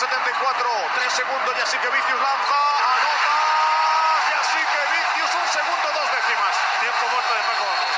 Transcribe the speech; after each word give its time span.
74, 0.00 0.64
3 0.94 1.12
segundos 1.12 1.54
y 1.58 1.60
así 1.60 1.76
que 1.76 1.88
Vicius 1.90 2.20
lanza, 2.22 2.56
anota, 2.56 3.36
y 4.30 4.32
así 4.32 4.60
que 4.72 4.80
Vicius 4.96 5.34
un 5.34 5.48
segundo, 5.52 5.86
dos 5.92 6.08
décimas. 6.16 6.56
Tiempo 6.80 7.04
muerto 7.12 7.34
de 7.34 7.42
Paco 7.44 7.64
Vamos. 7.68 7.92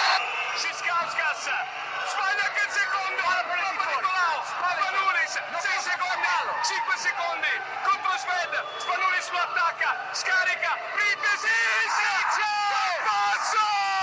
Schiskauskas, 0.59 1.46
sbaglia 2.11 2.43
anche 2.43 2.62
il 2.67 2.73
secondo, 2.75 3.23
Nicolao, 3.86 4.43
Spanulis, 4.50 5.30
6 5.30 5.79
secondi, 5.79 6.27
5 6.62 6.96
secondi, 6.99 7.54
contro 7.86 8.19
Sved, 8.19 8.53
Spanulis 8.82 9.30
lo 9.30 9.39
attacca, 9.39 9.91
scarica, 10.11 10.73
passo! 11.23 11.71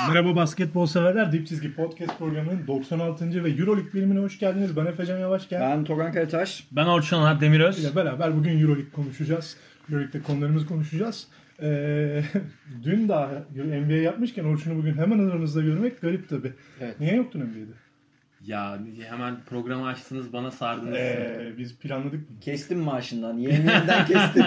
Merhaba 0.08 0.36
basketbol 0.36 0.86
severler. 0.86 1.32
Dip 1.32 1.48
Çizgi 1.48 1.76
Podcast 1.76 2.18
programının 2.20 2.68
96. 2.68 3.44
ve 3.44 3.50
Euroleague 3.50 3.94
bölümüne 3.94 4.20
hoş 4.20 4.40
geldiniz. 4.40 4.78
Ben 4.78 4.86
Efecan 4.86 5.18
Yavaşken. 5.20 5.62
Ben 5.62 5.84
Togan 5.84 6.12
Karataş. 6.14 6.68
Ben 6.72 6.86
Orçun 6.86 7.18
Alp 7.22 7.42
Demiröz. 7.42 7.80
ile 7.84 7.96
beraber 7.96 8.36
bugün 8.38 8.60
Euroleague 8.62 8.92
konuşacağız. 8.92 9.58
Euroleague'de 9.90 10.24
konularımızı 10.24 10.68
konuşacağız. 10.68 11.28
Ee, 11.62 12.22
dün 12.84 13.10
daha 13.10 13.30
NBA 13.56 13.94
yapmışken 13.94 14.44
Orçun'u 14.44 14.76
bugün 14.78 14.98
hemen 14.98 15.20
aramızda 15.30 15.62
görmek 15.62 16.02
garip 16.02 16.30
tabi. 16.30 16.54
Evet. 16.82 17.00
Niye 17.00 17.16
yoktun 17.16 17.40
NBA'de? 17.40 17.89
Ya 18.46 18.80
hemen 19.10 19.38
programı 19.46 19.88
açtınız 19.88 20.34
bana 20.34 20.52
sardınız. 20.52 20.96
Ee, 20.98 21.54
biz 21.58 21.76
planladık. 21.78 22.42
Kestim 22.42 22.80
maaşından. 22.80 23.38
Yemeğinden 23.38 24.06
kestim. 24.06 24.44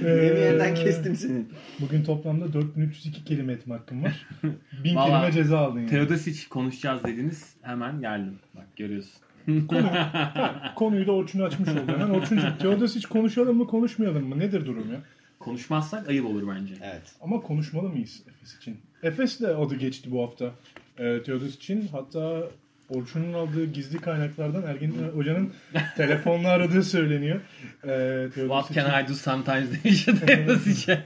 Yemeğinden 0.06 0.74
kestim 0.74 1.16
seni. 1.16 1.44
Bugün 1.80 2.04
toplamda 2.04 2.52
4302 2.52 3.24
kelime 3.24 3.52
etme 3.52 3.74
hakkım 3.74 4.04
var. 4.04 4.26
1000 4.84 4.96
Vallahi 4.96 5.10
kelime 5.10 5.32
ceza 5.32 5.58
aldın 5.58 5.78
yani. 5.78 5.90
Teodosic 5.90 6.48
konuşacağız 6.48 7.04
dediniz. 7.04 7.54
Hemen 7.62 8.00
geldim. 8.00 8.38
Bak 8.54 8.76
görüyorsun. 8.76 9.20
Konuyu 10.76 11.06
da 11.06 11.12
Orçun'u 11.12 11.44
açmış 11.44 11.68
oldu. 11.68 11.82
Hemen 11.86 12.10
Orçun'cum 12.10 12.58
Teodosic 12.58 13.08
konuşalım 13.08 13.56
mı 13.56 13.66
konuşmayalım 13.66 14.28
mı? 14.28 14.38
Nedir 14.38 14.66
durum 14.66 14.92
ya? 14.92 15.00
Konuşmazsak 15.38 16.08
ayıp 16.08 16.26
olur 16.26 16.48
bence. 16.48 16.74
Evet. 16.82 17.02
Ama 17.20 17.40
konuşmalı 17.40 17.88
mıyız 17.88 18.22
Efes 18.28 18.56
için? 18.56 18.80
Efes 19.02 19.40
de 19.40 19.48
adı 19.48 19.76
geçti 19.76 20.10
bu 20.12 20.22
hafta. 20.22 20.50
Ee, 20.98 21.22
Teodos 21.22 21.56
için 21.56 21.88
hatta 21.92 22.42
Orçun'un 22.90 23.32
aldığı 23.32 23.64
gizli 23.64 23.98
kaynaklardan 23.98 24.62
Ergin 24.62 24.92
Hoca'nın 25.14 25.52
telefonla 25.96 26.48
aradığı 26.48 26.82
söyleniyor. 26.84 27.40
Ee, 27.84 28.28
What 28.34 28.64
için, 28.70 28.74
can 28.74 29.04
I 29.04 29.08
do 29.08 29.14
sometimes 29.14 29.84
demiş 29.84 30.04
Teodosic'e. 30.04 31.04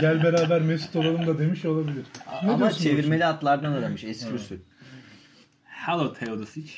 gel 0.00 0.22
beraber 0.24 0.62
Mesut 0.62 0.96
olalım 0.96 1.26
da 1.26 1.38
demiş 1.38 1.64
olabilir. 1.64 2.04
Ne 2.44 2.50
Ama 2.50 2.70
çevirmeli 2.70 3.24
atlardan 3.26 3.72
aramış 3.72 4.04
eski 4.04 4.34
usul. 4.34 4.56
Hello 5.64 6.12
Teodosic. 6.12 6.70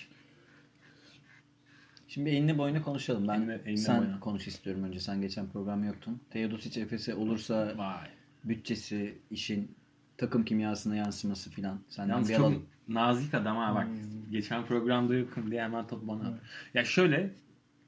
Şimdi 2.09 2.31
enine 2.31 2.59
boyuna 2.59 2.83
konuşalım. 2.83 3.29
Ben 3.29 3.41
Enine- 3.41 3.61
enine 3.67 3.77
sen 3.77 4.01
boyuna. 4.01 4.21
konuş 4.21 4.47
istiyorum 4.49 4.85
önce. 4.85 5.01
Sen 5.01 5.21
geçen 5.21 5.49
program 5.49 5.85
yoktun. 5.85 6.21
Teodosic 6.31 6.81
Efes'e 6.81 7.15
olursa 7.15 7.73
Vay. 7.77 8.09
bütçesi, 8.45 9.19
işin 9.31 9.77
takım 10.19 10.45
kimyasına 10.45 10.97
yansıması 10.97 11.51
filan. 11.51 11.81
Senden 11.89 12.13
Yalnız 12.13 12.29
bir 12.29 12.35
çok 12.35 12.45
alalım. 12.47 12.67
nazik 12.89 13.35
adam 13.35 13.57
ha 13.57 13.75
bak. 13.75 13.89
Geçen 14.31 14.67
programda 14.67 15.15
yokum 15.15 15.51
diye 15.51 15.63
hemen 15.63 15.87
topu 15.87 16.09
bana 16.09 16.29
at. 16.29 16.35
Ya 16.75 16.85
şöyle 16.85 17.31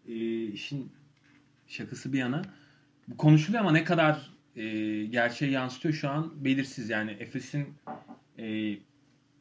e, 0.09 0.45
işin 0.45 0.93
şakası 1.67 2.13
bir 2.13 2.19
yana 2.19 2.43
bu 3.09 3.17
konuşuluyor 3.17 3.61
ama 3.63 3.73
ne 3.73 3.85
kadar 3.85 4.31
e, 4.57 4.65
gerçeği 5.05 5.53
yansıtıyor 5.53 5.95
şu 5.95 6.11
an 6.11 6.45
belirsiz. 6.45 6.91
Yani 6.91 7.11
Efes'in 7.11 7.67
e, 8.39 8.77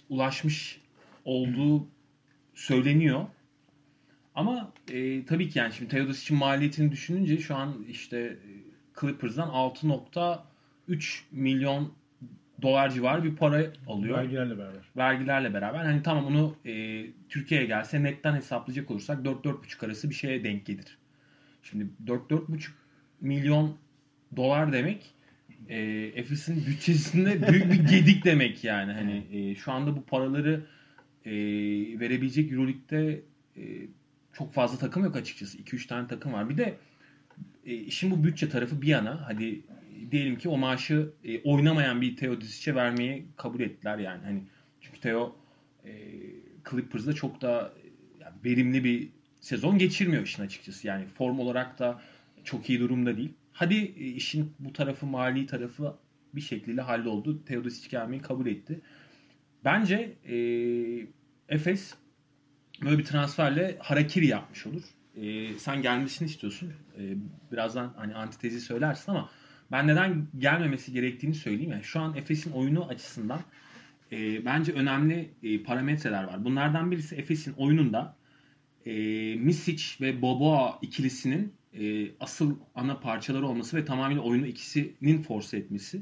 ulaşmış 0.09 0.81
olduğu 1.25 1.87
söyleniyor. 2.53 3.25
Ama 4.35 4.73
e, 4.91 5.25
tabii 5.25 5.49
ki 5.49 5.59
yani 5.59 5.73
şimdi 5.73 5.91
Teodos 5.91 6.21
için 6.21 6.37
maliyetini 6.37 6.91
düşününce 6.91 7.37
şu 7.37 7.55
an 7.55 7.85
işte 7.89 8.17
e, 8.17 8.49
Clippers'dan 9.01 9.49
6.3 9.49 11.19
milyon 11.31 11.93
dolar 12.61 12.89
civarı 12.89 13.23
bir 13.23 13.35
para 13.35 13.63
alıyor 13.87 14.17
Vergilerle 14.17 14.57
beraber. 14.57 14.81
vergilerle 14.97 15.53
beraber 15.53 15.79
hani 15.79 16.03
tamam 16.03 16.25
onu 16.25 16.55
e, 16.65 17.05
Türkiye'ye 17.29 17.67
gelse 17.67 18.03
netten 18.03 18.35
hesaplayacak 18.35 18.91
olursak 18.91 19.25
4-4,5 19.25 19.85
arası 19.85 20.09
bir 20.09 20.15
şeye 20.15 20.43
denk 20.43 20.65
gelir. 20.65 20.97
Şimdi 21.63 21.87
4-4,5 22.05 22.67
milyon 23.21 23.77
dolar 24.35 24.73
demek 24.73 25.15
e, 25.69 25.79
Efes'in 26.15 26.65
bütçesinde 26.67 27.47
büyük 27.47 27.71
bir 27.71 27.97
gedik 27.97 28.25
demek 28.25 28.63
yani. 28.63 28.91
Hani 28.91 29.23
e, 29.31 29.55
şu 29.55 29.71
anda 29.71 29.95
bu 29.95 30.01
paraları 30.05 30.65
e, 31.25 31.31
verebilecek 31.99 32.51
Euroleague'de 32.51 33.21
e, 33.57 33.63
çok 34.33 34.53
fazla 34.53 34.77
takım 34.77 35.03
yok 35.03 35.15
açıkçası. 35.15 35.57
2-3 35.57 35.87
tane 35.87 36.07
takım 36.07 36.33
var. 36.33 36.49
Bir 36.49 36.57
de 36.57 36.77
e, 37.65 37.73
işin 37.73 38.11
bu 38.11 38.23
bütçe 38.23 38.49
tarafı 38.49 38.81
bir 38.81 38.87
yana 38.87 39.23
hadi 39.27 39.61
diyelim 40.11 40.37
ki 40.37 40.49
o 40.49 40.57
maaşı 40.57 41.13
e, 41.23 41.41
oynamayan 41.41 42.01
bir 42.01 42.15
Teodosic'e 42.15 42.75
vermeyi 42.75 43.25
kabul 43.37 43.59
ettiler 43.59 43.97
yani. 43.97 44.23
Hani 44.23 44.43
çünkü 44.81 44.99
Teo 44.99 45.35
e, 45.85 45.91
Clippers'da 46.69 47.13
çok 47.13 47.41
da 47.41 47.73
e, 47.83 47.87
yani 48.19 48.35
verimli 48.45 48.83
bir 48.83 49.09
sezon 49.39 49.77
geçirmiyor 49.77 50.23
işin 50.23 50.43
açıkçası. 50.43 50.87
Yani 50.87 51.05
form 51.05 51.39
olarak 51.39 51.79
da 51.79 52.01
çok 52.43 52.69
iyi 52.69 52.79
durumda 52.79 53.17
değil. 53.17 53.33
Hadi 53.51 53.75
e, 53.75 54.05
işin 54.05 54.53
bu 54.59 54.73
tarafı 54.73 55.05
mali 55.05 55.45
tarafı 55.45 55.97
bir 56.35 56.41
şekilde 56.41 56.81
halloldu. 56.81 57.45
Teodosic 57.45 57.89
gelmeyi 57.89 58.21
kabul 58.21 58.47
etti. 58.47 58.81
Bence 59.65 60.15
e, 60.25 60.37
Efes 61.49 61.93
böyle 62.81 62.97
bir 62.97 63.05
transferle 63.05 63.77
harakiri 63.79 64.27
yapmış 64.27 64.67
olur. 64.67 64.83
E, 65.15 65.53
sen 65.59 65.81
gelmesini 65.81 66.27
istiyorsun. 66.27 66.73
E, 66.97 67.15
birazdan 67.51 67.93
hani 67.97 68.15
antitezi 68.15 68.61
söylersin 68.61 69.11
ama 69.11 69.29
ben 69.71 69.87
neden 69.87 70.27
gelmemesi 70.37 70.91
gerektiğini 70.93 71.35
söyleyeyim. 71.35 71.71
Yani 71.71 71.83
şu 71.83 71.99
an 71.99 72.17
Efes'in 72.17 72.51
oyunu 72.51 72.85
açısından 72.85 73.39
e, 74.11 74.45
bence 74.45 74.71
önemli 74.71 75.29
e, 75.43 75.63
parametreler 75.63 76.23
var. 76.23 76.45
Bunlardan 76.45 76.91
birisi 76.91 77.15
Efes'in 77.15 77.53
oyununda 77.53 78.15
e, 78.85 78.91
Misic 79.35 79.83
ve 80.01 80.21
Boboa 80.21 80.79
ikilisinin 80.81 81.53
e, 81.73 82.07
asıl 82.19 82.55
ana 82.75 82.99
parçaları 82.99 83.47
olması 83.47 83.77
ve 83.77 83.85
tamamıyla 83.85 84.23
oyunu 84.23 84.47
ikisinin 84.47 85.21
force 85.21 85.57
etmesi. 85.57 86.01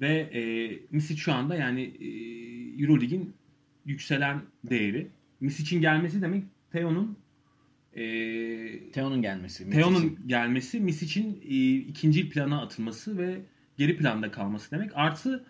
Ve 0.00 0.18
e, 0.18 0.42
Misic 0.90 1.20
şu 1.20 1.32
anda 1.32 1.54
yani 1.56 1.82
e, 1.82 2.08
Eurolig'in 2.82 3.34
yükselen 3.84 4.42
değeri. 4.64 5.10
Misic'in 5.40 5.80
gelmesi 5.80 6.22
demek 6.22 6.44
Theo'nun 6.72 7.18
e, 7.94 8.90
Teo'nun 8.90 9.22
gelmesi. 9.22 9.70
Theo'nun 9.70 10.18
gelmesi 10.26 10.80
Misic'in 10.80 11.42
e, 11.48 11.74
ikinci 11.76 12.28
plana 12.28 12.62
atılması 12.62 13.18
ve 13.18 13.40
geri 13.76 13.96
planda 13.96 14.30
kalması 14.30 14.70
demek. 14.70 14.90
Artı 14.94 15.44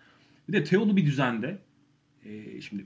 bir 0.49 0.53
de 0.53 0.63
Theo'lu 0.63 0.97
bir 0.97 1.05
düzende 1.05 1.57
e, 2.25 2.61
şimdi 2.61 2.85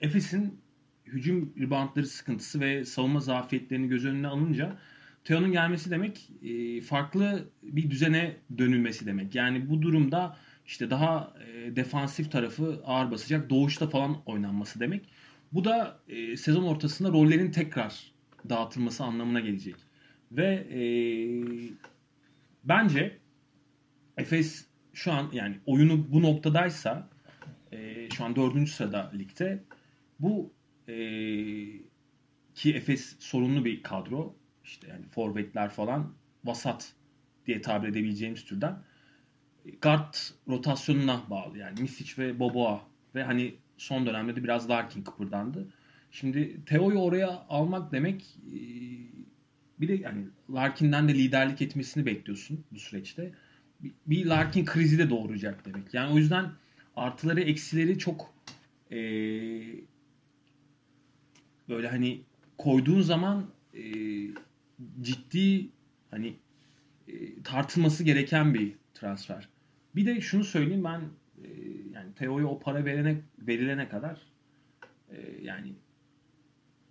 Efes'in 0.00 0.60
hücum 1.06 1.52
reboundları 1.60 2.06
sıkıntısı 2.06 2.60
ve 2.60 2.84
savunma 2.84 3.20
zafiyetlerini 3.20 3.88
göz 3.88 4.04
önüne 4.04 4.26
alınca 4.26 4.78
Theo'nun 5.24 5.52
gelmesi 5.52 5.90
demek 5.90 6.30
e, 6.42 6.80
farklı 6.80 7.48
bir 7.62 7.90
düzene 7.90 8.36
dönülmesi 8.58 9.06
demek. 9.06 9.34
Yani 9.34 9.70
bu 9.70 9.82
durumda 9.82 10.36
işte 10.66 10.90
daha 10.90 11.34
e, 11.46 11.76
defansif 11.76 12.32
tarafı 12.32 12.80
ağır 12.84 13.10
basacak 13.10 13.50
doğuşta 13.50 13.88
falan 13.88 14.16
oynanması 14.26 14.80
demek. 14.80 15.08
Bu 15.52 15.64
da 15.64 16.00
e, 16.08 16.36
sezon 16.36 16.62
ortasında 16.62 17.08
rollerin 17.08 17.50
tekrar 17.50 18.12
dağıtılması 18.48 19.04
anlamına 19.04 19.40
gelecek. 19.40 19.74
Ve 20.32 20.46
e, 20.72 20.82
bence 22.64 23.18
Efes 24.16 24.66
şu 24.92 25.12
an 25.12 25.30
yani 25.32 25.56
oyunu 25.66 26.12
bu 26.12 26.22
noktadaysa 26.22 27.08
e, 27.72 28.10
şu 28.10 28.24
an 28.24 28.36
dördüncü 28.36 28.72
sırada 28.72 29.12
ligde 29.18 29.64
bu 30.20 30.52
e, 30.88 30.94
ki 32.54 32.74
Efes 32.74 33.16
sorunlu 33.18 33.64
bir 33.64 33.82
kadro 33.82 34.36
işte 34.64 34.88
yani 34.88 35.06
forvetler 35.06 35.70
falan 35.70 36.14
vasat 36.44 36.92
diye 37.46 37.60
tabir 37.60 37.88
edebileceğimiz 37.88 38.44
türden 38.44 38.82
guard 39.82 40.14
rotasyonuna 40.48 41.22
bağlı 41.30 41.58
yani 41.58 41.80
Misic 41.80 42.22
ve 42.22 42.38
Boboa 42.38 42.82
ve 43.14 43.22
hani 43.22 43.54
son 43.80 44.06
dönemde 44.06 44.36
de 44.36 44.44
biraz 44.44 44.70
Larkin 44.70 45.02
kıpırdandı. 45.02 45.68
Şimdi 46.10 46.64
Teo'yu 46.66 46.98
oraya 46.98 47.28
almak 47.48 47.92
demek 47.92 48.38
e, 48.46 48.58
bir 49.80 49.88
de 49.88 49.94
yani 49.94 50.24
Larkin'den 50.50 51.08
de 51.08 51.14
liderlik 51.14 51.62
etmesini 51.62 52.06
bekliyorsun 52.06 52.64
bu 52.72 52.78
süreçte. 52.78 53.32
Bir- 53.80 53.92
Bir 54.06 54.26
Larkin 54.26 54.64
krizi 54.64 54.98
de 54.98 55.10
doğuracak 55.10 55.64
demek. 55.66 55.94
Yani 55.94 56.12
o 56.14 56.18
yüzden 56.18 56.50
artıları 56.96 57.40
eksileri 57.40 57.98
çok 57.98 58.34
e, 58.92 58.98
böyle 61.68 61.88
hani 61.88 62.20
koyduğun 62.58 63.00
zaman 63.00 63.46
e, 63.74 63.82
ciddi 65.00 65.68
hani 66.10 66.34
e, 67.08 67.42
tartılması 67.42 68.04
gereken 68.04 68.54
bir 68.54 68.72
transfer. 68.94 69.48
Bir 69.96 70.06
de 70.06 70.20
şunu 70.20 70.44
söyleyeyim 70.44 70.84
ben 70.84 71.00
yani 72.00 72.14
Teo'ya 72.14 72.46
o 72.46 72.58
para 72.58 72.84
verene 72.84 73.16
verilene 73.38 73.88
kadar 73.88 74.20
e, 75.10 75.16
yani 75.42 75.74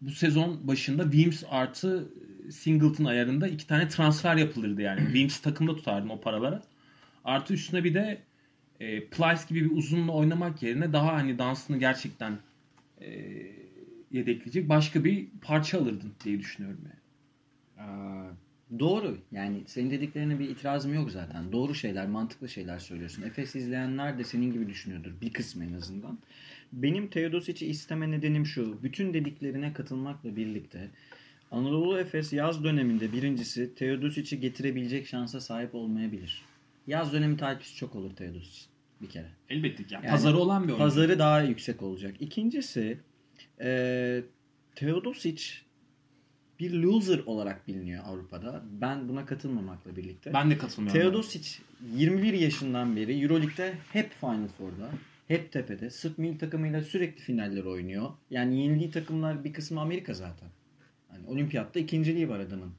bu 0.02 0.12
sezon 0.12 0.68
başında 0.68 1.04
Wims 1.04 1.44
artı 1.50 2.14
Singleton 2.52 3.06
ayarında 3.06 3.48
iki 3.48 3.68
tane 3.68 3.88
transfer 3.88 4.36
yapılırdı 4.36 4.82
yani. 4.82 5.00
Wings 5.06 5.40
takımda 5.40 5.76
tutardın 5.76 6.10
o 6.10 6.22
paralara. 6.22 6.62
Artı 7.24 7.54
üstüne 7.54 7.84
bir 7.84 7.94
de 7.94 8.22
e, 8.80 9.06
Plyce 9.06 9.42
gibi 9.50 9.66
bir 9.66 9.76
uzunla 9.76 10.12
oynamak 10.12 10.64
yerine 10.64 10.94
daha 10.94 11.14
hani 11.14 11.38
dansını 11.40 11.78
gerçekten 11.78 12.40
e, 13.02 13.10
yedekleyecek 14.12 14.70
başka 14.70 15.04
bir 15.04 15.28
parça 15.42 15.80
alırdın 15.80 16.14
diye 16.24 16.40
düşünüyorum 16.40 16.82
yani. 16.84 17.00
Aa, 17.90 18.32
doğru. 18.80 19.18
Yani 19.32 19.64
senin 19.66 19.92
dediklerine 19.92 20.40
bir 20.40 20.50
itirazım 20.50 20.94
yok 20.94 21.12
zaten. 21.12 21.52
Doğru 21.52 21.76
şeyler, 21.76 22.08
mantıklı 22.08 22.50
şeyler 22.50 22.80
söylüyorsun. 22.80 23.22
Efes 23.22 23.56
izleyenler 23.56 24.18
de 24.18 24.24
senin 24.24 24.54
gibi 24.54 24.70
düşünüyordur. 24.70 25.12
Bir 25.22 25.34
kısmı 25.34 25.66
en 25.66 25.74
azından. 25.74 26.20
Benim 26.74 27.08
Teodosic'i 27.08 27.70
isteme 27.70 28.12
nedenim 28.12 28.46
şu. 28.46 28.84
Bütün 28.84 29.14
dediklerine 29.14 29.74
katılmakla 29.74 30.36
birlikte 30.36 30.90
Anadolu 31.52 32.00
Efes 32.00 32.34
yaz 32.34 32.64
döneminde 32.64 33.12
birincisi 33.14 33.76
Teodosic'i 33.76 34.40
getirebilecek 34.40 35.08
şansa 35.08 35.42
sahip 35.42 35.76
olmayabilir. 35.76 36.42
Yaz 36.88 37.14
dönemi 37.14 37.38
talipsi 37.38 37.76
çok 37.76 37.96
olur 37.96 38.16
Teodosic 38.16 38.66
bir 39.02 39.10
kere. 39.10 39.28
Elbette 39.50 39.84
ki. 39.84 39.94
Yani 39.94 40.06
Yani 40.06 40.12
pazarı 40.12 40.38
olan 40.38 40.64
bir 40.64 40.68
oyuncu. 40.68 40.84
Pazarı 40.84 41.20
daha 41.20 41.42
yüksek 41.42 41.82
olacak. 41.82 42.16
İkincisi 42.20 42.98
e, 43.62 44.22
Teodosic 44.76 45.44
bir 46.60 46.74
loser 46.74 47.20
olarak 47.26 47.68
biliniyor 47.68 48.04
Avrupa'da. 48.06 48.64
Ben 48.82 49.10
buna 49.10 49.26
katılmamakla 49.26 49.96
birlikte. 49.96 50.34
Ben 50.34 50.52
de 50.52 50.58
katılmıyorum. 50.58 51.02
Teodosic 51.02 51.50
21 51.96 52.34
yaşından 52.34 52.96
beri 52.96 53.22
Euroleague'de 53.22 53.74
hep 53.94 54.12
Final 54.20 54.48
Four'da. 54.48 54.90
Hep 55.28 55.52
tepede. 55.52 55.90
Sırp 55.90 56.18
milli 56.18 56.38
takımıyla 56.38 56.82
sürekli 56.82 57.22
finaller 57.22 57.64
oynuyor. 57.64 58.10
Yani 58.30 58.62
yenildiği 58.62 58.92
takımlar 58.92 59.44
bir 59.44 59.54
kısmı 59.54 59.82
Amerika 59.82 60.14
zaten. 60.14 60.50
Hani 61.08 61.28
olimpiyatta 61.28 61.80
ikinciliği 61.80 62.30
var 62.30 62.40
adamın. 62.40 62.72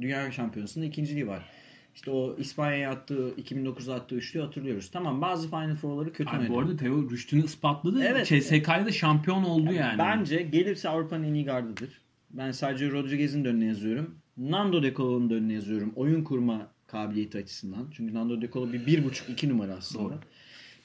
Dünya 0.00 0.32
şampiyonasında 0.32 0.84
ikinciliği 0.84 1.26
var. 1.26 1.48
İşte 1.94 2.10
o 2.10 2.36
İspanya'ya 2.38 2.90
attığı 2.90 3.30
2009'da 3.30 3.94
attığı 3.94 4.14
üçlü 4.14 4.40
hatırlıyoruz. 4.40 4.90
Tamam 4.90 5.20
bazı 5.20 5.50
Final 5.50 5.76
Four'ları 5.76 6.12
kötü 6.12 6.30
oynadı. 6.30 6.48
bu 6.48 6.60
arada 6.60 6.76
Teo 6.76 7.10
rüştünü 7.10 7.44
ispatladı. 7.44 8.04
Evet. 8.04 8.26
CSK'da 8.26 8.86
da 8.86 8.92
şampiyon 8.92 9.42
oldu 9.44 9.72
yani. 9.72 9.98
Bence 9.98 10.42
gelirse 10.42 10.88
Avrupa'nın 10.88 11.24
en 11.24 11.34
iyi 11.34 11.44
gardıdır. 11.44 12.01
Ben 12.32 12.50
sadece 12.50 12.90
Rodriguez'in 12.90 13.44
de 13.44 13.48
önüne 13.48 13.64
yazıyorum. 13.64 14.18
Nando 14.36 14.82
De 14.82 14.94
Colo'nun 14.94 15.30
da 15.30 15.34
önüne 15.34 15.52
yazıyorum. 15.52 15.92
Oyun 15.96 16.24
kurma 16.24 16.72
kabiliyeti 16.86 17.38
açısından. 17.38 17.90
Çünkü 17.92 18.14
Nando 18.14 18.42
De 18.42 18.50
Colo 18.50 18.72
bir, 18.72 18.86
bir 18.86 19.04
buçuk 19.04 19.30
iki 19.30 19.48
numara 19.48 19.74
aslında. 19.74 20.04
Doğru. 20.04 20.20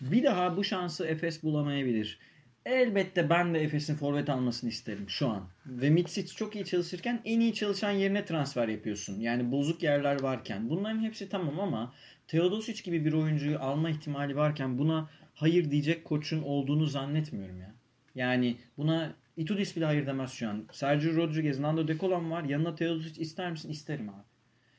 Bir 0.01 0.23
daha 0.23 0.57
bu 0.57 0.63
şansı 0.63 1.05
Efes 1.05 1.43
bulamayabilir. 1.43 2.19
Elbette 2.65 3.29
ben 3.29 3.53
de 3.53 3.59
Efes'in 3.59 3.95
forvet 3.95 4.29
almasını 4.29 4.69
isterim 4.69 5.05
şu 5.09 5.27
an. 5.27 5.43
Ve 5.65 5.89
Mitsic 5.89 6.35
çok 6.35 6.55
iyi 6.55 6.65
çalışırken 6.65 7.21
en 7.25 7.39
iyi 7.39 7.53
çalışan 7.53 7.91
yerine 7.91 8.25
transfer 8.25 8.67
yapıyorsun. 8.67 9.19
Yani 9.19 9.51
bozuk 9.51 9.83
yerler 9.83 10.21
varken. 10.21 10.69
Bunların 10.69 11.03
hepsi 11.03 11.29
tamam 11.29 11.59
ama 11.59 11.93
Teodosic 12.27 12.83
gibi 12.83 13.05
bir 13.05 13.13
oyuncuyu 13.13 13.59
alma 13.59 13.89
ihtimali 13.89 14.35
varken 14.35 14.77
buna 14.77 15.09
hayır 15.33 15.71
diyecek 15.71 16.05
koçun 16.05 16.41
olduğunu 16.41 16.85
zannetmiyorum 16.85 17.61
ya. 17.61 17.75
Yani 18.15 18.57
buna 18.77 19.13
Itudis 19.37 19.75
bile 19.75 19.85
hayır 19.85 20.07
demez 20.07 20.31
şu 20.31 20.49
an. 20.49 20.67
Sergio 20.71 21.15
Rodriguez, 21.15 21.59
Nando 21.59 21.87
De 21.87 21.97
Colo 21.97 22.29
var. 22.29 22.43
Yanına 22.43 22.75
Teodosic 22.75 23.21
ister 23.21 23.51
misin? 23.51 23.69
İsterim 23.69 24.09
abi. 24.09 24.23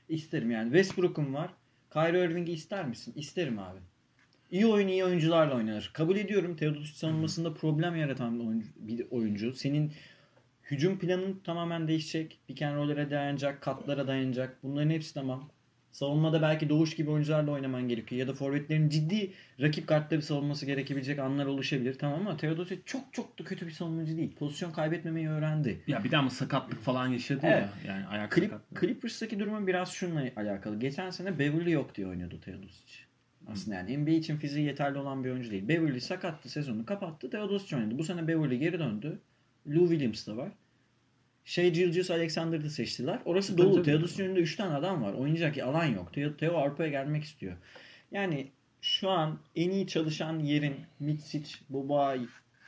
İsterim 0.08 0.50
yani. 0.50 0.64
Westbrook'um 0.64 1.34
var. 1.34 1.50
Kyrie 1.93 2.25
Irving'i 2.25 2.52
ister 2.52 2.87
misin? 2.87 3.12
İsterim 3.16 3.58
abi. 3.58 3.78
İyi 4.50 4.66
oyun 4.66 4.88
iyi 4.88 5.05
oyuncularla 5.05 5.56
oynanır. 5.56 5.90
Kabul 5.93 6.16
ediyorum 6.16 6.56
Teodosic 6.56 6.96
savunmasında 6.96 7.55
problem 7.55 7.96
yaratan 7.96 8.46
oyuncu, 8.46 8.69
bir 8.76 9.06
oyuncu. 9.10 9.55
Senin 9.55 9.93
hücum 10.62 10.99
planın 10.99 11.40
tamamen 11.44 11.88
değişecek. 11.88 12.40
Pick 12.46 12.62
and 12.62 13.11
dayanacak, 13.11 13.62
katlara 13.62 14.06
dayanacak. 14.06 14.58
Bunların 14.62 14.90
hepsi 14.90 15.14
tamam. 15.14 15.50
Savunmada 15.98 16.42
belki 16.42 16.68
Doğuş 16.68 16.96
gibi 16.96 17.10
oyuncularla 17.10 17.50
oynaman 17.50 17.88
gerekiyor. 17.88 18.18
Ya 18.20 18.28
da 18.28 18.34
forvetlerin 18.34 18.88
ciddi 18.88 19.32
rakip 19.60 19.86
kartları 19.86 20.22
savunması 20.22 20.66
gerekebilecek 20.66 21.18
anlar 21.18 21.46
oluşabilir. 21.46 21.98
Tamam 21.98 22.20
ama 22.20 22.36
Teodosic 22.36 22.80
çok 22.84 23.12
çok 23.12 23.38
da 23.38 23.44
kötü 23.44 23.66
bir 23.66 23.70
savunmacı 23.70 24.16
değil. 24.16 24.34
Pozisyon 24.36 24.72
kaybetmemeyi 24.72 25.28
öğrendi. 25.28 25.80
Ya 25.86 26.04
bir 26.04 26.10
de 26.10 26.16
ama 26.16 26.30
sakatlık 26.30 26.80
falan 26.82 27.06
yaşadı 27.06 27.40
Evet. 27.42 27.64
ya. 27.86 27.94
Yani 27.94 28.06
ayak 28.06 28.34
Clip, 28.34 28.50
sakatlığı. 28.50 28.80
Clippers'taki 28.80 29.40
durumu 29.40 29.66
biraz 29.66 29.92
şununla 29.92 30.24
alakalı. 30.36 30.80
Geçen 30.80 31.10
sene 31.10 31.38
Beverly 31.38 31.70
yok 31.70 31.94
diye 31.94 32.06
oynuyordu 32.06 32.40
Teodosic. 32.40 32.94
Aslında 33.46 33.76
yani 33.76 33.98
NBA 33.98 34.10
için 34.10 34.36
fiziği 34.36 34.66
yeterli 34.66 34.98
olan 34.98 35.24
bir 35.24 35.30
oyuncu 35.30 35.50
değil. 35.50 35.68
Beverly 35.68 36.00
sakattı 36.00 36.48
sezonu 36.48 36.86
kapattı. 36.86 37.30
Teodosic 37.30 37.76
oynadı. 37.76 37.98
Bu 37.98 38.04
sene 38.04 38.28
Beverly 38.28 38.58
geri 38.58 38.78
döndü. 38.78 39.18
Lou 39.68 39.88
Williams 39.88 40.26
da 40.26 40.36
var. 40.36 40.52
Shea 41.48 41.68
Gilgeous 41.68 42.10
Alexander'ı 42.10 42.70
seçtiler. 42.70 43.20
Orası 43.24 43.56
Tabii, 43.56 43.62
dolu. 43.62 43.74
tabii. 43.74 43.84
Teodosic'in 43.84 44.28
önünde 44.28 44.40
3 44.40 44.56
tane 44.56 44.74
adam 44.74 45.02
var. 45.02 45.14
Oynayacak 45.14 45.58
alan 45.58 45.84
yok. 45.84 46.12
Teo, 46.12 46.36
Teo 46.36 46.56
Avrupa'ya 46.56 46.90
gelmek 46.90 47.24
istiyor. 47.24 47.56
Yani 48.10 48.48
şu 48.80 49.10
an 49.10 49.38
en 49.56 49.70
iyi 49.70 49.86
çalışan 49.86 50.38
yerin 50.38 50.74
Mitsic, 51.00 51.54
Boba 51.70 52.16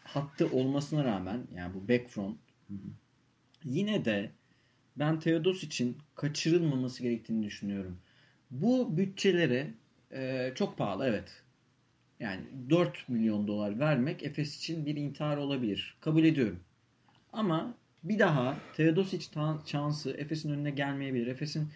hattı 0.05 0.47
olmasına 0.53 1.05
rağmen 1.05 1.47
yani 1.55 1.75
bu 1.75 1.89
back 1.89 2.09
front 2.09 2.39
yine 3.65 4.05
de 4.05 4.31
ben 4.97 5.21
Teodosic'in 5.21 5.99
kaçırılmaması 6.15 7.03
gerektiğini 7.03 7.47
düşünüyorum. 7.47 7.99
Bu 8.51 8.97
bütçelere 8.97 9.67
e, 10.13 10.53
çok 10.55 10.79
pahalı 10.79 11.07
evet. 11.07 11.43
Yani 12.21 12.43
4 12.71 13.09
milyon 13.09 13.47
dolar 13.47 13.79
vermek 13.81 14.23
Efes 14.23 14.57
için 14.57 14.87
bir 14.87 14.97
intihar 14.97 15.37
olabilir. 15.37 15.97
Kabul 16.01 16.25
ediyorum. 16.25 16.61
Ama 17.33 17.75
bir 18.05 18.19
daha 18.19 18.57
Teodosic 18.77 19.27
şansı 19.67 20.11
Efes'in 20.11 20.51
önüne 20.51 20.71
gelmeyebilir. 20.71 21.27
Efes'in 21.27 21.69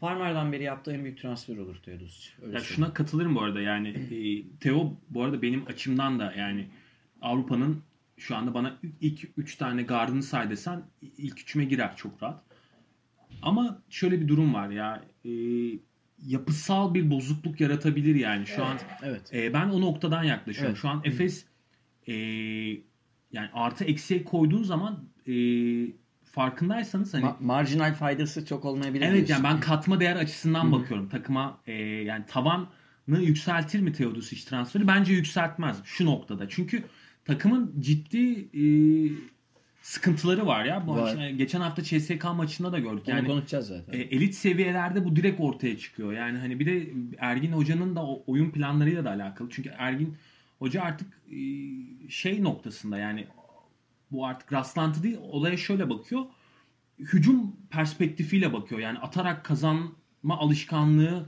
Farmer'dan 0.00 0.52
beri 0.52 0.62
yaptığı 0.62 0.92
en 0.92 1.04
büyük 1.04 1.18
transfer 1.18 1.56
olur 1.56 1.76
Teodosic. 1.76 2.30
Öyle 2.42 2.54
Ya 2.56 2.60
şuna 2.62 2.94
katılırım 2.94 3.34
bu 3.34 3.42
arada 3.42 3.60
yani 3.60 3.88
e, 3.88 4.42
Theo 4.60 4.92
bu 5.10 5.22
arada 5.22 5.42
benim 5.42 5.66
açımdan 5.66 6.18
da 6.18 6.32
yani 6.38 6.66
Avrupa'nın 7.22 7.82
şu 8.16 8.36
anda 8.36 8.54
bana 8.54 8.78
ilk 9.00 9.28
3 9.36 9.56
tane 9.56 9.82
gardını 9.82 10.22
say 10.22 10.50
desen 10.50 10.82
ilk 11.18 11.40
üçüme 11.40 11.64
girer 11.64 11.96
çok 11.96 12.22
rahat. 12.22 12.42
Ama 13.42 13.82
şöyle 13.90 14.20
bir 14.20 14.28
durum 14.28 14.54
var 14.54 14.70
ya 14.70 15.04
e, 15.24 15.30
yapısal 16.26 16.94
bir 16.94 17.10
bozukluk 17.10 17.60
yaratabilir 17.60 18.14
yani 18.14 18.46
şu 18.46 18.64
an 18.64 18.78
Evet. 19.02 19.34
e, 19.34 19.52
ben 19.52 19.68
o 19.68 19.80
noktadan 19.80 20.22
yaklaşıyorum. 20.24 20.72
Evet. 20.72 20.82
Şu 20.82 20.88
an 20.88 21.00
Efes 21.04 21.44
e, 22.08 22.14
yani 23.36 23.48
artı 23.54 23.84
eksiye 23.84 24.24
koyduğun 24.24 24.62
zaman 24.62 25.04
e, 25.28 25.32
farkındaysanız 26.24 27.14
hani 27.14 27.24
Ma- 27.24 27.34
marjinal 27.40 27.94
faydası 27.94 28.46
çok 28.46 28.64
olmayabilir. 28.64 29.06
Evet 29.06 29.26
diyorsun. 29.28 29.44
yani 29.44 29.54
ben 29.54 29.60
katma 29.60 30.00
değer 30.00 30.16
açısından 30.16 30.72
bakıyorum. 30.72 31.08
Takıma 31.08 31.58
e, 31.66 31.72
yani 31.82 32.24
tavanı 32.26 32.66
yükseltir 33.08 33.80
mi 33.80 33.92
Teodosic 33.92 34.44
transferi? 34.50 34.86
Bence 34.86 35.12
yükseltmez 35.12 35.76
şu 35.84 36.06
noktada. 36.06 36.48
Çünkü 36.48 36.82
takımın 37.24 37.74
ciddi 37.80 38.48
e, 38.54 38.64
sıkıntıları 39.82 40.46
var 40.46 40.64
ya. 40.64 40.86
Bu 40.86 40.94
Var. 40.96 41.06
işte 41.08 41.30
geçen 41.32 41.60
hafta 41.60 41.82
CSK 41.82 42.24
maçında 42.36 42.72
da 42.72 42.78
gördük. 42.78 43.04
Onu 43.08 43.14
Yani 43.16 43.26
konuşacağız 43.28 43.66
zaten. 43.68 43.92
e, 43.92 44.02
elit 44.02 44.34
seviyelerde 44.34 45.04
bu 45.04 45.16
direkt 45.16 45.40
ortaya 45.40 45.78
çıkıyor. 45.78 46.12
Yani 46.12 46.38
hani 46.38 46.60
bir 46.60 46.66
de 46.66 46.86
Ergin 47.18 47.52
Hoca'nın 47.52 47.96
da 47.96 48.06
oyun 48.06 48.50
planlarıyla 48.50 49.04
da 49.04 49.10
alakalı. 49.10 49.48
Çünkü 49.50 49.70
Ergin 49.78 50.16
Hoca 50.58 50.82
artık 50.82 51.08
e, 51.30 51.38
şey 52.08 52.44
noktasında 52.44 52.98
yani 52.98 53.26
bu 54.10 54.26
artık 54.26 54.52
rastlantı 54.52 55.02
değil 55.02 55.18
olaya 55.22 55.56
şöyle 55.56 55.90
bakıyor. 55.90 56.22
Hücum 56.98 57.56
perspektifiyle 57.70 58.52
bakıyor. 58.52 58.80
Yani 58.80 58.98
atarak 58.98 59.44
kazanma 59.44 60.38
alışkanlığı 60.38 61.26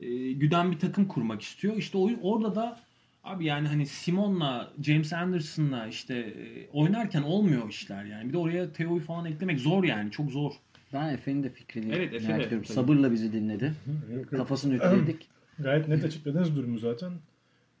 e, 0.00 0.32
güden 0.32 0.72
bir 0.72 0.78
takım 0.78 1.08
kurmak 1.08 1.42
istiyor. 1.42 1.76
İşte 1.76 1.98
o, 1.98 2.10
orada 2.22 2.54
da 2.54 2.80
abi 3.24 3.44
yani 3.44 3.68
hani 3.68 3.86
Simon'la 3.86 4.72
James 4.82 5.12
Anderson'la 5.12 5.86
işte 5.86 6.14
e, 6.14 6.68
oynarken 6.72 7.22
olmuyor 7.22 7.68
işler 7.68 8.04
yani. 8.04 8.28
Bir 8.28 8.32
de 8.32 8.38
oraya 8.38 8.72
Theo'yu 8.72 9.00
falan 9.00 9.24
eklemek 9.24 9.60
zor 9.60 9.84
yani. 9.84 10.10
Çok 10.10 10.30
zor. 10.30 10.52
Ben 10.92 11.14
Efe'nin 11.14 11.42
de 11.42 11.50
fikrini 11.50 11.94
Evet, 11.94 12.14
Efe 12.14 12.28
merak 12.28 12.46
ediyorum. 12.46 12.64
Sabırla 12.64 13.12
bizi 13.12 13.32
dinledi. 13.32 13.74
Yok, 14.12 14.16
yok. 14.16 14.30
Kafasını 14.30 14.74
ütüledik. 14.74 15.28
Gayet 15.58 15.88
net 15.88 16.04
açıkladınız 16.04 16.56
durumu 16.56 16.78
zaten. 16.78 17.12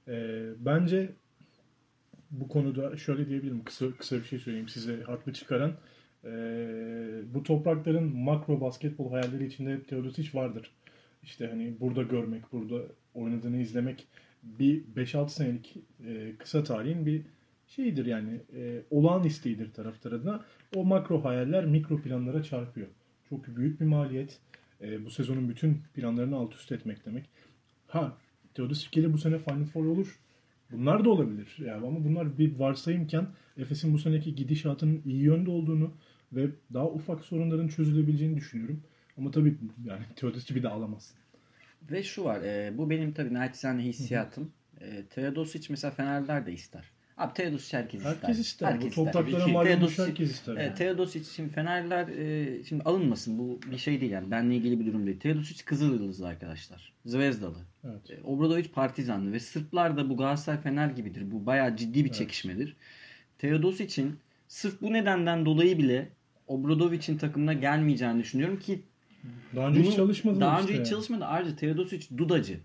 Ee, 0.08 0.48
bence 0.58 1.12
bu 2.30 2.48
konuda 2.48 2.96
şöyle 2.96 3.28
diyebilirim. 3.28 3.64
Kısa, 3.64 3.86
kısa 3.98 4.16
bir 4.16 4.24
şey 4.24 4.38
söyleyeyim 4.38 4.68
size 4.68 5.02
haklı 5.02 5.32
çıkaran. 5.32 5.72
Ee, 6.24 7.22
bu 7.34 7.42
toprakların 7.42 8.16
makro 8.16 8.60
basketbol 8.60 9.10
hayalleri 9.10 9.46
içinde 9.46 9.82
Teodosic 9.82 10.38
vardır. 10.38 10.70
İşte 11.22 11.46
hani 11.46 11.80
burada 11.80 12.02
görmek, 12.02 12.52
burada 12.52 12.82
oynadığını 13.14 13.56
izlemek 13.56 14.06
bir 14.42 14.84
5-6 14.96 15.28
senelik 15.28 15.76
e, 16.06 16.36
kısa 16.38 16.64
tarihin 16.64 17.06
bir 17.06 17.22
şeyidir 17.66 18.06
yani 18.06 18.40
e, 18.56 18.82
olağan 18.90 19.24
isteğidir 19.24 19.72
taraftar 19.72 20.12
adına. 20.12 20.44
O 20.76 20.84
makro 20.84 21.24
hayaller 21.24 21.64
mikro 21.66 22.02
planlara 22.02 22.42
çarpıyor. 22.42 22.86
Çok 23.28 23.56
büyük 23.56 23.80
bir 23.80 23.86
maliyet. 23.86 24.38
E, 24.80 25.04
bu 25.04 25.10
sezonun 25.10 25.48
bütün 25.48 25.82
planlarını 25.94 26.36
alt 26.36 26.54
üst 26.54 26.72
etmek 26.72 27.06
demek. 27.06 27.24
Ha 27.86 28.18
Gelir 28.92 29.12
bu 29.12 29.18
sene 29.18 29.38
Final 29.38 29.64
Four 29.64 29.84
olur. 29.84 30.18
Bunlar 30.72 31.04
da 31.04 31.10
olabilir. 31.10 31.56
Yani 31.66 31.86
ama 31.86 32.04
bunlar 32.04 32.38
bir 32.38 32.58
varsayımken 32.58 33.26
Efes'in 33.56 33.92
bu 33.94 33.98
seneki 33.98 34.34
gidişatının 34.34 35.02
iyi 35.04 35.22
yönde 35.22 35.50
olduğunu 35.50 35.90
ve 36.32 36.46
daha 36.74 36.86
ufak 36.86 37.24
sorunların 37.24 37.68
çözülebileceğini 37.68 38.36
düşünüyorum. 38.36 38.82
Ama 39.18 39.30
tabii 39.30 39.56
yani 39.84 40.02
Teodosic'i 40.16 40.54
bir 40.54 40.62
de 40.62 40.68
alamazsın. 40.68 41.16
Ve 41.90 42.02
şu 42.02 42.24
var. 42.24 42.42
e, 42.42 42.78
bu 42.78 42.90
benim 42.90 43.12
tabii 43.12 43.34
naçizane 43.34 43.82
hissiyatım. 43.82 44.52
E, 44.80 45.04
Teodosic 45.10 45.66
mesela 45.70 45.90
Fenerler 45.90 46.46
de 46.46 46.52
ister. 46.52 46.84
Abi 47.20 47.34
Teodosic 47.34 47.76
herkes 47.78 48.00
ister. 48.00 48.10
Herkes 48.22 48.38
ister. 48.38 48.66
Herkes 48.72 48.90
Bu 48.96 49.04
topraklara 49.04 49.46
mal 49.48 49.66
olmuş 49.66 49.98
herkes 49.98 50.30
ister. 50.30 50.52
Evet, 50.52 50.64
yani. 50.66 50.74
Teodosic 50.74 51.20
için 51.20 51.48
Fenerler 51.48 52.08
e, 52.08 52.64
şimdi 52.64 52.82
alınmasın 52.82 53.38
bu 53.38 53.60
bir 53.70 53.78
şey 53.78 54.00
değil 54.00 54.12
yani 54.12 54.30
benle 54.30 54.56
ilgili 54.56 54.80
bir 54.80 54.86
durum 54.86 55.06
değil. 55.06 55.20
Teodosic 55.20 55.64
Kızılyıldızlı 55.64 56.26
arkadaşlar. 56.28 56.92
Zvezdalı. 57.06 57.58
Evet. 57.84 58.10
E, 58.10 58.22
Obradovic 58.24 58.68
Partizanlı 58.68 59.32
ve 59.32 59.40
Sırplar 59.40 59.96
da 59.96 60.08
bu 60.10 60.16
Galatasaray 60.16 60.60
Fener 60.60 60.88
gibidir. 60.90 61.30
Bu 61.30 61.46
bayağı 61.46 61.76
ciddi 61.76 61.98
bir 62.04 62.08
Evet. 62.08 62.14
çekişmedir. 62.14 62.76
Teodosic'in 63.38 64.16
sırf 64.48 64.82
bu 64.82 64.92
nedenden 64.92 65.46
dolayı 65.46 65.78
bile 65.78 66.08
Obradovic'in 66.46 67.18
takımına 67.18 67.52
gelmeyeceğini 67.52 68.20
düşünüyorum 68.22 68.58
ki 68.58 68.82
Daha 69.56 69.68
önce 69.68 69.80
hiç 69.80 69.86
bunu- 69.86 69.96
çalışmadı. 69.96 70.40
daha 70.40 70.60
işte 70.60 70.62
önce 70.64 70.72
hiç 70.72 70.78
yani. 70.78 70.88
çalışmadı. 70.90 71.24
Ayrıca 71.24 71.56
Teodosic 71.56 72.18
Dudacı. 72.18 72.60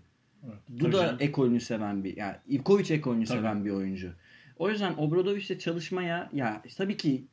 Evet. 0.46 0.80
Duda 0.80 1.16
ekolünü 1.20 1.60
seven 1.60 2.04
bir 2.04 2.16
yani 2.16 2.36
Ivkovic 2.50 2.94
ekolünü 2.94 3.24
Tabii. 3.24 3.38
seven 3.38 3.64
bir 3.64 3.70
oyuncu. 3.70 4.12
O 4.58 4.70
yüzden 4.70 4.94
Obradovic'le 4.96 5.58
çalışmaya 5.58 6.30
ya 6.32 6.62
tabii 6.76 6.96
ki 6.96 7.24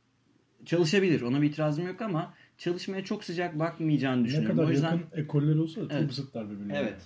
çalışabilir. 0.64 1.20
Ona 1.22 1.42
bir 1.42 1.46
itirazım 1.48 1.86
yok 1.86 2.02
ama 2.02 2.34
çalışmaya 2.58 3.04
çok 3.04 3.24
sıcak 3.24 3.58
bakmayacağını 3.58 4.20
Ne 4.22 4.24
düşünüyorum. 4.26 4.56
kadar 4.56 4.68
o 4.68 4.70
yüzden 4.70 4.92
yakın 4.92 5.20
ekoller 5.20 5.56
olsa 5.56 5.80
da 5.80 5.88
çok 5.88 5.98
Evet. 6.00 6.12
zıtlar 6.12 6.50
birbirlerine. 6.50 6.76
evet. 6.78 7.02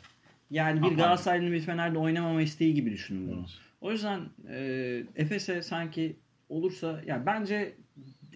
Yani 0.51 0.83
bir 0.83 0.97
Galatasaraylı'nın 0.97 1.53
bir 1.53 1.61
Fener'de 1.61 1.99
oynamama 1.99 2.43
isteği 2.43 2.75
gibi 2.75 2.91
düşünün 2.93 3.29
bunu. 3.29 3.39
Evet. 3.41 3.49
O 3.81 3.93
yüzden 3.93 4.21
e, 4.49 5.03
Efes'e 5.17 5.63
sanki 5.63 6.17
olursa 6.49 7.03
ya 7.07 7.27
bence 7.27 7.75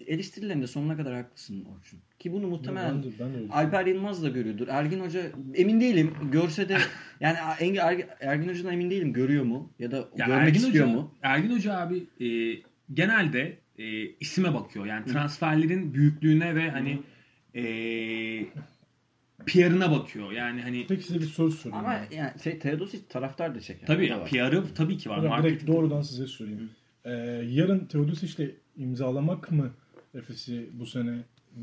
eleştirilerinde 0.07 0.67
sonuna 0.67 0.97
kadar 0.97 1.13
haklısın 1.15 1.65
Orçun. 1.65 1.99
Ki 2.23 2.33
bunu 2.33 2.47
muhtemelen 2.47 2.93
Ben 2.95 3.03
de, 3.03 3.07
ben 3.19 3.33
de 3.33 3.53
Alper 3.53 3.85
Yılmaz 3.85 4.23
da 4.23 4.29
görüyordur. 4.29 4.67
Ergin 4.67 4.99
Hoca 4.99 5.21
emin 5.55 5.81
değilim. 5.81 6.13
Görse 6.31 6.69
de 6.69 6.77
yani 7.19 7.37
Ergin, 7.59 7.75
Ergin, 7.75 8.05
Ergin 8.19 8.49
Hoca'dan 8.49 8.73
emin 8.73 8.89
değilim. 8.89 9.13
Görüyor 9.13 9.43
mu? 9.43 9.71
Ya 9.79 9.91
da 9.91 9.97
Ya 10.17 10.25
görmek 10.25 10.41
Ergin 10.47 10.59
istiyor 10.59 10.85
Hoca, 10.87 10.95
mu? 10.95 11.11
Ergin 11.21 11.55
Hoca 11.55 11.77
abi 11.77 12.03
e, 12.21 12.27
genelde 12.93 13.57
e, 13.77 14.05
isime 14.09 14.53
bakıyor. 14.53 14.85
Yani 14.85 15.05
transferlerin 15.05 15.93
büyüklüğüne 15.93 16.55
ve 16.55 16.69
hani 16.69 16.99
e, 17.55 17.63
PR'ına 19.45 19.91
bakıyor. 19.91 20.31
Yani 20.31 20.61
hani 20.61 20.85
Peki 20.89 21.03
size 21.03 21.19
bir 21.19 21.25
soru 21.25 21.51
sorayım. 21.51 21.85
Ama 21.85 21.99
ben. 22.11 22.17
yani 22.17 22.31
şey, 22.43 22.59
Teodosic 22.59 23.01
taraftar 23.09 23.55
da 23.55 23.59
çeker. 23.59 23.87
tabii. 23.87 24.07
PR'ı 24.31 24.63
tabii 24.75 24.97
ki 24.97 25.09
var. 25.09 25.17
Hocam 25.17 25.31
Marketing- 25.31 25.43
direkt 25.43 25.67
doğrudan 25.67 26.01
size 26.01 26.27
sorayım. 26.27 26.69
Ee, 27.05 27.11
yarın 27.49 27.85
Teodosic'le 27.85 28.49
imzalamak 28.77 29.51
mı 29.51 29.71
Efes'i 30.15 30.69
bu 30.73 30.85
sene 30.85 31.17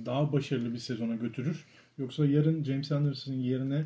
daha 0.07 0.33
başarılı 0.33 0.73
bir 0.73 0.79
sezona 0.79 1.15
götürür? 1.15 1.67
Yoksa 1.99 2.27
yarın 2.27 2.65
James 2.65 2.93
Anderson'ın 2.93 3.37
yerine 3.37 3.85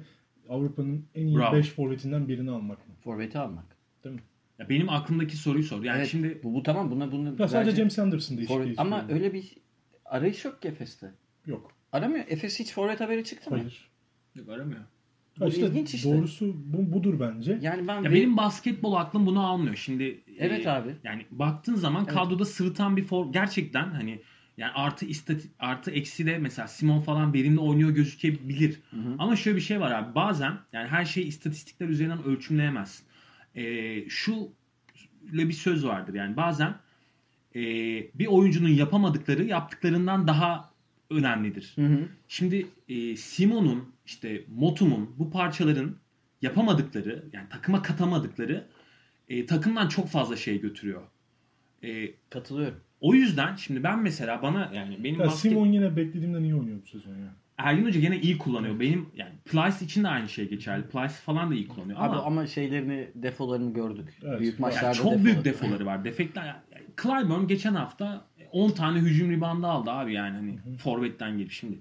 Avrupa'nın 0.49 1.05
en 1.15 1.27
iyi 1.27 1.37
Bravo. 1.37 1.57
5 1.57 1.71
forvetinden 1.71 2.29
birini 2.29 2.51
almak 2.51 2.89
mı? 2.89 2.95
Forvet'i 3.05 3.39
almak. 3.39 3.65
Değil 4.05 4.15
mi? 4.15 4.23
Ya 4.59 4.69
benim 4.69 4.89
aklımdaki 4.89 5.37
soruyu 5.37 5.65
sor. 5.65 5.83
Yani 5.83 5.99
evet, 5.99 6.09
şimdi 6.09 6.41
bu, 6.43 6.55
bu 6.55 6.63
tamam 6.63 6.91
buna 6.91 7.13
bunu 7.13 7.35
Ya 7.39 7.49
sadece 7.49 7.71
bence- 7.71 7.77
James 7.77 7.99
Anderson 7.99 8.37
değişikliği 8.37 8.75
ama 8.77 8.99
istiyorum. 9.01 9.25
öyle 9.25 9.33
bir 9.35 9.55
arayış 10.05 10.45
yok 10.45 10.63
ki 10.63 10.69
Efes'te. 10.69 11.11
Yok. 11.47 11.73
Aramıyor. 11.93 12.25
Efes 12.29 12.61
hiç 12.61 12.73
forvet 12.73 13.01
haberi 13.01 13.25
çıktı 13.25 13.51
mı? 13.51 13.57
Hayır. 13.57 13.89
Yok, 14.35 14.49
aramıyor. 14.49 14.81
Bu 15.41 15.49
işte 15.49 15.67
ilginç 15.67 15.95
işte. 15.95 16.13
Doğrusu 16.13 16.57
bu, 16.65 16.93
budur 16.93 17.21
bence. 17.21 17.59
Yani 17.63 17.89
ben 17.89 18.03
Ya 18.03 18.13
benim 18.13 18.37
basketbol 18.37 18.95
aklım 18.95 19.27
bunu 19.27 19.47
almıyor. 19.47 19.77
Şimdi 19.77 20.21
Evet 20.39 20.67
e, 20.67 20.71
abi. 20.71 20.97
Yani 21.05 21.27
baktığın 21.31 21.75
zaman 21.75 22.05
Evet. 22.05 22.15
kadroda 22.15 22.45
sırıtan 22.45 22.97
bir 22.97 23.03
form 23.03 23.33
gerçekten 23.33 23.91
hani 23.91 24.21
yani 24.57 24.73
artı 24.73 25.07
istati, 25.07 25.49
artı 25.59 25.91
eksi 25.91 26.27
de 26.27 26.39
mesela 26.39 26.69
Simon 26.69 27.01
falan 27.01 27.35
verimli 27.35 27.61
oynuyor 27.61 27.91
gözükebilir. 27.91 28.81
Hı 28.91 28.97
hı. 28.97 29.17
Ama 29.19 29.37
şöyle 29.37 29.57
bir 29.57 29.63
şey 29.63 29.81
var 29.81 29.91
abi. 29.91 30.15
Bazen 30.15 30.59
yani 30.73 30.89
her 30.89 31.05
şeyi 31.05 31.27
istatistikler 31.27 31.89
üzerinden 31.89 32.25
ölçümleyemezsin. 32.25 33.07
Ee, 33.55 34.09
şu 34.09 34.53
bir 35.23 35.53
söz 35.53 35.87
vardır. 35.87 36.15
Yani 36.15 36.37
bazen 36.37 36.75
e, 37.55 37.61
bir 38.15 38.27
oyuncunun 38.27 38.69
yapamadıkları 38.69 39.45
yaptıklarından 39.45 40.27
daha 40.27 40.71
önemlidir. 41.11 41.73
Hı 41.75 41.87
hı. 41.87 42.09
Şimdi 42.29 42.67
e, 42.89 43.17
Simon'un 43.17 43.95
işte 44.07 44.45
Motum'un 44.49 45.15
bu 45.19 45.31
parçaların 45.31 45.97
yapamadıkları 46.43 47.25
yani 47.33 47.49
takıma 47.49 47.83
katamadıkları 47.83 48.67
e, 49.29 49.47
takımdan 49.47 49.89
çok 49.89 50.09
fazla 50.09 50.37
şey 50.37 50.61
götürüyor. 50.61 51.03
E, 51.83 52.15
Katılıyorum. 52.31 52.81
O 53.01 53.15
yüzden 53.15 53.57
şimdi 53.57 53.83
ben 53.83 54.03
mesela 54.03 54.43
bana 54.43 54.71
yani 54.75 55.05
benim 55.05 55.21
Ya 55.21 55.27
basket... 55.27 55.53
Simon 55.53 55.67
yine 55.67 55.97
beklediğimden 55.97 56.43
iyi 56.43 56.55
oynuyor 56.55 56.79
bu 56.83 56.87
sezon 56.87 57.11
ya. 57.11 57.35
Ergin 57.59 57.85
Hoca 57.85 58.01
gene 58.01 58.21
iyi 58.21 58.39
kullanıyor. 58.39 58.81
Benim 58.81 59.09
yani 59.17 59.33
Plyce 59.45 59.85
için 59.85 60.05
de 60.05 60.09
aynı 60.09 60.29
şey 60.29 60.49
geçerli. 60.49 60.83
Plyce 60.83 61.15
falan 61.15 61.51
da 61.51 61.55
iyi 61.55 61.69
kullanıyor. 61.69 61.99
Abi 61.99 62.09
Ama, 62.09 62.23
ama 62.23 62.47
şeylerini, 62.47 63.09
defolarını 63.15 63.75
gördük. 63.75 64.19
Evet. 64.23 64.41
Büyük 64.41 64.59
maçlarda 64.59 64.87
yani 64.87 64.95
çok 64.97 65.05
defoları. 65.05 65.25
büyük 65.25 65.45
defoları 65.45 65.87
var. 65.87 66.05
Defekler. 66.05 66.47
Yani 66.47 66.85
Clyburn 67.03 67.47
geçen 67.47 67.75
hafta 67.75 68.27
10 68.53 68.71
tane 68.71 68.99
hücum 68.99 69.31
ribandı 69.31 69.67
aldı 69.67 69.91
abi 69.91 70.13
yani 70.13 70.37
hani 70.37 70.77
forvetten 70.77 71.39
gelip 71.39 71.53
şimdi. 71.53 71.79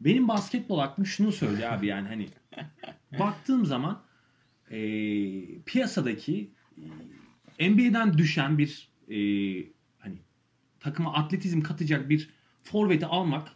Benim 0.00 0.28
basketbol 0.28 0.78
aklım 0.78 1.06
şunu 1.06 1.32
söylüyor 1.32 1.72
abi 1.72 1.86
yani 1.86 2.08
hani 2.08 2.28
baktığım 3.18 3.66
zaman 3.66 4.02
e, 4.70 4.78
piyasadaki 5.66 6.50
NBA'den 7.60 8.18
düşen 8.18 8.58
bir 8.58 8.88
e, 9.08 9.16
takıma 10.82 11.14
atletizm 11.14 11.60
katacak 11.60 12.08
bir 12.08 12.30
forveti 12.62 13.06
almak 13.06 13.48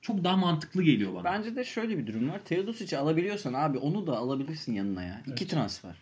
çok 0.00 0.24
daha 0.24 0.36
mantıklı 0.36 0.82
geliyor 0.82 1.14
bana. 1.14 1.24
Bence 1.24 1.56
de 1.56 1.64
şöyle 1.64 1.98
bir 1.98 2.06
durum 2.06 2.30
var. 2.30 2.44
Teodosic'i 2.44 2.98
alabiliyorsan 2.98 3.52
abi 3.54 3.78
onu 3.78 4.06
da 4.06 4.16
alabilirsin 4.16 4.72
yanına 4.74 5.02
ya. 5.02 5.22
İki 5.26 5.48
transfer. 5.48 5.94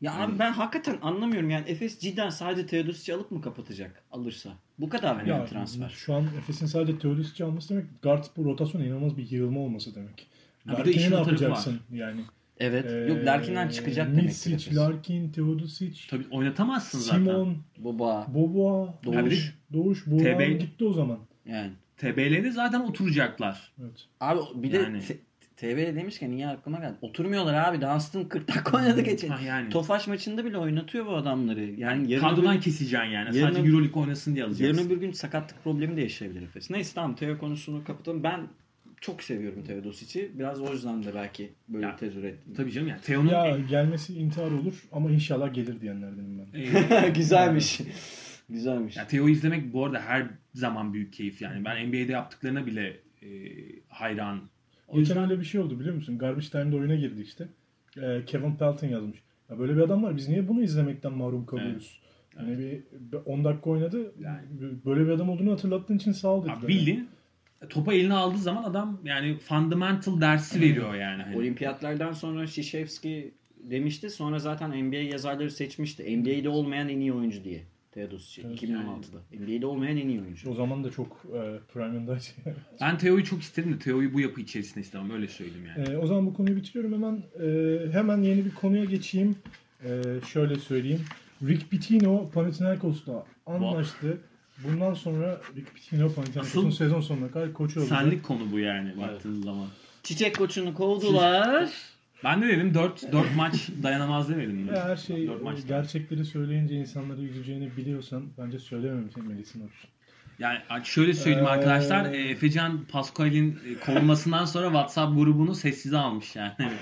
Ya 0.00 0.14
abi 0.14 0.38
ben 0.38 0.52
hakikaten 0.52 0.98
anlamıyorum 1.02 1.50
yani 1.50 1.68
Efes 1.68 1.98
cidden 1.98 2.30
sadece 2.30 2.66
Teodosic'i 2.66 3.16
alıp 3.16 3.30
mı 3.30 3.40
kapatacak 3.42 4.02
alırsa? 4.12 4.50
Bu 4.78 4.88
kadar 4.88 5.14
mı 5.16 5.28
Ya 5.28 5.36
yani 5.36 5.48
transfer? 5.48 5.88
şu 5.88 6.14
an 6.14 6.24
Efes'in 6.38 6.66
sadece 6.66 6.98
Teodosic'i 6.98 7.46
alması 7.46 7.68
demek 7.74 8.02
guard 8.02 8.24
bu 8.36 8.44
rotasyon 8.44 8.82
inanılmaz 8.82 9.16
bir 9.16 9.30
yığılma 9.30 9.60
olması 9.60 9.94
demek. 9.94 10.26
Ha, 10.66 10.72
bir 10.72 10.72
de 10.72 10.78
Larkin'i 10.78 10.96
işin 10.96 11.10
ne 11.10 11.14
yapacaksın 11.14 11.80
yani? 11.92 12.20
Evet. 12.62 12.86
Ee, 12.90 12.96
Yok 12.96 13.24
Larkin'den 13.26 13.68
çıkacak 13.68 14.06
demek 14.06 14.32
ki 14.32 14.50
Mitsic. 14.50 14.76
Larkin, 14.76 15.28
Teodosic, 15.32 16.00
Tabii 16.10 16.24
oynatamazsın 16.30 16.98
zaten. 16.98 17.18
Simon, 17.18 17.56
Boba 17.78 18.26
Boboa, 18.34 18.94
Doğuş. 19.04 19.54
Doğuş, 19.72 20.06
Buğra 20.06 20.38
TB 20.38 20.60
gitti 20.60 20.84
o 20.84 20.92
zaman. 20.92 21.18
yani. 21.46 21.70
TBL'de 21.96 22.50
zaten 22.50 22.80
oturacaklar. 22.80 23.72
Evet. 23.82 24.06
Abi 24.20 24.40
bir 24.54 24.72
de 24.72 24.76
Yani. 24.76 25.02
TBL 25.56 25.96
demişken 25.96 26.30
iyi 26.30 26.46
aklıma 26.46 26.78
geldi. 26.78 26.94
Oturmuyorlar 27.02 27.54
abi. 27.54 27.80
Dunstan 27.80 28.28
40 28.28 28.48
dakika 28.48 28.76
oynadı 28.76 29.00
geçen. 29.00 29.28
Ha 29.28 29.40
yani. 29.46 29.68
Tofaş 29.68 30.06
maçında 30.08 30.44
bile 30.44 30.58
oynatıyor 30.58 31.06
bu 31.06 31.16
adamları. 31.16 31.60
Yani 31.64 32.10
yarın 32.12 32.22
Kadrodan 32.22 32.54
öbür, 32.54 32.62
keseceksin 32.62 32.96
yani. 33.10 33.36
yarın 33.38 33.54
Sadece 33.54 33.68
Euroleague 33.70 34.02
oynasın 34.02 34.34
diye 34.34 34.44
alacaksın. 34.44 34.64
yarın 34.64 34.88
öbür 34.88 34.96
gün 35.00 35.12
sakatlık 35.12 35.64
problemi 35.64 35.96
de 35.96 36.00
yaşayabilir 36.00 36.42
Efes. 36.42 36.70
Neyse 36.70 36.92
tamam 36.94 37.14
Teo 37.16 37.38
konusunu 37.38 37.84
kapatalım. 37.84 38.22
Ben 38.22 38.40
çok 39.02 39.22
seviyorum 39.22 39.62
Teodosic'i. 39.64 40.38
Biraz 40.38 40.60
o 40.60 40.72
yüzden 40.72 41.04
de 41.04 41.14
belki 41.14 41.52
böyle 41.68 41.86
Ya, 41.86 41.96
tezür 41.96 42.24
ettim. 42.24 42.54
Tabii 42.56 42.72
canım 42.72 42.88
yani. 42.88 43.00
Teo'nun 43.00 43.28
Ya 43.28 43.58
gelmesi 43.58 44.14
intihar 44.14 44.50
olur 44.50 44.82
ama 44.92 45.10
inşallah 45.10 45.54
gelir 45.54 45.80
diyenlerdenim 45.80 46.38
ben. 46.38 46.60
e, 47.06 47.08
Güzelmiş. 47.14 47.80
Güzelmiş. 48.48 48.96
ya 48.96 49.06
Teo'yu 49.06 49.32
izlemek 49.32 49.72
bu 49.72 49.84
arada 49.86 50.00
her 50.00 50.26
zaman 50.54 50.94
büyük 50.94 51.12
keyif 51.12 51.42
yani. 51.42 51.64
Ben 51.64 51.88
NBA'de 51.88 52.12
yaptıklarına 52.12 52.66
bile 52.66 52.96
e, 53.22 53.28
hayran. 53.88 54.40
O 54.88 54.98
Geçen 54.98 55.14
yüzden 55.14 55.30
öyle 55.30 55.40
bir 55.40 55.44
şey 55.46 55.60
oldu 55.60 55.80
biliyor 55.80 55.94
musun? 55.94 56.18
Garbage 56.18 56.46
Time'da 56.48 56.76
oyuna 56.76 56.94
girdi 56.94 57.22
işte. 57.22 57.48
Ee, 57.96 58.22
Kevin 58.26 58.56
Pelton 58.56 58.88
yazmış. 58.88 59.18
Ya 59.50 59.58
böyle 59.58 59.76
bir 59.76 59.80
adam 59.80 60.02
var 60.02 60.16
biz 60.16 60.28
niye 60.28 60.48
bunu 60.48 60.62
izlemekten 60.62 61.12
mahrum 61.12 61.46
kalıyoruz? 61.46 62.00
Yani 62.38 62.58
bir 62.58 62.82
bir 63.12 63.18
10 63.26 63.44
dakika 63.44 63.70
oynadı. 63.70 64.12
Yani. 64.20 64.40
Böyle 64.86 65.04
bir 65.06 65.10
adam 65.10 65.28
olduğunu 65.30 65.52
hatırlattığın 65.52 65.96
için 65.96 66.12
sağ 66.12 66.28
ol 66.28 66.42
dediler. 66.44 66.56
abi 66.64 67.04
bildiğin 67.62 67.68
topa 67.68 67.94
eline 67.94 68.14
aldığı 68.14 68.38
zaman 68.38 68.62
adam 68.62 69.00
yani 69.04 69.38
fundamental 69.38 70.20
dersi 70.20 70.60
veriyor 70.60 70.94
yani. 70.94 71.22
Hani. 71.22 71.36
Olimpiyatlardan 71.36 72.12
sonra 72.12 72.46
Shishevski 72.46 73.34
demişti. 73.56 74.10
Sonra 74.10 74.38
zaten 74.38 74.84
NBA 74.84 74.96
yazarları 74.96 75.50
seçmişti. 75.50 76.16
NBA'de 76.18 76.48
olmayan 76.48 76.88
en 76.88 77.00
iyi 77.00 77.12
oyuncu 77.12 77.44
diye. 77.44 77.62
Teodosic'i 77.92 78.46
Evet, 78.46 78.62
2016'da. 78.62 79.18
NBA'de 79.38 79.66
olmayan 79.66 79.96
en 79.96 80.08
iyi 80.08 80.20
oyuncu. 80.20 80.50
O 80.50 80.54
zaman 80.54 80.84
da 80.84 80.90
çok 80.90 81.24
e, 81.34 81.58
prime'ındaydı. 81.72 82.22
Ben 82.80 82.98
Teo'yu 82.98 83.24
çok 83.24 83.42
isterim 83.42 83.72
de 83.74 83.78
Teo'yu 83.78 84.14
bu 84.14 84.20
yapı 84.20 84.40
içerisinde 84.40 84.80
istemem 84.80 85.10
öyle 85.10 85.28
söyleyeyim 85.28 85.66
yani. 85.76 85.88
E, 85.88 85.96
o 85.96 86.06
zaman 86.06 86.26
bu 86.26 86.34
konuyu 86.34 86.56
bitiriyorum 86.56 86.92
hemen. 86.92 87.22
e, 87.46 87.92
hemen 87.92 88.22
yeni 88.22 88.44
bir 88.44 88.54
konuya 88.54 88.84
geçeyim. 88.84 89.36
E, 89.84 90.02
şöyle 90.32 90.56
söyleyeyim. 90.56 91.00
Rick 91.42 91.70
Pitino 91.70 92.30
Panathinaikos'la 92.30 93.26
anlaştı. 93.46 94.18
Bundan 94.58 94.94
sonra 94.94 95.40
Rick 95.56 95.74
Pitino 95.74 96.12
Panathinaikos'un 96.14 96.60
Asıl- 96.68 96.70
sezon 96.76 97.00
sonuna 97.00 97.30
kadar 97.30 97.52
koçu 97.52 97.80
olacak. 97.80 97.98
Senlik 97.98 98.22
konu 98.24 98.52
bu 98.52 98.58
yani 98.58 98.96
baktığın 99.00 99.42
zaman. 99.42 99.66
Çiçek 100.02 100.38
koçunu 100.38 100.74
kovdular. 100.74 101.70
Ben 102.24 102.42
de 102.42 102.48
dedim 102.48 102.74
4 102.74 103.12
4 103.12 103.36
maç 103.36 103.68
dayanamaz 103.82 104.28
demedim 104.28 104.56
mi? 104.56 104.68
Ya 104.76 104.84
her 104.88 104.96
şey 104.96 105.26
Dört 105.26 105.42
maç 105.42 105.58
gerçekleri 105.68 106.24
söyleyince 106.24 106.74
insanları 106.74 107.22
üzeceğini 107.22 107.76
biliyorsan 107.76 108.22
bence 108.38 108.58
söylememelisin 108.58 109.60
olsun. 109.60 109.90
Yani 110.42 110.84
şöyle 110.84 111.14
söyleyeyim 111.14 111.46
Ee, 111.46 111.48
arkadaşlar. 111.50 112.12
e, 112.12 112.16
Efecan 112.30 112.80
Pascual'in 112.92 113.58
e, 113.68 113.74
kovulmasından 113.86 114.44
sonra 114.44 114.66
WhatsApp 114.66 115.16
grubunu 115.16 115.54
sessize 115.54 115.96
almış 115.98 116.36
yani. 116.36 116.52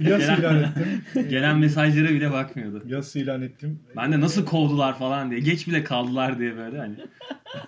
Yas 0.00 0.38
ilan 0.38 0.62
ettim. 0.62 1.04
Gelen 1.30 1.58
mesajlara 1.58 2.08
bile 2.08 2.32
bakmıyordu. 2.32 2.82
Yas 2.86 3.16
ilan 3.16 3.42
ettim. 3.42 3.78
Ben 3.96 4.12
de 4.12 4.20
nasıl 4.20 4.46
kovdular 4.46 4.98
falan 4.98 5.30
diye. 5.30 5.40
Geç 5.40 5.68
bile 5.68 5.84
kaldılar 5.84 6.38
diye 6.38 6.56
böyle 6.56 6.78
hani. 6.78 6.96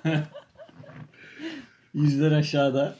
Yüzler 1.94 2.32
aşağıda. 2.32 2.96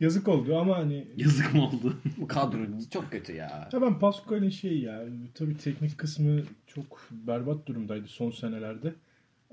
Yazık 0.00 0.28
oldu 0.28 0.58
ama 0.58 0.78
hani 0.78 1.04
Yazık 1.16 1.54
mı 1.54 1.66
oldu? 1.66 1.96
Bu 2.16 2.28
kadro 2.28 2.58
çok 2.92 3.10
kötü 3.10 3.32
ya. 3.32 3.68
Ya 3.72 3.82
ben 3.82 3.98
Pascal'in 3.98 4.50
şey 4.50 4.78
ya 4.78 5.00
tabii 5.34 5.56
teknik 5.56 5.98
kısmı 5.98 6.40
çok 6.74 7.08
berbat 7.10 7.66
durumdaydı 7.66 8.06
son 8.08 8.30
senelerde. 8.30 8.94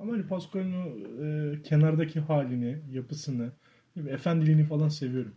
Ama 0.03 0.13
hani 0.13 0.23
Pascal'in 0.23 0.73
o 0.73 0.97
e, 1.25 1.61
kenardaki 1.61 2.19
halini, 2.19 2.77
yapısını, 2.91 3.51
efendiliğini 4.07 4.63
falan 4.63 4.89
seviyorum. 4.89 5.33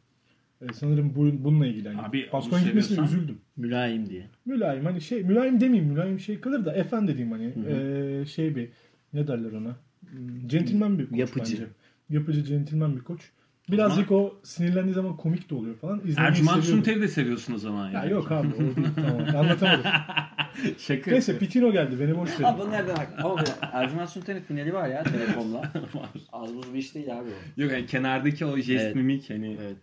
E, 0.62 0.72
sanırım 0.72 1.14
bu, 1.16 1.44
bununla 1.44 1.66
ilgili. 1.66 1.88
Hani 1.88 2.08
Abi, 2.08 2.30
Pascal'in 2.30 2.64
gitmesine 2.64 3.04
üzüldüm. 3.04 3.38
Mülayim 3.56 4.08
diye. 4.08 4.26
Mülayim 4.44 4.84
hani 4.84 5.00
şey 5.00 5.22
mülayim 5.22 5.60
demeyeyim 5.60 5.92
mülayim 5.92 6.20
şey 6.20 6.40
kalır 6.40 6.64
da 6.64 6.74
efendi 6.74 7.18
diyeyim 7.18 7.32
hani 7.32 7.54
e, 7.68 8.24
şey 8.26 8.56
bir 8.56 8.68
ne 9.12 9.26
derler 9.26 9.52
ona 9.52 9.76
Hmm, 10.10 10.48
centilmen 10.48 10.98
bir 10.98 11.08
koç 11.08 11.18
Yapıcı. 11.18 11.52
bence. 11.52 11.66
Yapıcı 12.10 12.44
centilmen 12.44 12.96
bir 12.96 13.00
koç. 13.00 13.30
Birazcık 13.70 14.12
o 14.12 14.34
sinirlendiği 14.42 14.94
zaman 14.94 15.16
komik 15.16 15.50
de 15.50 15.54
oluyor 15.54 15.76
falan. 15.76 16.00
İzlemeyi 16.04 16.30
Ercüment. 16.30 16.64
Sunter'i 16.64 17.00
de 17.02 17.08
seviyorsun 17.08 17.54
o 17.54 17.58
zaman 17.58 17.86
Ya 17.90 17.92
yani. 18.00 18.12
yok 18.12 18.32
abi 18.32 18.48
o 18.54 18.58
değil 18.76 18.88
tamam 18.96 19.36
anlatamadım. 19.36 19.84
Şaka. 20.78 21.10
Neyse 21.10 21.38
Pitino 21.38 21.72
geldi 21.72 22.00
beni 22.00 22.16
boş 22.16 22.30
verin. 22.30 22.42
Abi 22.44 22.60
bu 22.60 22.70
nereden 22.70 22.96
bak? 22.96 23.08
Ama 23.24 23.44
Ercüment 23.72 24.10
Sultan'ın 24.10 24.40
finali 24.40 24.74
var 24.74 24.88
ya 24.88 25.02
Telekom'la. 25.02 25.72
Az 26.32 26.54
buz 26.54 26.74
bir 26.74 26.78
iş 26.78 26.94
değil 26.94 27.18
abi 27.18 27.28
o. 27.28 27.62
Yok 27.62 27.72
yani 27.72 27.86
kenardaki 27.86 28.46
o 28.46 28.56
jest 28.56 28.84
Evet. 28.84 28.94
mimik 28.94 29.30
hani. 29.30 29.58
Evet. 29.62 29.76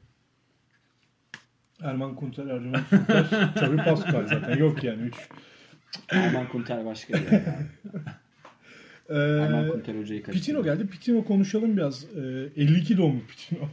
Erman 1.83 2.15
Kunter, 2.15 2.45
Ercüment 2.47 2.87
Sunter, 2.89 3.25
tabii 3.55 3.77
Pascal 3.77 4.27
zaten 4.27 4.57
yok 4.57 4.83
yani 4.83 5.01
3. 5.01 5.15
Erman 6.09 6.47
Kunter 6.47 6.85
başka 6.85 7.13
bir 7.13 7.31
yer 7.31 7.41
Erman 9.09 9.65
Ee, 9.65 9.67
Kunter 9.67 9.95
hocayı 9.95 10.23
Pitino 10.23 10.63
geldi. 10.63 10.87
Pitino 10.87 11.25
konuşalım 11.25 11.77
biraz. 11.77 12.05
Ee, 12.15 12.61
52 12.61 12.97
doğumlu 12.97 13.21
Pitino. 13.27 13.69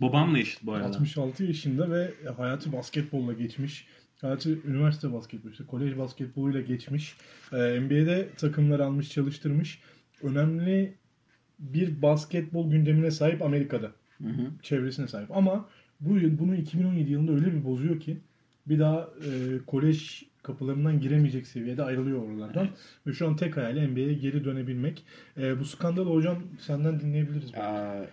Babamla 0.00 0.38
eşit 0.38 0.62
bu 0.62 0.72
arada. 0.72 0.86
66 0.86 1.44
yaşında 1.44 1.90
ve 1.90 2.10
hayatı 2.36 2.72
basketbolla 2.72 3.32
geçmiş. 3.32 3.86
Hayatı 4.20 4.68
üniversite 4.68 5.12
basketbolu, 5.12 5.52
işte 5.52 5.64
kolej 5.66 5.98
basketboluyla 5.98 6.60
geçmiş. 6.60 7.16
Ee, 7.52 7.80
NBA'de 7.80 8.28
takımlar 8.36 8.80
almış, 8.80 9.10
çalıştırmış. 9.10 9.80
Önemli 10.22 10.94
bir 11.58 12.02
basketbol 12.02 12.70
gündemine 12.70 13.10
sahip 13.10 13.42
Amerika'da. 13.42 13.92
Hı 14.18 14.28
hı. 14.28 14.50
Çevresine 14.62 15.08
sahip. 15.08 15.36
Ama 15.36 15.68
bu 16.00 16.18
yıl 16.18 16.38
bunu 16.38 16.56
2017 16.56 17.12
yılında 17.12 17.32
öyle 17.32 17.52
bir 17.52 17.64
bozuyor 17.64 18.00
ki 18.00 18.16
bir 18.66 18.78
daha 18.78 19.00
e, 19.00 19.58
kolej 19.66 20.22
kapılarından 20.42 21.00
giremeyecek 21.00 21.46
seviyede 21.46 21.82
ayrılıyor 21.82 22.22
oralardan. 22.22 22.68
Ve 23.06 23.12
şu 23.12 23.28
an 23.28 23.36
tek 23.36 23.56
hayali 23.56 23.88
NBA'ye 23.88 24.14
geri 24.14 24.44
dönebilmek. 24.44 25.04
E, 25.36 25.60
bu 25.60 25.64
skandalı 25.64 26.10
hocam 26.10 26.42
senden 26.58 27.00
dinleyebiliriz. 27.00 27.54
Aa, 27.54 28.06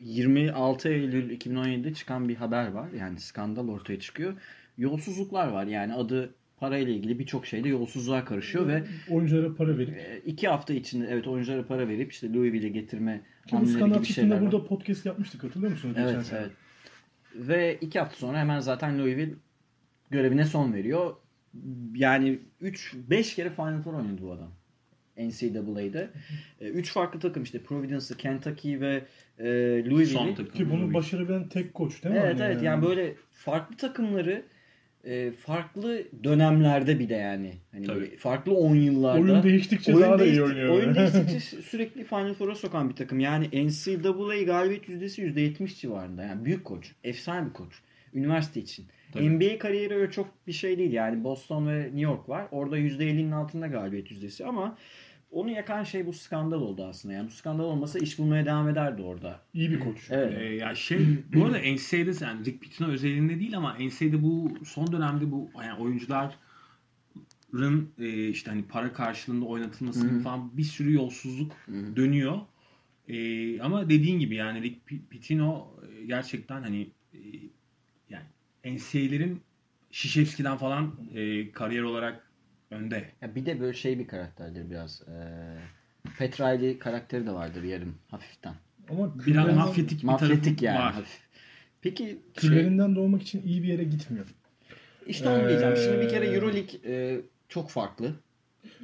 26 0.00 0.88
Eylül 0.88 1.30
2017'de 1.30 1.94
çıkan 1.94 2.28
bir 2.28 2.36
haber 2.36 2.68
var. 2.68 2.88
Yani 2.98 3.20
skandal 3.20 3.68
ortaya 3.68 4.00
çıkıyor. 4.00 4.34
Yolsuzluklar 4.78 5.48
var. 5.48 5.66
Yani 5.66 5.94
adı 5.94 6.34
parayla 6.60 6.92
ilgili 6.92 7.18
birçok 7.18 7.46
şeyde 7.46 7.68
yolsuzluğa 7.68 8.24
karışıyor 8.24 8.68
ve 8.68 8.84
Oyunculara 9.10 9.54
para 9.54 9.78
verip 9.78 9.96
e, 9.96 10.22
iki 10.26 10.48
hafta 10.48 10.74
içinde 10.74 11.06
evet 11.10 11.26
oyunculara 11.26 11.66
para 11.66 11.88
verip 11.88 12.12
işte 12.12 12.32
Louisville'e 12.32 12.68
getirme 12.68 13.20
hamleleri 13.50 13.92
gibi 13.92 14.04
şeyler 14.04 14.34
var. 14.34 14.42
burada 14.42 14.64
podcast 14.64 15.06
yapmıştık 15.06 15.44
hatırlıyor 15.44 15.72
musunuz? 15.72 15.96
Evet, 15.98 16.26
sene? 16.26 16.38
evet. 16.40 16.50
Ve 17.34 17.78
iki 17.80 17.98
hafta 17.98 18.16
sonra 18.16 18.38
hemen 18.38 18.60
zaten 18.60 18.98
Louisville 18.98 19.34
görevine 20.10 20.44
son 20.44 20.72
veriyor. 20.72 21.16
Yani 21.94 22.38
3-5 22.62 23.34
kere 23.34 23.50
Final 23.50 23.82
Four 23.82 23.94
oynadı 23.94 24.22
bu 24.22 24.32
adam. 24.32 24.52
NCAA'de. 25.16 26.10
3 26.60 26.92
farklı 26.92 27.20
takım 27.20 27.42
işte 27.42 27.62
Providence'ı, 27.62 28.16
Kentucky 28.16 28.80
ve 28.80 29.04
e, 29.38 29.46
Louisville'i. 29.90 30.34
takım. 30.34 30.52
Ki 30.52 30.70
bunu 30.70 30.94
başarabilen 30.94 31.48
tek 31.48 31.74
koç 31.74 32.04
değil 32.04 32.14
mi? 32.14 32.20
Evet 32.24 32.40
Hani 32.40 32.52
evet 32.52 32.62
yani 32.62 32.82
böyle 32.82 33.14
farklı 33.30 33.76
takımları 33.76 34.42
e, 35.04 35.32
farklı 35.32 36.04
dönemlerde 36.24 36.98
bir 36.98 37.08
de 37.08 37.14
yani. 37.14 37.54
Hani 37.72 37.86
Tabii. 37.86 38.16
farklı 38.16 38.54
10 38.54 38.74
yıllarda. 38.74 39.20
Oyun 39.20 39.42
değiştikçe 39.42 39.94
Oyun 39.94 40.08
daha 40.08 40.18
da 40.18 40.26
iyi 40.26 40.42
oynuyor. 40.42 40.68
Oyun 40.68 40.94
değiştikçe 40.94 41.40
sürekli 41.40 42.04
Final 42.04 42.34
Four'a 42.34 42.54
sokan 42.54 42.88
bir 42.90 42.96
takım. 42.96 43.20
Yani 43.20 43.66
NCAA 43.66 44.42
galibiyet 44.42 44.88
yüzdesi 44.88 45.22
%70 45.22 45.80
civarında. 45.80 46.22
Yani 46.22 46.44
büyük 46.44 46.64
koç. 46.64 46.92
Efsane 47.04 47.48
bir 47.48 47.52
koç. 47.52 47.74
Üniversite 48.14 48.60
için. 48.60 48.86
Tabii. 49.12 49.30
NBA 49.30 49.58
kariyeri 49.58 49.94
öyle 49.94 50.10
çok 50.10 50.46
bir 50.46 50.52
şey 50.52 50.78
değil. 50.78 50.92
Yani 50.92 51.24
Boston 51.24 51.66
ve 51.68 51.82
New 51.84 52.00
York 52.00 52.28
var. 52.28 52.46
Orada 52.50 52.78
%50'nin 52.78 53.30
altında 53.30 53.66
galibiyet 53.66 54.10
yüzdesi 54.10 54.46
ama 54.46 54.76
onu 55.30 55.50
yakan 55.50 55.84
şey 55.84 56.06
bu 56.06 56.12
skandal 56.12 56.60
oldu 56.60 56.84
aslında. 56.84 57.14
Yani 57.14 57.26
bu 57.26 57.30
skandal 57.30 57.64
olmasa 57.64 57.98
iş 57.98 58.18
bulmaya 58.18 58.46
devam 58.46 58.68
ederdi 58.68 59.02
orada. 59.02 59.40
İyi 59.54 59.70
bir 59.70 59.80
koç. 59.80 59.96
Evet. 60.10 60.38
Ee, 60.38 60.44
ya 60.44 60.74
şey 60.74 60.98
bu 61.34 61.44
arada 61.44 61.58
NCAA'de 61.58 62.24
yani 62.24 62.44
Rick 62.44 62.60
Pitino 62.60 62.88
özelinde 62.88 63.40
değil 63.40 63.56
ama 63.56 63.74
NCAA'de 63.74 64.22
bu 64.22 64.52
son 64.64 64.92
dönemde 64.92 65.30
bu 65.30 65.50
yani 65.64 65.82
oyuncuların 65.82 66.32
e, 67.98 68.28
işte 68.28 68.50
hani 68.50 68.62
para 68.62 68.92
karşılığında 68.92 69.44
oynatılması 69.46 70.20
falan 70.22 70.56
bir 70.56 70.64
sürü 70.64 70.94
yolsuzluk 70.94 71.52
hı. 71.66 71.96
dönüyor. 71.96 72.38
E, 73.08 73.60
ama 73.60 73.90
dediğin 73.90 74.18
gibi 74.18 74.34
yani 74.34 74.62
Rick 74.62 74.90
Pi- 74.90 75.06
Pitino 75.10 75.74
e, 75.92 76.04
gerçekten 76.04 76.62
hani 76.62 76.90
e, 78.64 78.68
yani 78.68 78.78
NCAA'lerin 78.78 79.42
Şişevski'den 79.90 80.56
falan 80.56 80.94
e, 81.14 81.52
kariyer 81.52 81.82
olarak 81.82 82.30
önde. 82.70 83.04
Ya 83.22 83.34
bir 83.34 83.46
de 83.46 83.60
böyle 83.60 83.76
şey 83.76 83.98
bir 83.98 84.06
karakterdir 84.06 84.70
biraz. 84.70 85.02
Ee, 85.08 85.58
Petrali 86.18 86.78
karakteri 86.78 87.26
de 87.26 87.32
vardır 87.32 87.62
yarım 87.62 87.94
hafiften. 88.08 88.54
Ama 88.90 89.14
Biraz 89.26 89.56
mafyatik 89.56 90.02
bir 90.02 90.06
Mafyatik 90.06 90.62
yani 90.62 90.78
var. 90.78 90.92
hafif. 90.92 91.18
Peki 91.82 92.04
şey, 92.04 92.18
küllerinden 92.36 92.96
doğmak 92.96 93.22
için 93.22 93.42
iyi 93.46 93.62
bir 93.62 93.68
yere 93.68 93.84
gitmiyor. 93.84 94.26
işte 95.06 95.28
onu 95.28 95.48
diyeceğim. 95.48 95.76
Şimdi 95.76 96.00
bir 96.00 96.08
kere 96.08 96.26
Ee, 96.26 96.34
Euroleague 96.34 96.80
e, 96.86 97.20
çok 97.48 97.70
farklı. 97.70 98.12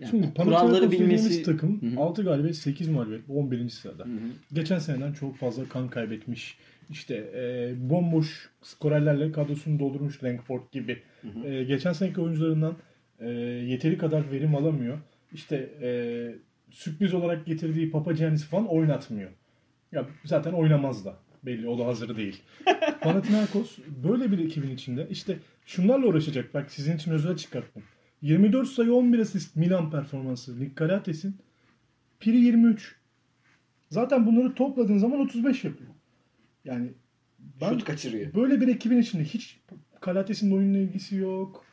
Yani 0.01 0.11
Şimdi 0.11 0.35
kuralları 0.35 0.61
Panathinaikos 0.61 1.01
bilmesi 1.01 1.43
takım 1.43 1.83
Hı 1.83 1.87
hı. 1.87 2.01
6 2.01 2.23
galibiyet 2.23 2.57
8 2.57 2.89
mağlubiyet 2.89 3.23
11. 3.29 3.69
sırada. 3.69 4.05
Hı 4.05 4.09
hı. 4.09 4.19
Geçen 4.53 4.79
seneden 4.79 5.13
çok 5.13 5.37
fazla 5.37 5.69
kan 5.69 5.89
kaybetmiş. 5.89 6.59
İşte 6.91 7.15
e, 7.15 7.73
bomboş 7.91 8.51
skorerlerle 8.63 9.33
kadrosunu 9.33 9.79
doldurmuş 9.79 10.25
Langford 10.25 10.63
gibi. 10.73 11.03
hı. 11.23 11.49
E, 11.49 11.65
geçen 11.65 11.93
seneki 11.93 12.21
oyuncularından 12.21 12.77
e, 13.21 13.29
yeteri 13.31 13.99
kadar 13.99 14.31
verim 14.33 14.55
alamıyor. 14.55 14.99
İşte 15.33 15.71
e, 15.83 15.89
sürpriz 16.71 17.15
olarak 17.15 17.47
getirdiği 17.47 17.91
Papagiannis 17.91 18.45
falan 18.45 18.67
oynatmıyor. 18.67 19.31
Ya 19.93 20.07
zaten 20.25 20.53
oynamaz 20.53 21.05
da. 21.05 21.17
Belli 21.43 21.69
o 21.69 21.79
da 21.79 21.87
hazır 21.87 22.17
değil. 22.17 22.43
Panathinaikos 23.01 23.79
böyle 24.05 24.33
bir 24.33 24.39
ekibin 24.39 24.71
içinde 24.71 25.07
işte 25.11 25.39
şunlarla 25.67 26.07
uğraşacak. 26.07 26.55
Bak 26.55 26.71
sizin 26.71 26.97
için 26.97 27.11
özel 27.11 27.37
çıkarttım. 27.37 27.83
24 28.23 28.69
sayı 28.69 28.95
11 28.95 29.19
asist 29.19 29.57
Milan 29.57 29.91
performansı. 29.91 30.61
Nick 30.61 30.73
Galates'in 30.77 31.37
Piri 32.21 32.37
23. 32.37 32.95
Zaten 33.91 34.27
bunları 34.27 34.55
topladığın 34.55 34.99
zaman 34.99 35.21
35 35.21 35.65
yapıyor. 35.65 35.91
Yani 36.67 36.89
ben 37.61 37.69
Şut 37.71 37.85
kaçırıyor. 37.85 38.35
böyle 38.35 38.61
bir 38.61 38.69
ekibin 38.69 38.99
içinde 38.99 39.25
hiç 39.25 39.61
Kalates'in 40.01 40.51
oyunla 40.57 40.79
ilgisi 40.79 41.17
yok. 41.17 41.65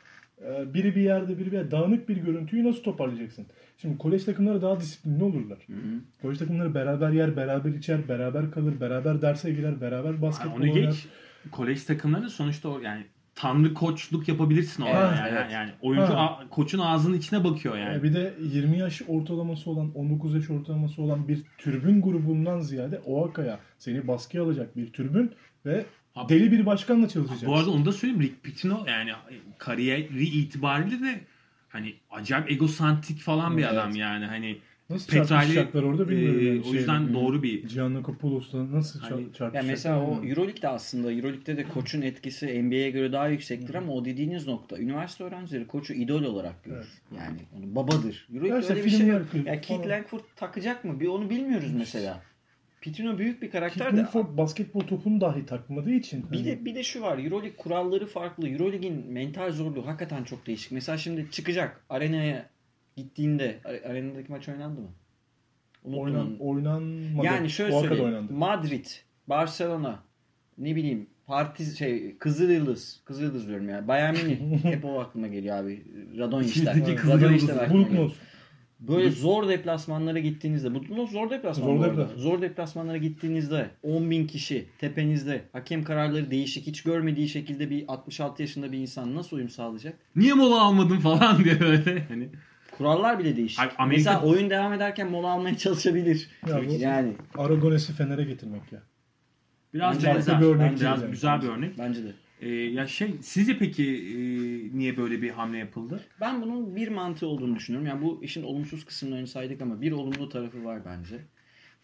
Ee, 0.42 0.74
Biri 0.74 0.96
bir 0.96 1.00
yerde 1.00 1.38
biri 1.38 1.46
bir 1.46 1.56
yerde 1.56 1.70
dağınık 1.70 2.08
bir 2.08 2.16
görüntüyü 2.16 2.64
nasıl 2.64 2.82
toparlayacaksın? 2.82 3.46
Şimdi 3.78 3.98
kolej 3.98 4.24
takımları 4.24 4.62
daha 4.62 4.80
disiplinli 4.80 5.24
olurlar. 5.24 5.58
Hı 5.66 5.72
hı. 5.72 6.00
Kolej 6.22 6.38
takımları 6.38 6.74
beraber 6.74 7.10
yer, 7.10 7.36
beraber 7.36 7.70
içer, 7.70 8.08
beraber 8.08 8.50
kalır, 8.50 8.80
beraber 8.80 9.22
derse 9.22 9.52
girer, 9.52 9.80
beraber 9.80 10.08
Yani 10.10 10.22
basketbol 10.22 10.56
onu 10.56 10.72
oynar. 10.72 10.90
geç. 10.90 11.06
Kolej 11.50 11.84
takımları 11.84 12.30
sonuçta 12.30 12.68
o 12.68 12.80
yani 12.80 13.04
tanrı 13.34 13.74
koçluk 13.74 14.28
yapabilirsin 14.28 14.82
orada 14.82 15.08
Evet, 15.08 15.18
yani. 15.18 15.28
evet. 15.32 15.52
yani 15.52 15.70
oyuncu 15.82 16.14
Ha. 16.14 16.18
a- 16.40 16.48
koçun 16.48 16.78
ağzının 16.78 17.16
içine 17.18 17.44
bakıyor 17.44 17.76
yani. 17.78 17.98
Ee, 17.98 18.02
Bir 18.02 18.14
de 18.14 18.34
20 18.42 18.78
yaş 18.78 19.02
ortalaması 19.08 19.70
olan, 19.70 19.90
19 19.94 20.34
yaş 20.34 20.50
ortalaması 20.50 21.02
olan 21.02 21.28
bir 21.28 21.42
türbün 21.58 22.02
grubundan 22.02 22.60
ziyade 22.60 22.98
OAKA'ya 23.06 23.58
seni 23.78 24.08
baskıya 24.08 24.42
alacak 24.44 24.76
bir 24.76 24.92
türbün 24.92 25.32
ve 25.66 25.84
Abi- 26.14 26.34
deli 26.34 26.52
bir 26.52 26.66
başkanla 26.66 27.08
çalışacaksın. 27.08 27.48
Bu 27.48 27.56
arada 27.56 27.70
onu 27.70 27.84
da 27.84 27.92
söyleyeyim 27.92 28.22
Rick 28.22 28.42
Pitino 28.42 28.84
yani 28.88 29.10
kariyeri 29.58 30.24
itibariyle 30.24 31.00
de 31.00 31.20
hani 31.68 31.94
acayip 32.10 32.50
egosantrik 32.50 33.18
falan 33.20 33.56
bir 33.56 33.62
Evet. 33.62 33.72
adam 33.72 33.94
yani 33.96 34.26
hani 34.26 34.58
Nasıl 34.90 35.06
Petrali, 35.06 35.28
çarpışacaklar 35.28 35.82
orada 35.82 36.08
bilmiyorum. 36.08 36.40
e, 36.40 36.44
yani. 36.44 36.60
o 36.60 36.64
Şey, 36.64 36.72
yüzden 36.72 37.14
doğru 37.14 37.42
bir 37.42 37.68
Giannakopoulos'la 37.68 38.72
nasıl 38.72 39.00
Hani- 39.00 39.10
çarpışacaklar? 39.10 39.60
Ya 39.60 39.66
mesela 39.66 39.98
o 39.98 40.02
bilmiyorum. 40.02 40.28
Euroleague'de 40.30 40.68
aslında 40.68 41.12
Euroleague'de 41.12 41.56
de 41.56 41.64
koçun 41.64 42.02
etkisi 42.02 42.62
NBA'ye 42.62 42.90
göre 42.90 43.12
daha 43.12 43.28
yüksektir 43.28 43.74
ama 43.74 43.92
o 43.92 44.04
dediğiniz 44.04 44.46
nokta 44.46 44.78
üniversite 44.78 45.24
öğrencileri 45.24 45.66
koçu 45.66 45.92
idol 45.94 46.22
olarak 46.22 46.64
görür. 46.64 46.86
Yani 47.16 47.38
onu 47.58 47.74
babadır. 47.74 48.28
Euroleague'de 48.34 48.60
işte 48.60 48.74
öyle 48.74 48.84
bir 48.84 48.90
şey 48.90 49.06
yok. 49.06 49.22
Ya 49.46 49.60
Keith. 49.60 49.88
Langford 49.88 50.20
takacak 50.36 50.84
mı? 50.84 51.00
Bir 51.00 51.06
onu 51.08 51.30
bilmiyoruz 51.30 51.72
mesela. 51.72 52.22
Pitino 52.80 53.18
büyük 53.18 53.42
bir 53.42 53.50
karakter 53.50 53.78
Keith 53.90 53.96
de 53.96 54.00
Langford 54.00 54.36
basketbol 54.38 54.80
topunu 54.80 55.20
dahi 55.20 55.46
takmadığı 55.46 55.90
için. 55.92 56.24
bir 56.32 56.36
hani- 56.36 56.46
de 56.46 56.64
bir 56.64 56.74
de 56.74 56.82
şu 56.82 57.00
var. 57.00 57.18
Euroleague 57.18 57.56
kuralları 57.56 58.06
farklı. 58.06 58.48
Euroleague'in 58.48 59.12
mental 59.12 59.52
zorluğu 59.52 59.86
hakikaten 59.86 60.24
çok 60.24 60.46
değişik. 60.46 60.72
Mesela 60.72 60.98
şimdi 60.98 61.30
çıkacak 61.30 61.84
arenaya 61.88 62.53
gittiğinde 62.96 63.58
are- 63.64 63.88
arenadaki 63.90 64.32
maç 64.32 64.48
oynandı 64.48 64.80
mı? 64.80 64.88
Unuttum 65.84 66.00
Oynan, 66.04 66.36
oynanmadı. 66.38 67.26
Yani 67.26 67.50
şöyle 67.50 67.74
o 67.74 67.80
söyleyeyim. 67.80 68.04
oynandı. 68.04 68.32
Madrid, 68.32 68.86
Barcelona, 69.28 69.98
ne 70.58 70.76
bileyim 70.76 71.06
Partiz 71.26 71.78
şey 71.78 72.18
Kızılyıldız. 72.18 73.00
Kızılyıldız 73.04 73.48
diyorum 73.48 73.68
ya. 73.68 73.88
Bayern 73.88 74.14
Münih. 74.16 74.64
Hep 74.64 74.84
o 74.84 75.00
aklıma 75.00 75.26
geliyor 75.26 75.56
abi. 75.56 75.84
Radon 76.18 76.42
işler. 76.42 76.76
Radon 77.08 77.32
işler. 77.32 77.70
Bulutnos. 77.70 78.12
Böyle 78.80 79.10
zor 79.10 79.48
deplasmanlara 79.48 80.18
gittiğinizde, 80.18 80.74
Bulutnos 80.74 81.10
zor 81.10 81.30
deplasman 81.30 81.66
Zor 81.66 81.84
deplasman. 81.84 82.16
Zor 82.18 82.42
deplasmanlara 82.42 82.96
gittiğinizde 82.96 83.70
10 83.82 84.10
bin 84.10 84.26
kişi 84.26 84.66
tepenizde, 84.78 85.44
hakem 85.52 85.84
kararları 85.84 86.30
değişik, 86.30 86.66
hiç 86.66 86.82
görmediği 86.82 87.28
şekilde 87.28 87.70
bir 87.70 87.84
66 87.88 88.42
yaşında 88.42 88.72
bir 88.72 88.78
insan 88.78 89.14
nasıl 89.14 89.36
uyum 89.36 89.48
sağlayacak? 89.48 89.94
niye 90.16 90.34
mola 90.34 90.62
almadın 90.62 90.98
falan 90.98 91.44
diye 91.44 91.60
böyle 91.60 92.04
hani 92.08 92.28
Kurallar 92.78 93.18
bile 93.18 93.36
değişik. 93.36 93.60
Abi 93.60 93.72
Amerika- 93.78 93.86
Mesela 94.10 94.22
oyun 94.22 94.50
devam 94.50 94.72
ederken 94.72 95.10
mola 95.10 95.28
almaya 95.30 95.56
çalışabilir. 95.56 96.28
Ya 96.48 96.60
bu- 96.68 96.72
yani 96.72 97.12
Aragones'i 97.38 97.92
Fener'e 97.92 98.24
getirmek 98.24 98.72
ya. 98.72 98.82
biraz 99.74 99.96
Bence 99.96 100.06
benzer. 100.06 100.40
bir 100.40 100.46
örnek 100.46 100.80
biraz 100.80 101.00
değil 101.00 101.10
güzel 101.12 101.28
yani. 101.28 101.42
bir 101.42 101.48
örnek. 101.48 101.78
bence 101.78 102.04
de. 102.04 102.12
Ee, 102.40 102.48
ya 102.50 102.86
şey 102.86 103.14
sizce 103.22 103.58
peki 103.58 103.84
e, 103.84 104.16
niye 104.78 104.96
böyle 104.96 105.22
bir 105.22 105.30
hamle 105.30 105.58
yapıldı? 105.58 106.00
Ben 106.20 106.42
bunun 106.42 106.76
bir 106.76 106.88
mantığı 106.88 107.26
olduğunu 107.26 107.56
düşünüyorum. 107.56 107.88
Yani 107.88 108.02
bu 108.02 108.24
işin 108.24 108.42
olumsuz 108.42 108.84
kısımlarını 108.84 109.26
saydık 109.26 109.62
ama 109.62 109.80
bir 109.80 109.92
olumlu 109.92 110.28
tarafı 110.28 110.64
var 110.64 110.80
bence. 110.86 111.16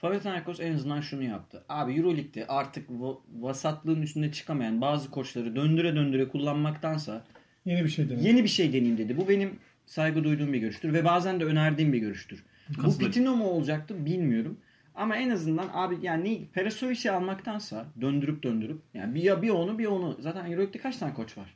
Panathinaikos 0.00 0.61
en 0.61 0.74
azından 0.74 1.00
şunu 1.00 1.22
yaptı. 1.22 1.64
Abi 1.68 1.92
Euroleague'de 1.94 2.46
artık 2.46 2.88
va- 2.90 3.18
vasatlığın 3.40 4.03
üstünde 4.03 4.33
çıkamayan 4.33 4.81
bazı 4.81 5.11
koçları 5.11 5.57
döndüre 5.57 5.94
döndüre 5.96 6.29
kullanmaktansa 6.29 7.24
Yeni 7.64 7.85
bir 7.85 7.88
şey 7.88 8.09
denedim. 8.11 8.26
yeni 8.26 8.44
bir 8.44 8.48
şey 8.48 8.68
deneyeyim 8.68 8.98
dedi. 8.98 9.16
Bu 9.16 9.29
benim 9.29 9.50
saygı 9.90 10.24
duyduğum 10.24 10.53
bir 10.53 10.59
görüştür 10.59 10.92
ve 10.92 11.05
bazen 11.05 11.40
de 11.40 11.44
önerdiğim 11.44 11.92
bir 11.92 11.98
görüştür. 11.98 12.44
Bu 12.68 12.74
Katılıyorum. 12.74 13.07
Pitino 13.07 13.37
mu 13.37 13.44
olacaktı 13.44 14.07
bilmiyorum. 14.07 14.57
Ama 14.94 15.16
en 15.16 15.31
azından 15.31 15.70
abi 15.72 15.98
yani 16.03 16.40
ne 16.40 16.46
Peresovic'i 16.53 17.11
almaktansa 17.11 17.87
döndürüp 18.00 18.42
döndürüp 18.42 18.81
yani 18.94 19.14
bir 19.14 19.22
ya 19.22 19.42
bir 19.42 19.48
onu 19.48 19.79
bir 19.79 19.87
onu. 19.87 20.16
Zaten 20.20 20.44
Euroleague'de 20.44 20.79
kaç 20.79 20.96
tane 20.96 21.14
koç 21.14 21.38
var? 21.38 21.55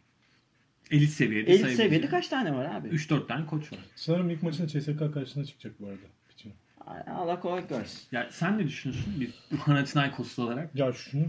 Elit 0.91 1.11
seviyede 1.11 1.53
Elit 1.53 1.77
seviyede 1.77 2.07
kaç 2.07 2.29
tane 2.29 2.55
var 2.55 2.75
abi? 2.75 2.89
3-4 2.89 3.27
tane 3.27 3.47
koç 3.47 3.73
var. 3.73 3.79
Sanırım 3.97 4.31
ilk 4.31 4.43
maçında 4.43 4.69
CSK 4.69 5.15
karşısına 5.15 5.45
çıkacak 5.45 5.81
bu 5.81 5.87
arada. 5.87 6.07
Piçin. 6.29 6.53
Allah 7.07 7.41
kolaylık 7.41 7.71
versin. 7.71 8.01
Ya 8.13 8.29
sen 8.31 8.59
ne 8.59 8.67
düşünüyorsun 8.67 9.15
bir 9.21 9.31
Panathinaikoslu 9.57 10.43
olarak? 10.43 10.75
Ya 10.75 10.93
şunu 10.93 11.25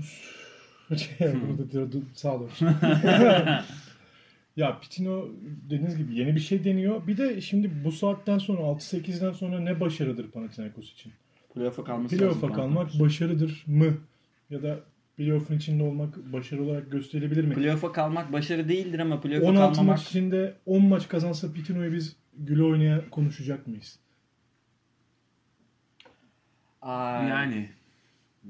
şey, 0.98 1.34
burada 1.48 1.72
diyordu, 1.72 2.04
sağ 2.14 2.36
olun. 2.36 2.52
ya 4.56 4.80
Pitino 4.80 5.28
dediğiniz 5.70 5.98
gibi 5.98 6.16
yeni 6.16 6.36
bir 6.36 6.40
şey 6.40 6.64
deniyor. 6.64 7.08
Bir 7.08 7.18
de 7.18 7.42
şimdi 7.42 7.72
bu 7.84 7.92
saatten 7.92 8.38
sonra 8.38 8.62
6-8'den 8.62 9.32
sonra 9.32 9.60
ne 9.60 9.80
başarıdır 9.80 10.32
Panathinaikos 10.32 10.92
için? 10.94 11.14
Playoff'a 11.54 11.84
kalması 11.84 12.18
Playoff'a 12.18 12.52
kalmak 12.54 13.00
başarıdır 13.00 13.64
mı? 13.68 13.98
Ya 14.50 14.64
da 14.64 14.80
playoff'un 15.18 15.58
içinde 15.58 15.84
olmak 15.84 16.34
başarı 16.34 16.64
olarak 16.64 16.92
gösterilebilir 16.92 17.44
mi? 17.44 17.54
Playoff'a 17.56 17.92
kalmak 17.92 18.34
başarı 18.34 18.70
değildir 18.70 19.00
ama 19.00 19.22
playoff'a 19.22 19.50
16 19.50 19.76
kalmamak 19.76 19.98
maç 19.98 20.08
içinde 20.08 20.54
10 20.66 20.86
maç 20.86 21.08
kazansa 21.08 21.54
Pitino'yu 21.54 21.94
biz 21.94 22.16
güle 22.38 22.64
oynaya 22.64 23.10
konuşacak 23.10 23.68
mıyız? 23.68 24.00
Aa, 26.82 27.24
Yani 27.24 27.70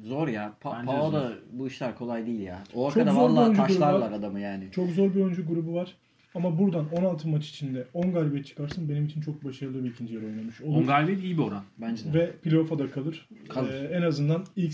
zor 0.03 0.27
ya. 0.27 0.53
Pa 0.61 0.73
Bence 0.79 0.85
Pau 0.85 1.11
zor. 1.11 1.13
da 1.19 1.31
bu 1.51 1.67
işler 1.67 1.95
kolay 1.95 2.25
değil 2.25 2.39
ya. 2.39 2.63
O 2.73 2.91
Çok 2.91 3.05
bir 3.05 3.11
valla 3.11 3.53
taşlarlar 3.53 4.11
adamı 4.11 4.39
yani. 4.39 4.67
Çok 4.71 4.89
zor 4.89 5.15
bir 5.15 5.21
oyuncu 5.21 5.47
grubu 5.47 5.73
var. 5.73 5.95
Ama 6.35 6.59
buradan 6.59 6.85
16 6.91 7.27
maç 7.27 7.49
içinde 7.49 7.87
10 7.93 8.13
galibiyet 8.13 8.45
çıkarsın 8.45 8.89
benim 8.89 9.05
için 9.05 9.21
çok 9.21 9.43
başarılı 9.45 9.83
bir 9.83 9.89
ikinci 9.89 10.13
yarı 10.13 10.25
oynamış 10.25 10.61
olur. 10.61 10.77
10 10.77 10.85
galibiyet 10.87 11.23
iyi 11.23 11.37
bir 11.37 11.43
oran. 11.43 11.63
Bence 11.77 12.13
de. 12.13 12.19
Ve 12.19 12.31
playoff'a 12.31 12.79
da 12.79 12.91
kalır. 12.91 13.29
Kalır. 13.49 13.73
Ee, 13.73 13.87
en 13.97 14.01
azından 14.01 14.43
ilk 14.55 14.73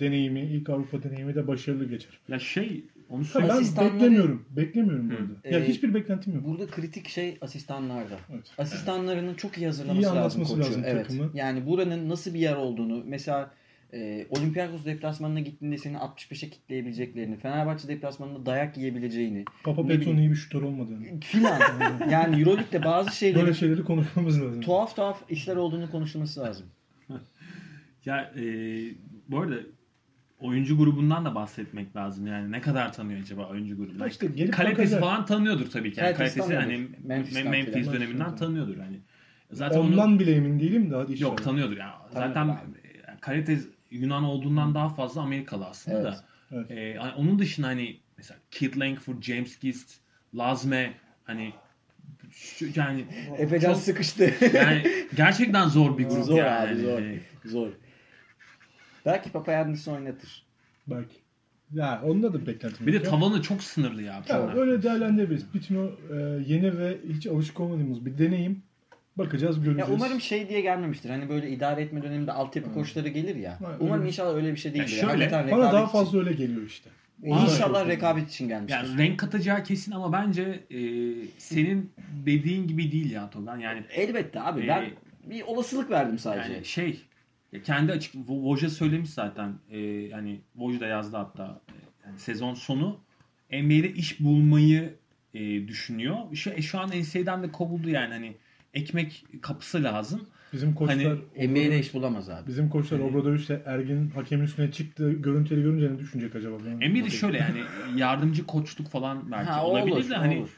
deneyimi, 0.00 0.40
ilk 0.40 0.70
Avrupa 0.70 1.02
deneyimi 1.02 1.34
de 1.34 1.46
başarılı 1.46 1.88
geçer. 1.88 2.18
Ya 2.28 2.38
şey 2.38 2.84
onu 3.10 3.20
Ha, 3.20 3.24
söyle. 3.24 3.46
ben 3.48 3.54
Asistanları- 3.56 3.94
beklemiyorum. 3.94 4.44
Beklemiyorum 4.50 5.10
Hı. 5.10 5.50
Ya 5.50 5.58
Ee, 5.60 5.68
hiçbir 5.68 5.94
beklentim 5.94 6.34
yok. 6.34 6.44
Burada 6.46 6.66
kritik 6.66 7.08
şey 7.08 7.38
asistanlarda. 7.40 8.18
Evet. 8.32 8.50
Asistanlarının 8.58 9.34
çok 9.34 9.58
iyi 9.58 9.66
hazırlaması 9.66 10.02
İyi 10.08 10.16
lazım 10.16 10.44
koçu. 10.44 10.58
lazım 10.60 10.82
evet. 10.86 11.08
takımı. 11.08 11.30
Yani 11.34 11.66
buranın 11.66 12.08
nasıl 12.08 12.34
bir 12.34 12.38
yer 12.40 12.56
olduğunu 12.56 13.02
mesela 13.06 13.50
e, 13.94 14.26
Olympiakos 14.30 14.84
deplasmanına 14.84 15.40
gittiğinde 15.40 15.78
seni 15.78 15.96
65'e 15.96 16.50
kitleyebileceklerini, 16.50 17.36
Fenerbahçe 17.36 17.88
deplasmanında 17.88 18.46
dayak 18.46 18.76
yiyebileceğini 18.76 19.44
Papa 19.64 19.86
Petron 19.86 20.16
iyi 20.16 20.30
bir 20.30 20.34
şutör 20.36 20.62
olmadığını. 20.62 21.20
filan. 21.20 21.60
yani 22.10 22.40
Euroleague'de 22.40 22.84
bazı 22.84 23.16
şeyleri 23.16 23.42
Böyle 23.42 23.54
şeyleri 23.54 23.84
konuşmamız 23.84 24.42
lazım. 24.42 24.60
tuhaf 24.60 24.96
tuhaf 24.96 25.22
işler 25.30 25.56
olduğunu 25.56 25.90
konuşulması 25.90 26.40
lazım. 26.40 26.66
Ya 28.04 28.32
e, 28.36 28.44
bu 29.28 29.40
arada 29.40 29.54
oyuncu 30.40 30.78
grubundan 30.78 31.24
da 31.24 31.34
bahsetmek 31.34 31.96
lazım. 31.96 32.26
Yani 32.26 32.52
ne 32.52 32.60
kadar 32.60 32.92
tanıyor 32.92 33.20
acaba 33.20 33.48
oyuncu 33.48 33.76
grubunu? 33.76 34.00
Ha 34.02 34.06
işte 34.08 34.26
gelip 34.26 34.54
Kalitesi 34.54 34.78
bakacak. 34.78 35.00
falan 35.00 35.26
tanıyordur 35.26 35.70
tabii 35.70 35.92
ki. 35.92 36.00
Yani 36.00 36.14
Kalitesi 36.14 36.54
hani 36.54 36.72
tanıyordur. 36.72 36.94
Memphis, 37.04 37.34
filan. 37.34 37.94
döneminden 37.94 38.36
tanıyordur 38.36 38.76
hani. 38.76 39.00
Zaten 39.52 39.78
Ondan 39.78 40.08
onu 40.10 40.18
bile 40.20 40.34
emin 40.34 40.60
değilim 40.60 40.90
de 40.90 40.94
hadi 40.94 41.12
inşallah. 41.12 41.30
yok 41.30 41.44
tanıyordur 41.44 41.76
ya. 41.76 41.94
Zaten 42.12 42.32
Tanıyordur 42.34 42.76
e, 42.78 43.20
kalite 43.20 43.58
Yunan 43.92 44.24
olduğundan 44.24 44.74
daha 44.74 44.88
fazla 44.88 45.20
Amerikalı 45.20 45.66
aslında 45.66 45.96
Evet. 45.98 46.06
da. 46.12 46.24
Evet. 46.52 46.70
E, 46.70 46.98
hani 46.98 47.12
onun 47.14 47.38
dışında 47.38 47.66
hani 47.66 48.00
mesela 48.16 48.40
Kid 48.50 48.76
Langford, 48.80 49.22
James 49.22 49.58
Gist, 49.58 50.00
Lazme 50.34 50.92
hani 51.24 51.52
şu, 52.30 52.66
yani 52.74 53.04
Efecan 53.38 53.74
sıkıştı. 53.74 54.34
yani 54.54 54.82
gerçekten 55.16 55.68
zor 55.68 55.98
bir 55.98 56.04
grup 56.08 56.24
Zor 56.24 56.38
yani. 56.38 56.70
abi, 56.70 56.80
zor. 56.80 57.00
Zor. 57.44 57.68
Belki 59.06 59.32
Papayannis'i 59.32 59.90
oynatır. 59.90 60.46
Belki. 60.86 61.16
Ya 61.72 62.02
onda 62.04 62.32
da 62.32 62.46
beklentim 62.46 62.86
Bir 62.86 62.92
de 62.92 63.02
tavanı 63.02 63.42
çok 63.42 63.62
sınırlı 63.62 64.02
ya. 64.02 64.22
Ya 64.28 64.52
öyle 64.54 64.82
değerlendirebiliriz. 64.82 65.46
Pitino 65.52 65.86
e, 65.86 66.14
yeni 66.46 66.78
ve 66.78 66.98
hiç 67.08 67.26
alışık 67.26 67.60
olmadığımız 67.60 68.06
bir 68.06 68.18
deneyim. 68.18 68.62
Bakacağız, 69.18 69.56
Ya 69.58 69.62
göreceğiz. 69.64 69.90
umarım 69.94 70.20
şey 70.20 70.48
diye 70.48 70.60
gelmemiştir. 70.60 71.10
Hani 71.10 71.28
böyle 71.28 71.50
idare 71.50 71.82
etme 71.82 72.02
döneminde 72.02 72.32
altyapı 72.32 72.74
koçları 72.74 73.08
gelir 73.08 73.36
ya. 73.36 73.60
Ha, 73.60 73.76
umarım 73.80 74.00
öyle 74.00 74.08
inşallah 74.08 74.34
öyle 74.34 74.52
bir 74.52 74.56
şey 74.56 74.74
değildir. 74.74 74.86
şöyle, 74.88 75.06
Hakikaten 75.06 75.50
Bana 75.50 75.72
daha 75.72 75.82
için- 75.82 75.92
fazla 75.92 76.18
öyle 76.18 76.32
geliyor 76.32 76.62
işte. 76.62 76.90
İnşallah 77.22 77.88
rekabet 77.88 78.30
için 78.30 78.48
gelmiştir. 78.48 78.78
Yani 78.78 78.98
renk 78.98 79.18
katacağı 79.20 79.64
kesin 79.64 79.92
ama 79.92 80.12
bence 80.12 80.42
e, 80.70 80.78
senin 81.38 81.92
dediğin 82.26 82.66
gibi 82.68 82.92
değil 82.92 83.10
ya 83.10 83.30
Togan. 83.30 83.58
Yani 83.58 83.82
Elbette 83.94 84.40
abi. 84.40 84.60
Ee, 84.64 84.68
ben 84.68 84.84
bir 85.30 85.42
olasılık 85.42 85.90
verdim 85.90 86.18
sadece. 86.18 86.52
yani 86.52 86.64
şey 86.64 87.00
ya 87.52 87.62
kendi 87.62 87.92
açık 87.92 88.14
Vo- 88.14 88.56
Woj 88.58 88.72
söylemiş 88.72 89.10
zaten. 89.10 89.52
E, 89.70 89.78
yani 89.80 90.40
Woj 90.52 90.80
da 90.80 90.86
yazdı 90.86 91.16
hatta. 91.16 91.60
E, 91.68 91.72
yani 92.06 92.18
sezon 92.18 92.54
sonu 92.54 93.00
NBA'de 93.52 93.92
iş 93.92 94.20
bulmayı 94.20 94.94
e, 95.34 95.68
düşünüyor. 95.68 96.16
Şu, 96.34 96.50
e, 96.50 96.62
şu 96.62 96.80
an 96.80 96.90
NCAA'den 96.90 97.42
de 97.42 97.52
kovuldu 97.52 97.88
yani 97.90 98.12
hani 98.14 98.36
ekmek 98.74 99.24
kapısı 99.42 99.82
lazım. 99.82 100.20
Bizim 100.52 100.74
koçlar 100.74 100.96
Hani 101.36 101.48
NBA'de 101.48 101.78
iş 101.80 101.94
bulamaz 101.94 102.28
abi. 102.30 102.46
bizim 102.48 102.68
koçlar 102.68 102.98
Obradoviç'le 102.98 103.50
Ergin 103.66 104.10
hakemin 104.10 104.44
üstüne 104.44 104.72
çıktı. 104.72 105.12
Görüntüleri 105.12 105.62
görünce 105.62 105.92
ne 105.94 105.98
düşünecek 105.98 106.36
acaba? 106.36 106.56
NBA'de 106.58 107.10
şöyle 107.10 107.38
yani 107.38 107.60
yardımcı 107.96 108.46
koçluk 108.46 108.88
falan 108.88 109.30
belki 109.30 109.50
Ha, 109.50 109.66
olabilir 109.66 109.94
olur, 109.96 110.10
de 110.10 110.14
hani 110.14 110.38
olur. 110.38 110.50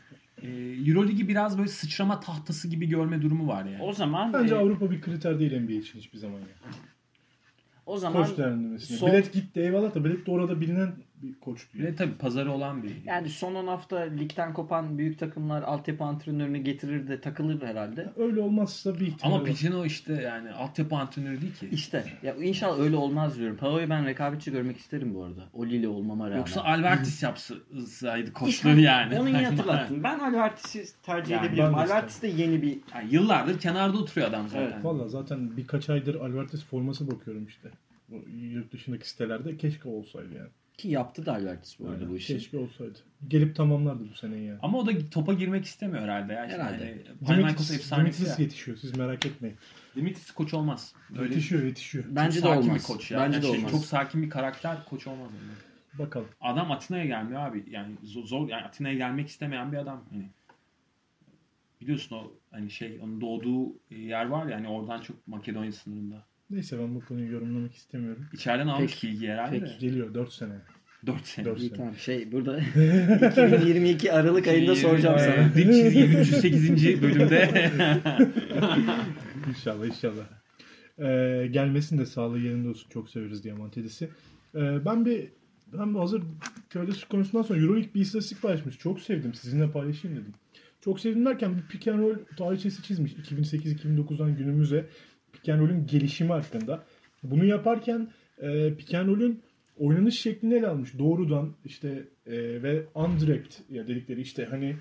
e, 0.42 0.48
Euroligi 0.90 1.28
biraz 1.28 1.58
böyle 1.58 1.68
sıçrama 1.68 2.20
tahtası 2.20 2.68
gibi 2.68 2.88
görme 2.88 3.22
durumu 3.22 3.48
var 3.48 3.64
yani. 3.64 3.82
O 3.82 3.92
zaman 3.92 4.32
Bence 4.32 4.54
e, 4.54 4.58
Avrupa 4.58 4.90
bir 4.90 5.00
kriter 5.00 5.38
değil 5.40 5.60
NBA 5.60 5.72
için 5.72 5.98
hiçbir 5.98 6.18
zaman. 6.18 6.38
ya. 6.40 6.46
o 7.86 7.96
zaman 7.98 8.26
Koç 8.26 8.38
değerlendirmesine. 8.38 8.96
son- 8.98 9.08
Bilet 9.10 9.32
gitti 9.32 9.60
eyvallah 9.60 9.94
da 9.94 10.04
bilet 10.04 10.26
de 10.26 10.30
orada 10.30 10.60
bilinen 10.60 10.92
bir 11.24 11.34
koç 11.40 11.66
diyor. 11.74 11.88
Ve 11.88 11.96
tabii 11.96 12.14
pazarı 12.14 12.52
olan 12.52 12.82
bir. 12.82 12.90
Yani 13.04 13.28
son 13.28 13.54
10 13.54 13.66
hafta 13.66 13.98
ligden 13.98 14.52
kopan 14.54 14.98
büyük 14.98 15.18
takımlar 15.18 15.62
altyapı 15.62 16.04
antrenörünü 16.04 16.58
getirir 16.58 17.08
de 17.08 17.20
takılır 17.20 17.62
herhalde. 17.62 18.12
Öyle 18.16 18.40
olmazsa 18.40 18.94
bir 18.94 19.06
ihtimal 19.06 19.34
Ama. 19.34 19.44
Picino 19.44 19.84
işte 19.84 20.12
yani 20.12 20.52
altyapı 20.52 20.96
antrenörü 20.96 21.40
değil 21.40 21.54
ki. 21.54 21.68
İşte 21.72 22.04
ya 22.22 22.34
inşallah 22.36 22.78
öyle 22.80 22.96
olmaz 22.96 23.38
diyorum. 23.38 23.56
Pao'yu 23.56 23.90
ben 23.90 24.06
rekabetçi 24.06 24.50
görmek 24.52 24.76
isterim 24.76 25.14
bu 25.14 25.24
arada. 25.24 25.44
Oli 25.52 25.76
ile 25.76 25.88
olmama 25.88 26.24
rağmen. 26.26 26.38
Yoksa 26.38 26.64
Albertis 26.64 27.22
yapsaydı 27.22 28.32
koçluğu 28.32 28.48
İşte 28.70 28.80
yani. 28.80 29.20
Onu 29.20 29.28
iyi 29.28 29.46
hatırlattın. 29.46 30.02
Ben 30.02 30.18
Albertis'i 30.18 31.02
tercih 31.02 31.30
Yani 31.32 31.46
edebilirim. 31.46 31.66
ben 31.66 31.88
de 31.88 31.92
Albertis 31.92 32.22
de 32.22 32.28
yeni 32.28 32.62
bir 32.62 32.78
Yani 32.94 33.14
yıllardır 33.14 33.58
kenarda 33.58 33.98
oturuyor 33.98 34.28
adam 34.28 34.48
zaten. 34.48 34.62
Evet, 34.62 34.84
Valla 34.84 35.08
zaten 35.08 35.56
birkaç 35.56 35.90
aydır 35.90 36.14
Alvarez 36.14 36.64
forması 36.64 37.10
bakıyorum 37.10 37.46
işte. 37.46 37.68
Bu 38.08 38.24
yurt 38.30 38.72
dışındaki 38.72 39.08
sitelerde 39.08 39.56
keşke 39.56 39.88
olsaydı 39.88 40.34
yani. 40.34 40.48
Ki 40.78 40.88
yaptı 40.88 41.26
da 41.26 41.32
Albertis 41.32 41.80
bu 41.80 41.88
arada 41.88 42.10
bu 42.10 42.16
işi. 42.16 42.32
Keşke 42.32 42.58
olsaydı. 42.58 42.98
Gelip 43.28 43.56
tamamlardı 43.56 44.10
bu 44.10 44.14
seneyi 44.14 44.46
yani. 44.46 44.58
Ama 44.62 44.78
o 44.78 44.86
da 44.86 44.92
topa 45.10 45.32
girmek 45.32 45.64
istemiyor 45.64 46.02
herhalde. 46.02 46.32
Ya. 46.32 46.48
Herhalde. 46.48 47.04
Panathinaikos 47.26 47.68
Dimitris, 47.68 47.70
efsanesi 47.70 48.18
Dimitris 48.18 48.38
ya. 48.38 48.44
yetişiyor 48.44 48.76
siz 48.76 48.96
merak 48.96 49.26
etmeyin. 49.26 49.56
Dimitris 49.96 50.30
koç 50.30 50.54
olmaz. 50.54 50.94
Öyle 51.18 51.34
Yetişiyor 51.34 51.62
yetişiyor. 51.62 52.04
Bence 52.08 52.40
çok 52.40 52.50
de 52.50 52.54
sakin 52.54 52.68
olmaz. 52.68 52.82
bir 52.82 52.94
koç 52.94 53.10
ya. 53.10 53.18
Bence 53.20 53.36
Yani 53.36 53.42
de 53.42 53.46
şey, 53.46 53.58
olmaz. 53.58 53.70
Çok 53.70 53.84
sakin 53.84 54.22
bir 54.22 54.30
karakter 54.30 54.84
koç 54.84 55.06
olmaz. 55.06 55.30
Yani. 55.32 56.04
Bakalım. 56.06 56.28
Adam 56.40 56.70
Atina'ya 56.70 57.04
gelmiyor 57.04 57.40
abi. 57.40 57.64
Yani 57.70 57.94
zor, 58.02 58.24
zor 58.24 58.48
yani 58.48 58.62
Atina'ya 58.62 58.94
gelmek 58.94 59.28
istemeyen 59.28 59.72
bir 59.72 59.76
adam. 59.76 60.04
Hani 60.10 60.28
biliyorsun 61.80 62.16
o 62.16 62.32
hani 62.50 62.70
şey 62.70 62.98
onun 63.02 63.20
doğduğu 63.20 63.72
yer 63.90 64.26
var 64.26 64.46
ya 64.46 64.56
hani 64.56 64.68
oradan 64.68 65.00
çok 65.00 65.28
Makedonya 65.28 65.72
sınırında. 65.72 66.22
Neyse 66.54 66.78
ben 66.78 66.94
bu 66.94 67.00
konuyu 67.00 67.32
yorumlamak 67.32 67.74
istemiyorum. 67.74 68.26
İçeriden 68.32 68.66
almış 68.66 68.92
Peki. 68.92 69.06
bilgi 69.08 69.28
herhalde. 69.28 69.60
Peki. 69.60 69.78
Geliyor 69.78 70.14
4 70.14 70.32
sene. 70.32 70.52
4 71.06 71.26
sene. 71.26 71.46
Dört 71.46 71.60
İyi 71.60 71.68
sene. 71.68 71.78
tamam 71.78 71.94
şey 71.96 72.32
burada 72.32 72.58
2022 73.30 74.12
Aralık 74.12 74.46
ayında 74.48 74.76
soracağım 74.76 75.18
sana. 75.18 75.54
Dik 75.54 75.66
çizgi 75.72 76.04
308. 76.04 77.02
bölümde 77.02 77.70
İnşallah 79.48 79.86
inşallah. 79.86 80.24
Ee, 80.98 81.46
gelmesin 81.50 81.98
de 81.98 82.06
sağlığı 82.06 82.38
yerinde 82.38 82.68
olsun. 82.68 82.90
Çok 82.90 83.10
severiz 83.10 83.44
Diamantidis'i. 83.44 84.04
Ee, 84.54 84.84
ben 84.84 85.04
bir 85.06 85.28
hem 85.76 85.94
hazır 85.96 86.22
teorik 86.70 87.10
konusundan 87.10 87.42
sonra 87.42 87.60
Euroleague 87.60 87.94
bir 87.94 88.00
istatistik 88.00 88.42
paylaşmış. 88.42 88.78
Çok 88.78 89.00
sevdim. 89.00 89.34
Sizinle 89.34 89.70
paylaşayım 89.70 90.16
dedim. 90.16 90.34
Çok 90.80 91.00
sevdim 91.00 91.24
derken 91.26 91.56
bir 91.56 91.62
pick 91.62 91.88
and 91.88 91.98
roll 91.98 92.16
tarihçesi 92.36 92.82
çizmiş. 92.82 93.12
2008-2009'dan 93.12 94.36
günümüze 94.36 94.86
pick 95.34 95.48
and 95.48 95.60
roll'ün 95.60 95.86
gelişimi 95.86 96.32
hakkında. 96.32 96.84
Bunu 97.22 97.44
yaparken 97.44 98.08
e, 98.38 98.74
pick 98.74 98.94
and 98.94 99.08
roll'ün 99.08 99.42
oynanış 99.76 100.20
şeklini 100.20 100.54
ele 100.54 100.66
almış. 100.66 100.98
Doğrudan 100.98 101.54
işte 101.64 102.08
e, 102.26 102.62
ve 102.62 102.84
undirect 102.94 103.56
ya 103.70 103.86
dedikleri 103.86 104.20
işte 104.20 104.44
hani 104.44 104.76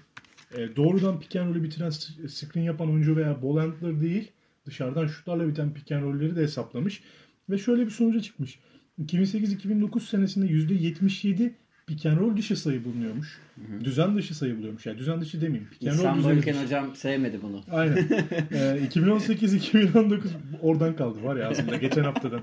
e, 0.57 0.75
doğrudan 0.75 1.19
pick 1.19 1.35
and 1.35 1.49
roll'ü 1.49 1.63
bitiren 1.63 1.89
screen 2.27 2.63
yapan 2.63 2.91
oyuncu 2.91 3.15
veya 3.15 3.41
ball 3.41 3.57
handler 3.57 4.01
değil 4.01 4.31
dışarıdan 4.65 5.07
şutlarla 5.07 5.47
biten 5.47 5.73
pick 5.73 5.91
and 5.91 6.03
roll'leri 6.03 6.35
de 6.35 6.41
hesaplamış. 6.41 7.03
Ve 7.49 7.57
şöyle 7.57 7.85
bir 7.85 7.91
sonuca 7.91 8.21
çıkmış. 8.21 8.59
2008-2009 8.99 9.99
senesinde 9.99 10.45
%77 10.45 11.51
pick 11.87 12.05
and 12.05 12.19
roll 12.19 12.37
dışı 12.37 12.57
sayı 12.57 12.85
bulunuyormuş. 12.85 13.39
Düzen 13.83 14.17
dışı 14.17 14.35
sayı 14.35 14.57
buluyormuş. 14.57 14.85
Yani 14.85 14.97
düzen 14.97 15.21
dışı 15.21 15.41
demeyeyim. 15.41 15.69
Pick 15.69 15.87
and 15.87 15.99
roll 15.99 16.17
düzen 16.17 16.41
dışı. 16.41 16.63
hocam 16.63 16.95
sevmedi 16.95 17.39
bunu. 17.41 17.63
Aynen. 17.71 17.97
Ee, 18.51 18.87
2018-2019 18.89 20.19
oradan 20.61 20.95
kaldı 20.95 21.23
var 21.23 21.35
ya 21.35 21.49
aslında 21.49 21.77
geçen 21.77 22.03
haftadan. 22.03 22.41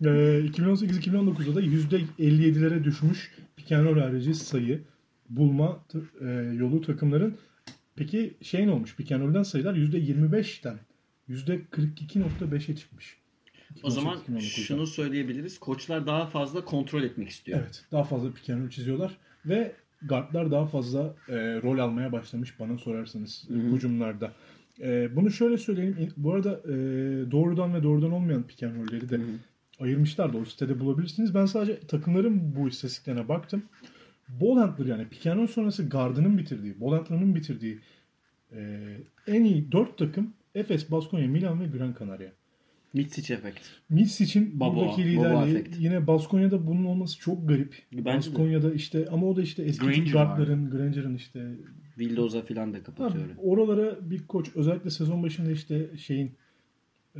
Ee, 0.00 0.06
2018-2019'da 0.06 1.54
da 1.54 1.62
%57'lere 1.62 2.84
düşmüş 2.84 3.30
pick 3.56 3.72
and 3.72 3.86
roll 3.86 4.00
harici 4.00 4.34
sayı 4.34 4.80
bulma 5.30 5.84
e, 6.20 6.26
yolu 6.54 6.80
takımların. 6.80 7.36
Peki 7.96 8.34
şey 8.42 8.66
ne 8.66 8.70
olmuş? 8.70 8.96
Pick 8.96 9.12
and 9.12 9.22
roll'den 9.22 9.42
sayılar 9.42 9.74
%25'ten 9.74 10.78
%42.5'e 11.28 12.76
çıkmış. 12.76 13.17
O 13.82 13.90
zaman 13.90 14.18
2018-2019'da. 14.28 14.40
şunu 14.40 14.86
söyleyebiliriz. 14.86 15.58
Koçlar 15.58 16.06
daha 16.06 16.26
fazla 16.26 16.64
kontrol 16.64 17.02
etmek 17.02 17.28
istiyor. 17.28 17.60
Evet. 17.62 17.84
Daha 17.92 18.04
fazla 18.04 18.34
roll 18.34 18.70
çiziyorlar 18.70 19.16
ve 19.46 19.74
guardlar 20.02 20.50
daha 20.50 20.66
fazla 20.66 21.14
e, 21.28 21.36
rol 21.36 21.78
almaya 21.78 22.12
başlamış 22.12 22.60
bana 22.60 22.78
sorarsanız 22.78 23.44
hücumlarda. 23.50 24.32
E, 24.80 25.16
bunu 25.16 25.30
şöyle 25.30 25.58
söyleyeyim. 25.58 26.12
Bu 26.16 26.34
arada 26.34 26.60
e, 26.64 26.74
doğrudan 27.30 27.74
ve 27.74 27.82
doğrudan 27.82 28.12
olmayan 28.12 28.42
roll'leri 28.78 29.08
de 29.08 29.20
ayırmışlar 29.80 30.32
da 30.32 30.38
o 30.38 30.44
sitede 30.44 30.80
bulabilirsiniz. 30.80 31.34
Ben 31.34 31.46
sadece 31.46 31.80
takımların 31.80 32.56
bu 32.56 32.68
istatistiklerine 32.68 33.28
baktım. 33.28 33.62
Ball 34.28 34.56
handler 34.56 34.86
yani 34.86 35.08
roll 35.08 35.46
sonrası 35.46 35.88
guardının 35.88 36.38
bitirdiği, 36.38 36.80
ball 36.80 36.92
handler'ın 36.92 37.34
bitirdiği 37.34 37.78
e, 38.52 38.82
en 39.26 39.44
iyi 39.44 39.72
4 39.72 39.98
takım 39.98 40.32
Efes, 40.54 40.90
Baskonya, 40.90 41.28
Milan 41.28 41.60
ve 41.60 41.66
Gran 41.66 41.94
Canaria. 41.98 42.30
Mitsic 42.94 43.34
efekt. 43.34 43.60
Mitch 43.88 44.20
için 44.20 44.60
Baba, 44.60 44.76
buradaki 44.76 45.02
Baba 45.02 45.28
liderliği 45.28 45.56
efekt. 45.56 45.76
yine 45.78 46.06
Baskonya'da 46.06 46.66
bunun 46.66 46.84
olması 46.84 47.18
çok 47.18 47.48
garip. 47.48 47.74
Bence 47.92 48.04
de. 48.04 48.16
Baskonya'da 48.16 48.74
işte 48.74 49.06
ama 49.12 49.26
o 49.26 49.36
da 49.36 49.42
işte 49.42 49.62
eski 49.62 49.86
Granger 49.86 50.12
guardların, 50.12 50.70
Granger'ın 50.70 51.14
işte 51.14 51.54
Vildoza 51.98 52.42
falan 52.42 52.72
da 52.72 52.78
ha, 52.78 52.82
kapatıyor. 52.82 53.24
oralara 53.38 54.10
bir 54.10 54.26
koç 54.26 54.50
özellikle 54.54 54.90
sezon 54.90 55.22
başında 55.22 55.50
işte 55.50 55.96
şeyin 55.96 56.32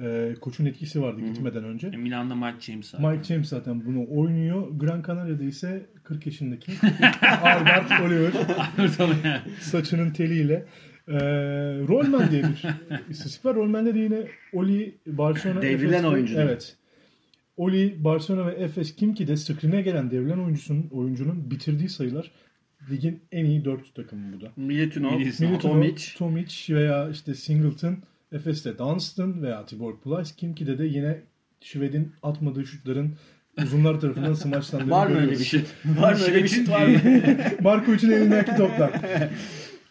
e, 0.03 0.35
koçun 0.41 0.65
etkisi 0.65 1.03
vardı 1.03 1.21
gitmeden 1.21 1.65
önce. 1.65 1.87
E, 1.87 1.97
Milan'da 1.97 2.35
Mike 2.35 2.61
James 2.61 2.95
var. 2.95 3.13
Mike 3.13 3.25
James 3.25 3.49
zaten 3.49 3.85
bunu 3.85 4.07
oynuyor. 4.11 4.69
Gran 4.71 5.03
Canaria'da 5.07 5.45
ise 5.45 5.87
40 6.05 6.27
yaşındaki 6.27 6.73
Albert 7.43 8.01
Oliver 8.01 8.33
saçının 9.61 10.11
teliyle 10.11 10.67
e, 11.09 11.19
Rollman 11.89 12.31
diye 12.31 12.43
bir 12.43 12.65
istatistik 13.11 13.45
var. 13.45 13.55
Rollman'de 13.55 13.95
de 13.95 13.99
yine 13.99 14.27
Oli, 14.53 14.95
Barcelona, 15.07 15.63
Devrilen 15.63 15.99
Efes 15.99 16.05
oyuncu. 16.05 16.35
Evet. 16.39 16.77
Oli, 17.57 18.05
Barcelona 18.05 18.47
ve 18.47 18.53
Efes 18.53 18.97
Kimki'de 18.97 19.37
screen'e 19.37 19.83
gelen 19.83 20.11
devrilen 20.11 20.39
oyuncusunun 20.39 20.89
oyuncunun 20.93 21.51
bitirdiği 21.51 21.89
sayılar 21.89 22.31
ligin 22.91 23.23
en 23.33 23.45
iyi 23.45 23.65
4 23.65 23.95
takımı 23.95 24.37
bu 24.37 24.41
da. 24.41 24.53
Milutinov, 24.57 25.59
Tomic. 25.59 26.15
Tomic 26.19 26.75
veya 26.75 27.11
işte 27.11 27.35
Singleton, 27.35 27.97
Efes'te 28.33 28.79
Dunstan 28.79 29.43
veya 29.43 29.67
Tibor 29.67 30.01
Plyce, 30.01 30.31
Kimki'de 30.37 30.79
de 30.79 30.85
yine 30.85 31.21
Şved'in 31.61 32.13
atmadığı 32.23 32.67
şutların 32.67 33.15
uzunlar 33.63 34.01
tarafından 34.01 34.35
smaçlandığını 34.45 34.91
Var 34.91 35.07
mı 35.07 35.21
öyle 35.21 35.31
bir 35.31 35.45
şey? 35.45 35.63
Var 35.85 36.13
mı 36.13 36.21
öyle 36.25 36.45
bir 36.45 36.49
şey? 36.49 36.69
Var 36.69 36.87
mı? 36.87 36.99
Markovic'in 37.63 38.11
elindeki 38.11 38.57
toplar. 38.57 38.91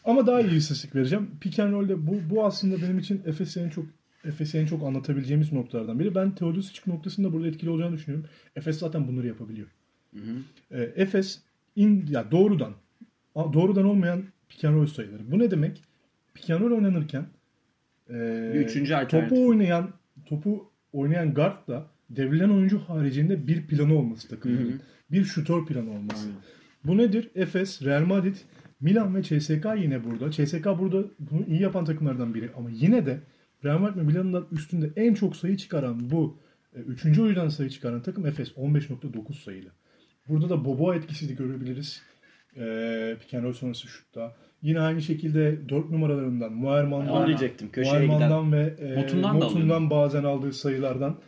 Ama 0.07 0.27
daha 0.27 0.41
iyi 0.41 0.55
istatistik 0.55 0.95
vereceğim. 0.95 1.29
Pick 1.41 1.59
and 1.59 1.73
roll'de 1.73 2.07
bu, 2.07 2.15
bu 2.29 2.45
aslında 2.45 2.81
benim 2.81 2.99
için 2.99 3.21
Efes'i 3.25 3.59
en 3.59 3.69
çok 3.69 3.85
Efes'i 4.25 4.57
en 4.57 4.65
çok 4.65 4.83
anlatabileceğimiz 4.83 5.53
noktalardan 5.53 5.99
biri. 5.99 6.15
Ben 6.15 6.35
Teodosic 6.35 6.81
noktasında 6.87 7.33
burada 7.33 7.47
etkili 7.47 7.69
olacağını 7.69 7.95
düşünüyorum. 7.95 8.29
Efes 8.55 8.79
zaten 8.79 9.07
bunları 9.07 9.27
yapabiliyor. 9.27 9.67
Ee, 10.71 10.81
Efes 10.95 11.41
in, 11.75 12.05
ya 12.09 12.31
doğrudan 12.31 12.73
doğrudan 13.35 13.85
olmayan 13.85 14.23
pick 14.49 14.65
and 14.65 14.75
roll 14.75 14.87
sayıları. 14.87 15.31
Bu 15.31 15.39
ne 15.39 15.51
demek? 15.51 15.81
Pick 16.33 16.49
and 16.49 16.61
roll 16.61 16.71
oynanırken 16.71 17.25
e, 18.09 18.13
Bir 18.53 18.59
üçüncü 18.59 18.93
topu 19.07 19.47
oynayan 19.47 19.89
topu 20.25 20.71
oynayan 20.93 21.33
guardla 21.33 21.87
devrilen 22.09 22.49
oyuncu 22.49 22.79
haricinde 22.79 23.47
bir 23.47 23.67
planı 23.67 23.95
olması 23.95 24.27
takımının. 24.27 24.81
Bir 25.11 25.23
şutör 25.23 25.65
planı 25.65 25.91
olması. 25.91 26.29
Bu 26.83 26.97
nedir? 26.97 27.29
Efes, 27.35 27.81
Real 27.81 28.05
Madrid, 28.05 28.35
Milan 28.79 29.15
ve 29.15 29.23
CSK 29.23 29.65
yine 29.77 30.03
burada. 30.03 30.31
CSK 30.31 30.65
burada 30.65 31.03
bunu 31.19 31.45
iyi 31.47 31.61
yapan 31.61 31.85
takımlardan 31.85 32.33
biri. 32.33 32.49
Ama 32.57 32.69
yine 32.69 33.05
de 33.05 33.19
Real 33.65 33.79
Madrid 33.79 33.97
ve 33.97 34.03
Milan'ın 34.03 34.47
üstünde 34.51 34.91
en 34.95 35.13
çok 35.13 35.35
sayı 35.35 35.57
çıkaran 35.57 36.09
bu 36.09 36.39
e, 36.75 36.79
üçüncü 36.79 37.21
oyundan 37.21 37.49
sayı 37.49 37.69
çıkaran 37.69 38.01
takım 38.01 38.25
Efes 38.25 38.51
15.9 38.51 39.43
sayıyla. 39.43 39.71
Burada 40.29 40.49
da 40.49 40.65
Boboa 40.65 40.95
etkisini 40.95 41.35
görebiliriz. 41.35 42.01
E, 42.55 43.17
pick 43.19 43.33
and 43.33 43.53
sonrası 43.53 43.87
şutta. 43.87 44.35
Yine 44.61 44.79
aynı 44.79 45.01
şekilde 45.01 45.69
4 45.69 45.89
numaralarından 45.89 46.53
giden. 48.07 48.19
Muayerman'dan 48.19 48.53
ve 48.53 48.75
e, 48.79 48.95
Motundan 48.95 49.41
da 49.41 49.45
Motun'dan 49.45 49.89
bazen 49.89 50.23
aldığı 50.23 50.53
sayılardan 50.53 51.19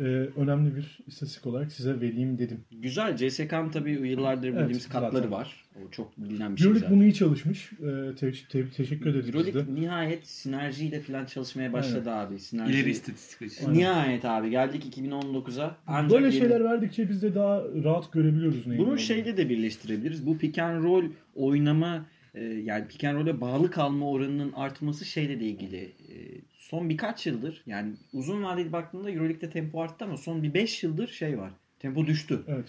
e, 0.00 0.02
önemli 0.40 0.76
bir 0.76 0.98
istatistik 1.06 1.46
olarak 1.46 1.72
size 1.72 2.00
vereyim 2.00 2.38
dedim. 2.38 2.60
Güzel. 2.72 3.16
CSK'nın 3.16 3.68
tabii 3.70 3.90
yıllardır 4.08 4.48
bildiğimiz 4.48 4.76
Evet, 4.76 4.88
katları 4.88 5.12
zaten. 5.14 5.30
var. 5.30 5.64
O 5.86 5.90
çok 5.90 6.16
bilinen 6.18 6.52
bir 6.56 6.60
şey 6.60 6.66
Euroleague 6.66 6.80
zaten. 6.80 6.96
bunu 6.96 7.04
iyi 7.04 7.14
çalışmış. 7.14 7.72
E, 7.72 8.14
te- 8.14 8.32
te- 8.50 8.70
teşekkür 8.76 9.06
ederiz. 9.10 9.28
Euroleague 9.34 9.74
nihayet 9.74 10.26
sinerjiyle 10.26 11.00
falan 11.00 11.24
çalışmaya 11.24 11.72
başladı 11.72 12.10
abi. 12.10 12.38
Sinerji. 12.38 12.72
İleri 12.72 12.90
istatistik 12.90 13.42
açısından. 13.42 13.74
Nihayet 13.74 14.24
abi 14.24 14.50
geldik 14.50 14.96
2019'a. 14.98 15.76
Ancak 15.86 16.10
Böyle 16.10 16.26
yeni- 16.26 16.38
şeyler 16.38 16.64
verdikçe 16.64 17.08
biz 17.08 17.22
de 17.22 17.34
daha 17.34 17.62
rahat 17.84 18.12
görebiliyoruz 18.12 18.66
neyin 18.66 18.78
Bunu 18.80 18.86
olduğunu. 18.88 18.98
şeyle 19.00 19.36
de 19.36 19.48
birleştirebiliriz. 19.48 20.26
Bu 20.26 20.38
pick 20.38 20.58
and 20.58 20.84
roll 20.84 21.04
oynama 21.34 22.06
e, 22.34 22.44
yani 22.44 22.88
pick 22.88 23.04
and 23.04 23.16
roll'e 23.18 23.40
bağlı 23.40 23.70
kalma 23.70 24.10
oranının 24.10 24.52
artması 24.52 25.04
şeyle 25.04 25.40
de 25.40 25.44
ilgili. 25.44 25.92
Son 26.70 26.88
birkaç 26.88 27.26
yıldır 27.26 27.62
yani 27.66 27.92
uzun 28.12 28.42
vadeli 28.42 28.72
baktığında 28.72 29.10
Euroleague'de 29.10 29.50
tempo 29.50 29.80
arttı 29.82 30.04
ama 30.04 30.16
son 30.16 30.42
bir 30.42 30.54
5 30.54 30.82
yıldır 30.82 31.08
şey 31.08 31.38
var. 31.38 31.50
Tempo 31.78 32.06
düştü. 32.06 32.42
Evet. 32.48 32.64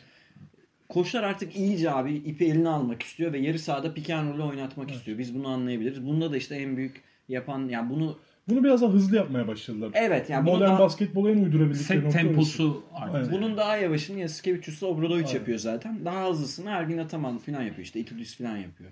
Koçlar 0.90 1.24
artık 1.24 1.56
iyice 1.56 1.92
abi 1.92 2.14
ipi 2.16 2.46
eline 2.46 2.70
almak 2.70 3.04
istiyor 3.04 3.34
ve 3.34 3.40
yarı 3.40 3.60
sahada 3.60 3.94
pick 3.94 4.10
and 4.10 4.40
oynatmak 4.40 4.92
istiyor. 4.92 5.18
Biz 5.18 5.36
bunu 5.36 5.48
anlayabiliriz. 5.48 6.06
Bunda 6.06 6.32
da 6.32 6.38
işte 6.38 6.56
en 6.56 6.78
büyük 6.78 7.02
yapan 7.30 7.70
yani 7.70 7.90
bunu 7.90 8.18
Bunu 8.50 8.64
biraz 8.64 8.82
daha 8.82 8.92
hızlı 8.92 9.16
yapmaya 9.16 9.48
başladılar. 9.48 9.92
evet 9.94 10.30
yani 10.30 10.46
Modern 10.50 10.70
daha- 10.70 10.80
basketbola 10.80 11.32
en 11.32 11.38
uydurabildikleri 11.44 12.04
nokta 12.04 12.20
temposu 12.20 12.84
arttı. 12.94 13.30
Bunun 13.32 13.58
daha 13.58 13.78
yavaşını 13.78 14.20
Yasikevicius'la 14.20 14.88
Obradovic 14.88 15.26
Aynen. 15.26 15.34
yapıyor 15.40 15.58
zaten. 15.58 16.06
Daha 16.06 16.30
hızlısını 16.30 16.70
Ergin 16.70 16.98
Ataman 16.98 17.38
falan 17.38 17.62
yapıyor 17.62 17.84
işte. 17.86 18.00
Itudis 18.00 18.38
falan 18.38 18.58
yapıyor. 18.58 18.90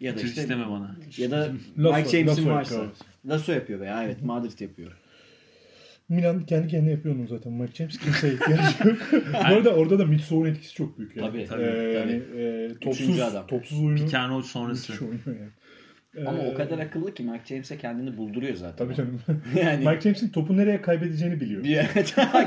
Ya 0.00 0.16
da 0.16 0.20
işte 0.20 0.40
isteme 0.42 0.70
bana. 0.70 0.96
ya 1.16 1.30
da 1.30 1.48
Mike 1.76 2.08
James'in 2.08 2.46
varsa. 2.46 2.74
yapıyor. 2.74 2.92
Lasso 3.28 3.52
yapıyor 3.52 3.80
veya 3.80 4.04
evet 4.04 4.22
Madrid 4.22 4.60
yapıyor. 4.60 4.92
Milan 6.08 6.46
kendi 6.46 6.68
kendine 6.68 6.90
yapıyor 6.90 7.14
onu 7.16 7.26
zaten. 7.28 7.52
Mike 7.52 7.72
James 7.74 7.98
kimseye 7.98 8.34
ihtiyacı 8.34 8.88
yok. 8.88 8.98
Bu 9.32 9.54
arada 9.54 9.70
orada 9.74 9.98
da 9.98 10.04
Mitso'nun 10.04 10.44
etkisi 10.46 10.74
çok 10.74 10.98
büyük. 10.98 11.16
Yani. 11.16 11.28
Tabii, 11.28 11.46
tabii, 11.46 11.62
Ee, 11.62 11.66
tabii. 11.68 11.94
Yani, 11.94 12.22
e, 12.72 12.74
topsuz, 12.80 13.20
adam. 13.20 13.46
topsuz 13.46 13.80
oyunu. 13.80 13.98
Roll 14.28 14.42
sonrası. 14.42 14.92
yani. 15.26 16.28
Ama 16.28 16.38
Ee, 16.38 16.50
o 16.50 16.54
kadar 16.54 16.78
akıllı 16.78 17.14
ki 17.14 17.22
Mike 17.22 17.44
James'e 17.46 17.78
kendini 17.78 18.16
bulduruyor 18.16 18.54
zaten. 18.54 18.76
Tabii 18.86 18.94
canım. 18.96 19.20
Yani 19.56 19.88
Mike 19.88 20.00
James'in 20.00 20.28
topu 20.28 20.56
nereye 20.56 20.82
kaybedeceğini 20.82 21.40
biliyor. 21.40 21.64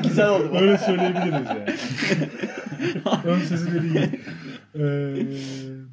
Güzel 0.04 0.30
oldu. 0.30 0.58
Öyle 0.62 0.78
söyleyebiliriz 0.78 1.48
yani. 1.48 1.70
Ön 3.26 3.40
sezileri 3.40 3.88
iyi. 3.88 4.10
Ee, 4.76 5.16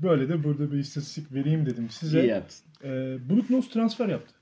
böyle 0.02 0.28
de 0.28 0.44
burada 0.44 0.72
bir 0.72 0.78
istatistik 0.78 1.32
vereyim 1.32 1.66
dedim 1.66 1.90
size. 1.90 2.20
İyi 2.22 2.28
yaptın. 2.28 2.56
Ee, 2.84 2.88
Brook 3.30 3.72
transfer 3.72 4.08
yaptı. 4.08 4.34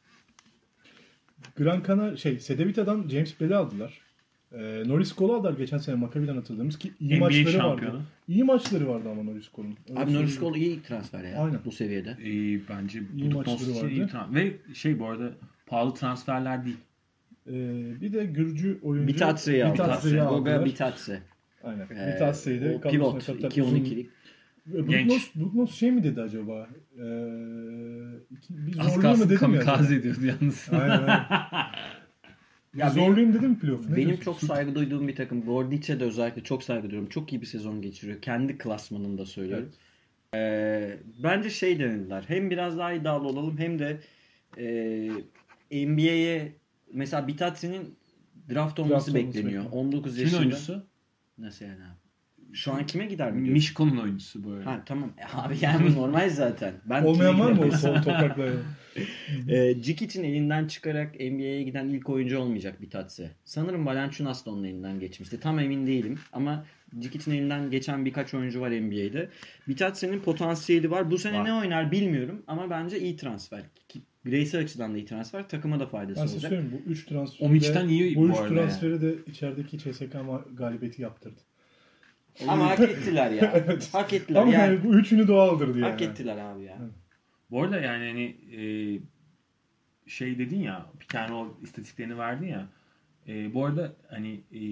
Gran 1.56 1.82
Canaria 1.86 2.16
şey 2.16 2.38
Cedevita'dan 2.38 3.08
James 3.08 3.40
Bell'i 3.40 3.54
aldılar. 3.56 4.00
Ee, 4.52 4.82
Norris 4.86 5.14
Cole'u 5.16 5.34
aldılar 5.36 5.52
geçen 5.52 5.78
sene 5.78 5.94
Maccabi'den 5.94 6.34
hatırladığımız 6.34 6.78
ki 6.78 6.92
iyi 7.00 7.16
NBA 7.16 7.24
maçları 7.24 7.50
şampiyonu. 7.52 7.94
vardı. 7.94 8.04
İyi 8.28 8.44
maçları 8.44 8.88
vardı 8.88 9.08
ama 9.10 9.22
Norris 9.22 9.48
Cole'un. 9.54 9.76
Öyle 9.90 10.00
Abi 10.00 10.14
Norris. 10.14 10.40
Cole 10.40 10.58
iyi 10.58 10.82
transfer 10.82 11.24
ya 11.24 11.38
Aynen. 11.38 11.58
bu 11.64 11.72
seviyede. 11.72 12.16
İyi 12.24 12.62
bence 12.68 13.02
İyi 13.16 13.32
bu 13.32 13.36
maçları 13.36 13.56
için 13.70 13.74
vardı. 13.82 13.90
iyi 13.90 14.02
tran- 14.06 14.34
Ve 14.34 14.52
şey 14.74 14.98
bu 14.98 15.06
arada 15.06 15.30
pahalı 15.66 15.94
transferler 15.94 16.64
değil. 16.64 16.76
Ee, 17.46 17.52
bir 18.00 18.12
de 18.12 18.24
Gürcü 18.24 18.78
oyuncu 18.82 19.08
Bitatse'yi 19.08 19.64
aldı. 19.64 19.74
Bitatse'yi 19.74 20.14
Goga 20.14 20.26
aldılar. 20.28 20.64
Bitatse. 20.64 21.22
Aynen. 21.64 21.86
Ee, 21.90 22.14
Bitatse'yi 22.14 22.60
de 22.60 22.80
pivot. 22.90 23.14
kattılar. 23.26 23.50
Uzun- 23.50 23.76
2-12'lik. 23.76 24.10
Brook 24.66 25.06
Nos, 25.06 25.34
Brook 25.34 25.54
Nos 25.54 25.74
şey 25.74 25.90
mi 25.92 26.02
dedi 26.04 26.20
acaba? 26.20 26.68
Ee, 26.92 27.02
iki- 28.30 28.66
bir 28.66 28.78
Az 28.78 29.00
kalsın 29.00 29.24
dedim 29.24 29.32
ya. 29.54 29.60
kamikaze 29.60 29.94
ediyordu 29.96 30.26
yalnız. 30.26 30.68
Aynen 30.72 30.88
aynen. 30.90 31.26
Ya 32.76 32.90
zorlayayım 32.90 33.34
dedim 33.34 33.50
mi 33.50 33.58
playoff? 33.58 33.88
Ne 33.90 33.96
Benim 33.96 34.06
diyorsun? 34.08 34.24
çok 34.24 34.40
saygı 34.40 34.74
duyduğum 34.74 35.08
bir 35.08 35.16
takım. 35.16 35.42
Gordic'e 35.42 36.00
de 36.00 36.04
özellikle 36.04 36.42
çok 36.42 36.62
saygı 36.62 36.90
duyuyorum. 36.90 37.08
Çok 37.08 37.32
iyi 37.32 37.40
bir 37.40 37.46
sezon 37.46 37.82
geçiriyor. 37.82 38.22
Kendi 38.22 38.58
klasmanında 38.58 39.26
söylüyorum. 39.26 39.72
Ee, 40.34 40.96
bence 41.22 41.50
şey 41.50 41.78
denediler. 41.78 42.24
Hem 42.28 42.50
biraz 42.50 42.78
daha 42.78 42.92
iddialı 42.92 43.28
olalım 43.28 43.58
hem 43.58 43.78
de 43.78 44.00
e, 45.70 45.86
NBA'ye 45.86 46.52
mesela 46.92 47.28
Bitatse'nin 47.28 47.94
draft 48.50 48.78
olması 48.78 48.92
olması 48.94 49.14
bekleniyor. 49.14 49.44
bekleniyor. 49.64 49.64
19 49.72 50.12
Kimin 50.12 50.22
yaşında. 50.24 50.40
oyuncusu? 50.40 50.86
Nasıl 51.38 51.64
yani 51.64 51.82
abi? 51.84 52.03
Şu 52.54 52.72
an 52.72 52.86
kime 52.86 53.06
gider 53.06 53.32
mi 53.32 53.36
diyorsun? 53.36 53.52
Mişko'nun 53.52 53.96
oyuncusu 53.96 54.44
bu 54.44 54.50
arada. 54.50 54.66
Ha 54.66 54.82
tamam. 54.86 55.12
E, 55.18 55.36
Abi 55.36 55.56
yani 55.60 55.94
normal 55.94 56.30
zaten. 56.30 56.74
Ben 56.84 57.02
Olmayan 57.02 57.40
var 57.40 57.52
mı 57.52 57.60
o 57.66 57.70
sol 57.70 57.94
toprakla? 57.94 58.44
e, 59.48 59.82
Cikic'in 59.82 60.24
elinden 60.24 60.66
çıkarak 60.66 61.14
NBA'ye 61.14 61.62
giden 61.62 61.88
ilk 61.88 62.08
oyuncu 62.08 62.38
olmayacak 62.38 62.82
Bitatse. 62.82 63.30
Sanırım 63.44 63.86
Valanciunas 63.86 64.46
da 64.46 64.50
onun 64.50 64.64
elinden 64.64 65.00
geçmişti. 65.00 65.40
Tam 65.40 65.58
emin 65.58 65.86
değilim 65.86 66.18
ama 66.32 66.64
Cikic'in 66.98 67.32
elinden 67.32 67.70
geçen 67.70 68.04
birkaç 68.04 68.34
oyuncu 68.34 68.60
var 68.60 68.70
NBA'de. 68.70 69.28
Bitatse'nin 69.68 70.20
potansiyeli 70.20 70.90
var. 70.90 71.10
Bu 71.10 71.18
sene 71.18 71.38
Var. 71.38 71.44
ne 71.44 71.54
oynar 71.54 71.92
bilmiyorum 71.92 72.42
ama 72.46 72.70
bence 72.70 73.00
iyi 73.00 73.16
transfer. 73.16 73.62
Ki 73.88 74.00
Bireysel 74.26 74.60
açıdan 74.60 74.94
da 74.94 74.98
iyi 74.98 75.06
transfer. 75.06 75.48
Takıma 75.48 75.80
da 75.80 75.86
faydası 75.86 76.20
Ben 76.20 76.26
size 76.26 76.36
olacak. 76.36 76.50
söyleyeyim 76.50 76.82
bu 76.86 76.90
3 76.90 77.06
transferi 77.06 77.48
Omic'ten 77.48 77.88
iyi 77.88 78.16
bu 78.16 78.20
bu 78.20 78.28
3 78.28 78.36
arada 78.36 78.48
transferi 78.48 79.02
de 79.02 79.14
içerideki 79.26 79.78
CSK 79.78 80.16
galibiyeti 80.56 81.02
yaptırdı. 81.02 81.40
Ama 82.48 82.70
hak 82.70 82.80
ettiler 82.80 83.30
ya. 83.30 83.66
Hak 83.92 84.12
ettiler. 84.12 84.40
Ama 84.40 84.52
yani, 84.52 84.74
yani 84.74 84.84
bu 84.84 84.94
üçünü 84.94 85.28
doğal 85.28 85.48
aldırdı 85.48 85.78
yani. 85.78 85.90
hak 85.90 86.02
ettiler 86.02 86.36
abi 86.36 86.64
ya. 86.64 86.78
Bu 87.50 87.62
arada 87.62 87.80
yani 87.80 88.06
hani 88.06 88.36
e, 88.62 88.62
şey 90.06 90.38
dedin 90.38 90.60
ya 90.60 90.86
bir 91.00 91.06
tane 91.06 91.34
o 91.34 91.58
istatistiklerini 91.62 92.18
verdin 92.18 92.46
ya 92.46 92.68
e, 93.28 93.54
bu 93.54 93.64
arada 93.64 93.92
hani 94.08 94.40
e, 94.54 94.62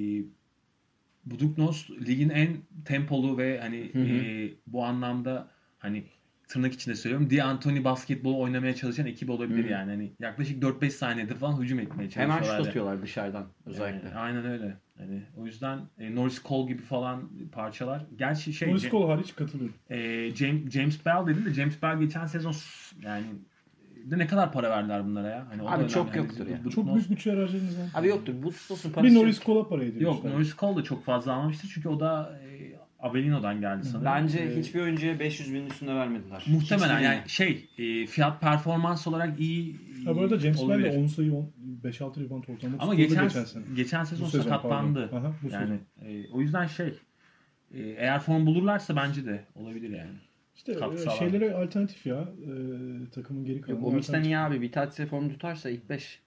Buduknos 1.25 1.91
ligin 1.91 2.29
en 2.29 2.57
tempolu 2.85 3.39
ve 3.39 3.61
hani 3.61 3.91
Hı 3.93 3.99
hı. 3.99 4.05
e, 4.05 4.51
bu 4.67 4.85
anlamda 4.85 5.49
hani 5.79 6.05
tırnak 6.49 6.73
içinde 6.73 6.95
söylüyorum 6.95 7.31
D'Antoni 7.31 7.85
basketbol 7.85 8.39
oynamaya 8.39 8.75
çalışan 8.75 9.07
ekip 9.07 9.31
olabilir 9.31 9.65
Hı 9.65 9.69
yani. 9.69 9.91
Hani 9.91 10.13
yaklaşık 10.21 10.63
4-5 10.63 10.91
saniyede 10.91 11.35
falan 11.35 11.61
hücum 11.61 11.79
etmeye 11.79 12.11
çalışıyorlar. 12.11 12.37
Hemen 12.37 12.49
şut 12.49 12.59
yani. 12.59 12.69
atıyorlar 12.69 13.03
dışarıdan 13.03 13.47
özellikle. 13.67 14.09
Yani 14.09 14.19
aynen 14.19 14.45
öyle. 14.45 14.77
Hani 15.07 15.23
o 15.37 15.47
yüzden 15.47 15.79
e, 15.99 16.15
Norris 16.15 16.43
Cole 16.45 16.69
gibi 16.73 16.83
falan 16.83 17.31
parçalar. 17.53 18.07
Gerçi 18.19 18.53
şey 18.55 18.71
Norris 18.71 18.91
Cole 18.91 19.13
hariç 19.13 19.35
katılıyorum. 19.35 19.75
e, 19.91 20.31
James, 20.35 20.71
James 20.71 21.07
Bell 21.07 21.27
dedin 21.27 21.45
de 21.45 21.55
James 21.55 21.83
Bell 21.83 22.01
geçen 22.01 22.27
sezon 22.27 22.55
yani 23.03 23.25
de 24.05 24.19
ne 24.19 24.27
kadar 24.27 24.53
para 24.53 24.71
verdiler 24.71 25.05
bunlara 25.07 25.29
ya? 25.29 25.47
Hani 25.51 25.63
Abi 25.63 25.75
önemli. 25.77 25.89
çok 25.93 26.09
Hani 26.09 26.17
yoktur 26.17 26.47
ya. 26.47 26.59
bu- 26.65 26.71
Çok 26.71 26.85
Norris- 26.85 26.95
büyük 26.95 27.11
bütçe 27.11 27.31
harcadınız 27.31 27.79
lan. 27.79 27.89
Abi 27.95 28.09
yoktur. 28.09 28.33
Bu 28.43 28.49
olsun 28.49 28.93
parası. 28.93 29.03
Bir 29.15 29.15
Norris 29.21 29.41
Cole'a 29.45 29.69
para 29.69 29.83
edilmiş. 29.85 30.03
Yok 30.03 30.25
Norris 30.25 30.57
Cole 30.57 30.77
da 30.77 30.85
çok 30.85 31.05
fazla 31.05 31.33
almamıştır 31.33 31.71
çünkü 31.75 31.89
o 31.89 32.01
da 32.01 32.41
e, 32.45 32.73
Avellino'dan 32.99 33.61
geldi 33.61 33.85
sanırım. 33.85 34.05
Bence 34.05 34.39
E, 34.39 34.59
hiçbir 34.61 34.81
oyuncuya 34.81 35.19
500 35.19 35.55
bin 35.55 35.67
üstüne 35.67 35.95
vermediler. 35.95 36.45
muhtemelen 36.47 36.89
Hiçbirine. 36.89 37.03
yani 37.15 37.29
şey 37.29 37.69
e, 37.79 38.07
fiyat 38.07 38.41
performans 38.41 39.07
olarak 39.07 39.41
iyi 39.41 39.77
Ha 40.05 40.17
bu 40.17 40.21
arada 40.21 40.39
James 40.39 40.69
Bell 40.69 40.85
de 40.85 40.91
10 40.99 41.07
sayı 41.07 41.33
10 41.35 41.53
5-6 41.85 42.25
rebound 42.25 42.45
ortalama 42.49 42.77
Ama 42.81 42.95
geçen 42.95 43.23
geçen 43.23 43.45
sene. 43.45 43.65
geçen 43.77 44.05
sezon, 44.05 44.27
Bu 44.27 44.31
sezon, 44.31 44.45
sakatlandı. 44.45 45.11
Aha, 45.13 45.33
bu 45.43 45.49
yani 45.49 45.79
e, 46.03 46.31
o 46.33 46.41
yüzden 46.41 46.67
şey 46.67 46.87
e, 47.75 47.81
eğer 47.81 48.21
form 48.21 48.47
bulurlarsa 48.47 48.97
bence 48.97 49.25
de 49.27 49.45
olabilir 49.55 49.91
yani. 49.91 50.11
İşte 50.57 50.75
katkı 50.75 50.95
e, 50.95 50.99
sağlar. 50.99 51.17
şeylere 51.17 51.55
alternatif 51.55 52.07
ya. 52.07 52.21
E, 52.21 52.51
takımın 53.15 53.45
geri 53.45 53.61
kalanı. 53.61 53.95
Mix'ten 53.95 54.23
iyi 54.23 54.39
abi. 54.39 54.61
Bir 54.63 54.73
tatse 54.73 55.07
form 55.07 55.29
tutarsa 55.29 55.71
ilk 55.71 55.89
5. 55.91 56.21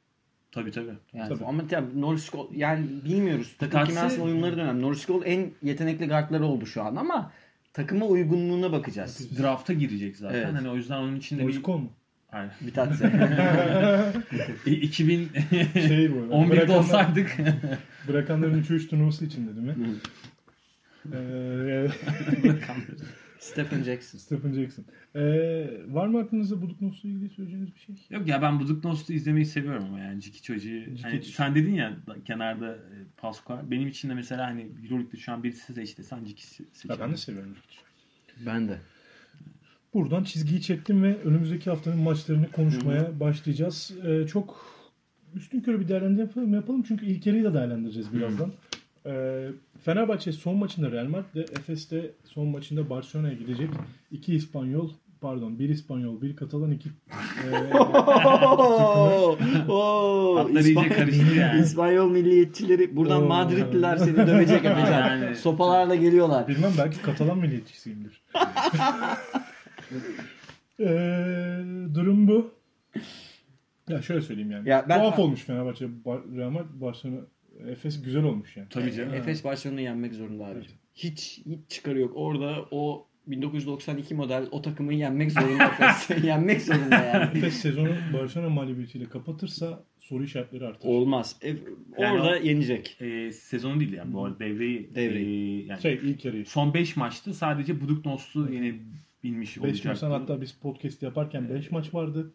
Tabii 0.52 0.72
tabii. 0.72 0.94
Yani 1.14 1.30
Tabii. 1.30 1.46
ama 1.46 1.68
tabii 1.68 2.02
Norris 2.02 2.30
Cole 2.30 2.58
yani 2.58 2.86
bilmiyoruz. 3.06 3.56
Takım 3.60 3.80
Tatse- 3.80 3.88
kimyasının 3.88 4.26
uyumları 4.26 4.58
dönem. 4.58 4.82
Norris 4.82 5.06
Cole 5.08 5.28
en 5.30 5.52
yetenekli 5.64 6.08
guardları 6.08 6.46
oldu 6.46 6.66
şu 6.66 6.84
an 6.84 6.96
ama 6.96 7.32
takıma 7.74 8.06
uygunluğuna 8.06 8.72
bakacağız. 8.72 9.40
Drafta 9.40 9.74
girecek 9.74 10.18
zaten. 10.18 10.36
Evet. 10.38 10.54
Hani 10.54 10.70
o 10.70 10.76
yüzden 10.76 10.98
onun 10.98 11.16
içinde 11.16 11.44
Norris 11.44 11.58
bir 11.58 11.64
Cole 11.64 11.82
mu? 11.82 11.90
Aynen. 12.36 12.52
Bir 12.62 12.74
tatse. 12.74 13.12
İ- 14.66 14.72
2000 14.72 15.30
Şey 15.74 16.12
bu. 16.12 16.16
11'de 16.16 16.50
bırakanlar- 16.56 16.78
olsaydık 16.78 17.38
Bırakanların 18.08 18.64
3-3 18.64 18.88
turnuvası 18.88 19.26
için 19.26 19.48
değil 19.48 19.78
mi? 19.78 19.96
Ee, 21.14 21.88
Stephen 23.40 23.84
Jackson. 23.84 24.18
Stephen 24.20 24.54
Jackson. 24.54 24.86
Ee, 25.16 25.68
var 25.88 26.08
mı 26.08 26.20
aklınızda 26.20 26.62
Buduknos'la 26.62 27.10
ilgili 27.10 27.30
söyleyeceğiniz 27.30 27.76
bir 27.76 27.80
şey? 27.80 27.96
Yok 28.10 28.28
ya 28.28 28.42
ben 28.42 28.60
Buduknos'u 28.60 29.14
izlemeyi 29.14 29.46
seviyorum 29.46 29.86
ama 29.86 30.00
yani 30.00 30.22
Ciki 30.22 30.44
çocuğu. 30.44 30.82
Hani 31.02 31.24
sen 31.24 31.56
dedin 31.56 31.74
ya 31.74 31.94
kenarda 32.26 32.72
e, 32.76 32.96
Pascal. 33.18 33.72
Benim 33.72 33.88
için 33.88 34.10
de 34.10 34.14
mesela 34.14 34.48
hani 34.48 34.68
Euroleague'de 34.84 35.18
şu 35.18 35.32
an 35.32 35.44
birisi 35.44 35.74
seçti. 35.74 36.04
Sen 36.04 36.24
Ciki 36.26 36.44
se- 36.44 36.62
Ya 36.62 36.68
seçelim. 36.74 37.00
ben 37.02 37.12
de 37.12 37.18
seviyorum. 37.18 37.56
Ben 38.46 38.68
de. 38.68 38.78
Buradan 39.96 40.24
çizgiyi 40.24 40.62
çektim 40.62 41.04
ve 41.04 41.18
önümüzdeki 41.24 41.70
haftanın 41.70 41.98
maçlarını 42.00 42.52
konuşmaya 42.52 43.20
başlayacağız. 43.20 43.92
Ee, 44.08 44.28
çok 44.28 44.66
üstün 45.36 45.62
körü 45.62 45.80
bir 45.80 45.88
değerlendirme 45.88 46.56
yapalım, 46.56 46.84
çünkü 46.88 47.06
ilk 47.06 47.26
yarıyı 47.26 47.44
da 47.44 47.54
değerlendireceğiz 47.54 48.14
birazdan. 48.14 48.52
Ee, 49.06 49.48
Fenerbahçe 49.86 50.32
son 50.32 50.56
maçında 50.58 50.92
Real 50.92 51.08
Madrid, 51.08 51.48
Efes'te 51.60 52.12
son 52.24 52.48
maçında 52.48 52.90
Barcelona'ya 52.90 53.34
gidecek. 53.34 53.70
İki 54.12 54.36
İspanyol, 54.36 54.90
pardon 55.22 55.60
bir 55.60 55.70
İspanyol, 55.70 56.22
bir 56.22 56.36
Katalan, 56.36 56.72
iki 56.72 56.90
e, 56.90 56.92
iyice 60.50 60.72
İspanyol- 60.74 60.96
karıştı 60.96 61.36
yani. 61.36 61.62
İspanyol 61.62 62.12
milliyetçileri 62.12 62.96
buradan 62.96 63.24
Oo. 63.24 63.28
Madridliler 63.28 63.98
seni 63.98 64.18
dövecek. 64.28 64.62
Yani. 64.92 65.36
Sopalarla 65.36 65.96
geliyorlar. 65.96 66.48
bilmem 66.48 66.72
belki 66.78 67.02
Katalan 67.02 67.38
milliyetçisiyimdir. 67.38 68.22
Ee, 70.80 70.86
durum 71.96 72.28
bu. 72.28 72.52
Ya 73.90 74.02
şöyle 74.02 74.22
söyleyeyim 74.22 74.52
yani. 74.52 74.70
Ya 74.70 74.86
ben- 74.90 75.00
Tuhaf 75.00 75.20
olmuş 75.20 75.42
Fenerbahçe, 75.42 75.86
Real 76.38 76.50
Madrid, 76.50 76.82
Barcelona, 76.82 77.20
Efes 77.68 78.02
güzel 78.04 78.24
olmuş 78.24 78.58
yani. 78.58 78.68
Tabii 78.70 78.92
canım. 78.94 79.14
Efes 79.14 79.44
Barcelona'yı 79.44 79.86
yenmek 79.86 80.14
zorunda 80.14 80.46
abi. 80.46 80.60
Hiç 80.96 81.42
hiç 81.46 81.60
çıkarı 81.70 82.00
yok. 82.00 82.12
Orada 82.16 82.66
o 82.72 83.08
1992 83.28 84.16
model 84.16 84.48
o 84.52 84.62
takımı 84.62 84.94
yenmek 84.94 85.32
zorunda 85.32 85.72
kalsın. 85.72 86.16
yenmek 86.24 86.62
zorunda 86.62 86.96
yani. 86.96 87.38
Efes 87.38 87.54
sezonu 87.54 87.90
Barcelona 88.14 88.50
mağlubiyetiyle 88.50 89.06
kapatırsa 89.10 89.84
soru 90.00 90.24
işaretleri 90.24 90.66
artar. 90.68 90.90
Olmaz. 90.90 91.36
E, 91.42 91.48
Yani 91.48 91.60
orada 92.20 92.30
o- 92.30 92.36
yenecek. 92.36 92.98
E, 93.02 93.32
sezonu 93.32 93.80
değil 93.80 93.94
yani 93.94 94.14
bu 94.14 94.26
arada 94.26 94.40
devreyi. 94.40 94.96
Devreyi. 94.96 95.64
e, 95.64 95.66
yani 95.66 95.82
Şey 95.82 95.94
ilk 96.04 96.26
yarıyı. 96.26 96.46
son 96.46 96.74
5 96.74 96.96
maçta 96.96 97.34
sadece 97.34 97.82
Buduknos'u 97.82 98.50
yenebilmiş 99.26 99.58
5 99.58 99.64
olacaktı. 99.64 99.88
maçtan 99.90 100.12
hatta 100.12 100.42
biz 100.42 100.52
podcast 100.52 101.04
yaparken 101.04 101.50
5 101.50 101.72
maç 101.72 101.94
vardı. 101.94 102.32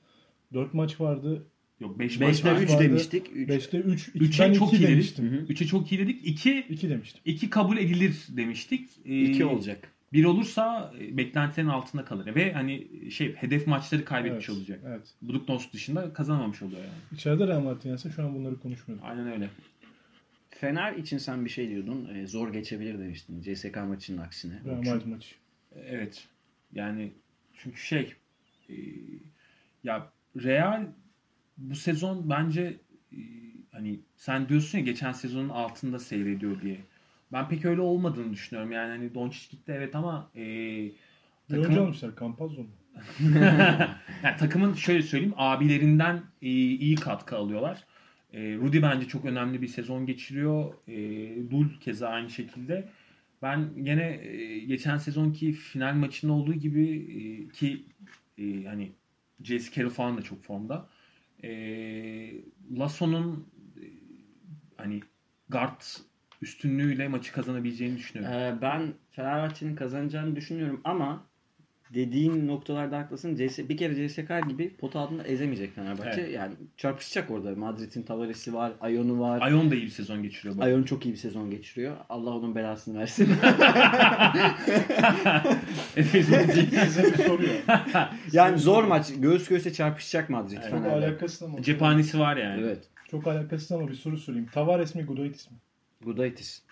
4 0.54 0.74
maç 0.74 1.00
vardı. 1.00 1.46
Yok 1.80 1.98
5 1.98 2.20
maç 2.20 2.40
5'te 2.40 2.52
var. 2.52 2.62
3 2.62 2.70
vardı. 2.70 2.84
demiştik. 2.84 3.26
3. 3.34 3.48
5'te 3.50 3.78
3. 3.78 4.08
3'e 4.08 4.48
ben 4.48 4.52
çok 4.52 4.68
2 4.68 4.76
iyi 4.76 4.82
dedik. 4.82 4.90
demiştim. 5.18 5.46
3'e 5.48 5.66
çok 5.66 5.92
iyi 5.92 5.98
dedik. 6.00 6.26
2 6.26 6.58
2 6.68 6.90
demiştim. 6.90 7.20
2 7.24 7.50
kabul 7.50 7.76
edilir 7.78 8.26
demiştik. 8.28 8.88
2 9.04 9.44
olacak. 9.44 9.88
1 10.12 10.24
olursa 10.24 10.94
e, 11.00 11.16
beklentilerin 11.16 11.68
altında 11.68 12.04
kalır 12.04 12.34
ve 12.34 12.52
hani 12.52 12.88
şey 13.10 13.34
hedef 13.34 13.66
maçları 13.66 14.04
kaybetmiş 14.04 14.48
Evet, 14.48 14.58
olacak. 14.58 14.80
Evet. 14.86 15.14
Buduknos 15.22 15.72
dışında 15.72 16.12
kazanamamış 16.12 16.62
oluyor 16.62 16.80
yani. 16.80 16.92
İçeride 17.12 17.46
Real 17.46 17.60
Madrid 17.60 17.84
yense 17.84 18.10
şu 18.10 18.24
an 18.24 18.34
bunları 18.34 18.60
konuşmuyorduk. 18.60 19.06
Aynen 19.08 19.32
öyle. 19.32 19.50
Fener 20.50 20.92
için 20.92 21.18
sen 21.18 21.44
bir 21.44 21.50
şey 21.50 21.68
diyordun. 21.68 22.14
E, 22.14 22.26
zor 22.26 22.52
geçebilir 22.52 22.98
demiştin. 22.98 23.42
CSK 23.42 23.76
maçının 23.76 24.18
aksine. 24.18 24.54
Real 24.66 24.76
Madrid 24.76 25.06
maçı. 25.06 25.34
Evet. 25.86 26.28
Yani 26.74 27.12
çünkü 27.54 27.80
şey 27.80 28.14
e, 28.68 28.74
ya 29.84 30.12
Real 30.42 30.86
bu 31.58 31.74
sezon 31.74 32.30
bence 32.30 32.76
e, 33.12 33.18
hani 33.72 34.00
sen 34.16 34.48
diyorsun 34.48 34.78
ya 34.78 34.84
geçen 34.84 35.12
sezonun 35.12 35.48
altında 35.48 35.98
seyrediyor 35.98 36.60
diye. 36.60 36.76
Ben 37.32 37.48
pek 37.48 37.64
öyle 37.64 37.80
olmadığını 37.80 38.32
düşünüyorum. 38.32 38.72
Yani 38.72 38.90
hani 38.90 39.14
Doncic 39.14 39.50
gitti 39.50 39.72
evet 39.76 39.94
ama 39.96 40.30
e, 40.36 40.42
takımın- 41.48 41.64
oyuncu 41.64 41.82
almışlar. 41.82 42.10
Campazzo 42.20 42.60
mu? 42.62 42.68
yani 44.24 44.36
takımın 44.38 44.74
şöyle 44.74 45.02
söyleyeyim 45.02 45.34
abilerinden 45.36 46.22
e, 46.42 46.48
iyi 46.50 46.94
katkı 46.94 47.36
alıyorlar. 47.36 47.84
E, 48.32 48.40
Rudy 48.54 48.82
bence 48.82 49.08
çok 49.08 49.24
önemli 49.24 49.62
bir 49.62 49.68
sezon 49.68 50.06
geçiriyor. 50.06 50.74
E, 50.88 50.94
Dul 51.50 51.66
keza 51.80 52.08
aynı 52.08 52.30
şekilde. 52.30 52.88
Ben 53.42 53.84
gene 53.84 54.12
e, 54.22 54.58
geçen 54.58 54.96
sezonki 54.96 55.52
final 55.52 55.94
maçında 55.94 56.32
olduğu 56.32 56.54
gibi 56.54 56.88
e, 56.88 57.48
ki 57.48 57.84
e, 58.38 58.64
hani 58.64 58.92
Jesse 59.42 59.74
Carroll 59.74 59.90
falan 59.90 60.16
da 60.16 60.22
çok 60.22 60.42
formda. 60.42 60.88
Lasso'nun 62.78 63.48
hani 64.76 65.00
guard 65.48 65.80
üstünlüğüyle 66.42 67.08
maçı 67.08 67.32
kazanabileceğini 67.32 67.96
düşünüyorum. 67.96 68.34
E, 68.34 68.58
ben 68.62 68.94
Fenerbahçe'nin 69.10 69.76
kazanacağını 69.76 70.36
düşünüyorum 70.36 70.80
ama 70.84 71.29
dediğin 71.94 72.48
noktalarda 72.48 72.98
haklısın. 72.98 73.36
CS, 73.36 73.58
bir 73.58 73.76
kere 73.76 74.08
CSK 74.08 74.48
gibi 74.48 74.76
pot 74.76 74.96
altında 74.96 75.24
ezemeyecek 75.24 75.74
Fenerbahçe. 75.74 76.20
Evet. 76.20 76.34
Yani 76.34 76.54
çarpışacak 76.76 77.30
orada. 77.30 77.54
Madrid'in 77.54 78.02
Tavares'i 78.02 78.54
var, 78.54 78.72
Ayon'u 78.80 79.20
var. 79.20 79.42
Ayon 79.42 79.70
da 79.70 79.74
iyi 79.74 79.84
bir 79.84 79.88
sezon 79.88 80.22
geçiriyor. 80.22 80.54
arada. 80.54 80.64
Ayon 80.64 80.82
çok 80.82 81.06
iyi 81.06 81.12
bir 81.12 81.18
sezon 81.18 81.50
geçiriyor. 81.50 81.96
Allah 82.08 82.30
onun 82.30 82.54
belasını 82.54 82.98
versin. 82.98 83.28
Yani 88.32 88.58
zor 88.58 88.84
maç. 88.84 89.12
Göğüs 89.16 89.48
göğüse 89.48 89.72
çarpışacak 89.72 90.30
Madrid 90.30 90.58
Evet. 90.62 90.70
Çok 90.70 90.82
Fener'de. 90.82 91.06
alakasız 91.06 91.42
ama. 91.42 91.62
cephanesi 91.62 92.18
var 92.18 92.36
yani. 92.36 92.62
Evet. 92.62 92.88
Çok 93.10 93.26
alakasız 93.26 93.72
ama 93.72 93.88
bir 93.88 93.94
soru 93.94 94.18
sorayım. 94.18 94.46
Tavares 94.46 94.94
mi 94.94 95.02
Gudaitis 95.02 95.50
mi? 95.50 95.56
Gudaitis. 96.04 96.62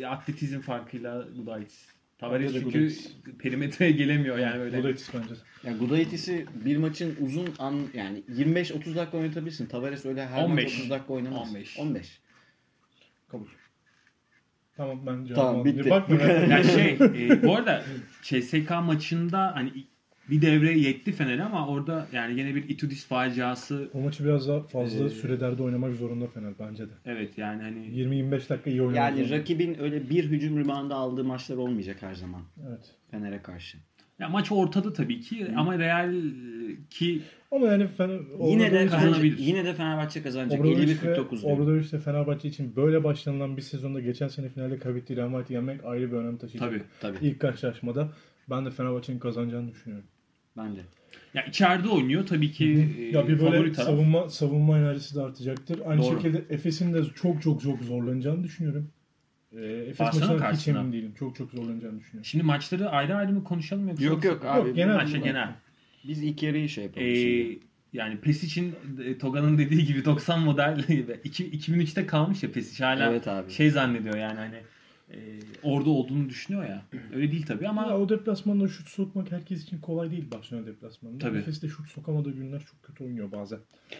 E, 0.00 0.06
atletizm 0.06 0.60
farkıyla 0.60 1.24
Gudaitis. 1.36 1.86
Tavares 2.18 2.52
çünkü 2.52 2.64
Gudaitis. 2.64 3.12
perimetreye 3.38 3.90
gelemiyor 3.90 4.38
yani 4.38 4.60
öyle. 4.60 4.76
Gudaitis 4.76 5.14
bence. 5.14 5.34
Yani 5.64 5.78
Gudaitis'i 5.78 6.46
bir 6.64 6.76
maçın 6.76 7.16
uzun 7.20 7.48
an 7.58 7.80
yani 7.94 8.22
25-30 8.28 8.94
dakika 8.94 9.18
oynatabilirsin. 9.18 9.66
Tavares 9.66 10.06
öyle 10.06 10.26
her 10.26 10.44
15. 10.44 10.64
maç 10.64 10.74
30 10.78 10.90
dakika 10.90 11.12
oynamaz. 11.12 11.48
15. 11.50 11.78
15. 11.78 12.20
Kabul. 13.28 13.46
Tamam 14.76 15.06
ben 15.06 15.24
cevabımı 15.24 15.34
Tamam, 15.34 15.64
bitti. 15.64 15.90
Bak 15.90 16.08
merak 16.08 16.30
etme. 16.30 16.54
Yani 16.54 16.64
şey 16.64 17.28
e, 17.28 17.42
bu 17.42 17.56
arada 17.56 17.84
CSK 18.22 18.70
maçında 18.70 19.52
hani 19.54 19.72
bir 20.30 20.42
devre 20.42 20.78
yetti 20.78 21.12
Fener 21.12 21.38
ama 21.38 21.68
orada 21.68 22.06
yani 22.12 22.40
yine 22.40 22.54
bir 22.54 22.68
Itudis 22.68 23.06
faciası 23.06 23.88
O 23.94 24.00
maçı 24.00 24.24
biraz 24.24 24.48
daha 24.48 24.60
fazla 24.62 25.04
Ee, 25.04 25.08
sürelerde 25.08 25.62
oynamak 25.62 25.94
zorunda 25.94 26.26
Fener 26.26 26.52
bence 26.58 26.84
de. 26.84 26.92
evet 27.04 27.38
yani 27.38 27.62
hani 27.62 27.78
20-25 27.86 28.48
dakika 28.48 28.70
iyi 28.70 28.82
oynamak 28.82 28.96
Yani 28.96 29.16
zorunda. 29.18 29.38
rakibin 29.38 29.78
öyle 29.80 30.10
bir 30.10 30.24
hücum 30.24 30.58
reboundu 30.58 30.94
aldığı 30.94 31.24
maçlar 31.24 31.56
olmayacak 31.56 31.96
her 32.02 32.14
zaman 32.14 32.42
Evet. 32.68 32.90
Fener'e 33.10 33.42
karşı. 33.42 33.78
ya 34.18 34.28
maç 34.28 34.52
ortada 34.52 34.92
tabii 34.92 35.20
ki 35.20 35.46
ama 35.56 35.78
Real 35.78 36.14
ki 36.90 37.20
Ama 37.50 37.66
yani 37.66 37.86
Fener, 37.86 38.20
Yine 38.48 38.72
de 38.72 38.86
kazanabilir. 38.86 39.38
yine 39.38 39.64
de 39.64 39.74
Fenerbahçe 39.74 40.22
kazanacak. 40.22 40.60
Obradovic 40.60 40.86
ve- 40.88 40.92
51-49 40.92 41.42
diyor. 41.42 41.56
Obradovic 41.56 41.92
de 41.92 41.98
Fenerbahçe 41.98 42.48
için 42.48 42.76
böyle 42.76 43.04
başlanılan 43.04 43.56
bir 43.56 43.62
sezonda 43.62 44.00
geçen 44.00 44.28
sene 44.28 44.48
finalde 44.48 44.78
kaybettiği 44.78 45.16
Real 45.16 45.28
Madrid'i 45.28 45.52
yenmek 45.52 45.84
ayrı 45.84 46.12
bir 46.12 46.16
önem 46.16 46.36
taşıyacak. 46.36 46.70
tabii. 47.00 47.14
Tabii. 47.16 47.26
İlk 47.26 47.40
karşılaşmada 47.40 48.08
ben 48.50 48.66
de 48.66 48.70
Fenerbahçe'nin 48.70 49.18
kazanacağını 49.18 49.70
düşünüyorum. 49.70 50.06
Ben 50.56 50.76
de. 50.76 50.80
Ya 51.34 51.42
içeride 51.44 51.88
oynuyor 51.88 52.26
tabii 52.26 52.52
ki 52.52 52.88
e, 52.98 53.02
ya 53.02 53.28
bir 53.28 53.36
favori 53.38 53.52
böyle 53.52 53.72
taraf. 53.72 53.88
savunma 53.88 54.28
savunma 54.28 54.78
enerjisi 54.78 55.14
de 55.14 55.20
artacaktır. 55.22 55.80
Aynı 55.86 56.02
Doğru. 56.02 56.16
şekilde 56.16 56.44
Efes'in 56.54 56.94
de 56.94 57.04
çok 57.14 57.42
çok 57.42 57.62
çok 57.62 57.82
zorlanacağını 57.82 58.44
düşünüyorum. 58.44 58.90
Ee, 59.52 59.64
Efes 59.66 60.00
maçından 60.00 60.52
hiç 60.52 60.68
emin 60.68 60.92
değilim. 60.92 61.14
Çok 61.18 61.36
çok 61.36 61.50
zorlanacağını 61.50 61.98
düşünüyorum. 62.00 62.24
Şimdi 62.24 62.44
maçları 62.44 62.90
ayrı 62.90 63.16
ayrı 63.16 63.32
mı 63.32 63.44
konuşalım 63.44 63.88
yoksa? 63.88 64.04
Yok 64.04 64.24
yok 64.24 64.44
abi. 64.44 64.68
Yok, 64.68 64.76
genel- 64.76 65.06
şey, 65.06 65.20
genel. 65.20 65.54
Biz 66.08 66.22
ilk 66.22 66.42
yarıyı 66.42 66.68
şey 66.68 66.84
yapalım 66.84 67.06
Ee, 67.06 67.14
şimdi. 67.16 67.58
yani 67.92 68.20
Pesic'in 68.20 68.74
e, 69.04 69.18
Toga'nın 69.18 69.58
dediği 69.58 69.84
gibi 69.84 70.04
90 70.04 70.40
model 70.40 70.84
iki- 71.24 71.50
2003'te 71.50 72.06
kalmış 72.06 72.42
ya 72.42 72.52
Pesic 72.52 72.84
hala 72.84 73.10
Evet 73.10 73.28
abi. 73.28 73.50
şey 73.50 73.70
zannediyor 73.70 74.16
yani 74.16 74.38
hani 74.38 74.56
e, 75.10 75.16
orada 75.62 75.90
olduğunu 75.90 76.28
düşünüyor 76.28 76.64
ya. 76.64 76.82
Öyle 77.14 77.32
değil 77.32 77.46
tabii 77.46 77.68
ama 77.68 77.86
Ya 77.86 77.98
o 77.98 78.08
deplasmanda 78.08 78.68
şut 78.68 78.88
sokmak 78.88 79.32
herkes 79.32 79.62
için 79.62 79.78
kolay 79.78 80.10
değil 80.10 80.30
Barcelona 80.30 80.66
deplasmanında. 80.66 81.18
Tabii. 81.18 81.38
Efes 81.38 81.62
de 81.62 81.68
şut 81.68 81.88
sokamadığı 81.88 82.30
günler 82.30 82.60
çok 82.60 82.82
kötü 82.82 83.04
oynuyor 83.04 83.32
bazen. 83.32 83.58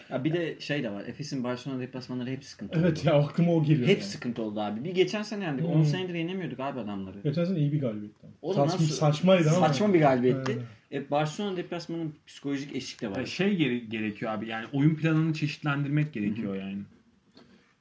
Ya 0.09 0.23
bir 0.23 0.33
de 0.33 0.59
şey 0.59 0.83
de 0.83 0.91
var. 0.91 1.03
Efes'in 1.07 1.43
Barcelona 1.43 1.79
deplasmanları 1.79 2.29
hep 2.29 2.43
sıkıntı 2.45 2.79
Evet 2.79 2.99
oldu. 2.99 3.07
ya 3.07 3.13
aklıma 3.13 3.51
o 3.53 3.63
geliyor. 3.63 3.87
Hep 3.87 3.97
yani. 3.99 4.07
sıkıntı 4.09 4.41
oldu 4.41 4.59
abi. 4.59 4.83
Bir 4.83 4.95
geçen 4.95 5.23
sene 5.23 5.43
yendik. 5.43 5.65
10 5.65 5.73
Hmm. 5.75 5.85
senedir 5.85 6.13
yenemiyorduk 6.13 6.59
abi 6.59 6.79
adamları. 6.79 7.21
Geçen 7.23 7.45
sene 7.45 7.59
iyi 7.59 7.71
bir 7.71 7.81
galibiyetti. 7.81 8.27
O 8.41 8.49
da 8.49 8.53
Saçma, 8.53 8.73
nasıl- 8.73 8.85
saçmaydı 8.95 9.49
ama. 9.49 9.67
Saçma 9.67 9.93
bir 9.93 9.99
galibiyetti. 9.99 10.51
Evet. 10.51 11.05
E, 11.07 11.11
Barcelona 11.11 11.57
deplasmanının 11.57 12.13
psikolojik 12.27 12.75
eşlik 12.75 13.01
de 13.01 13.11
var. 13.11 13.19
e, 13.21 13.25
şey 13.25 13.55
gere- 13.55 13.77
gerekiyor 13.79 14.31
abi 14.31 14.47
yani 14.47 14.65
oyun 14.73 14.95
planını 14.95 15.33
çeşitlendirmek 15.33 16.13
gerekiyor 16.13 16.55
yani. 16.55 16.77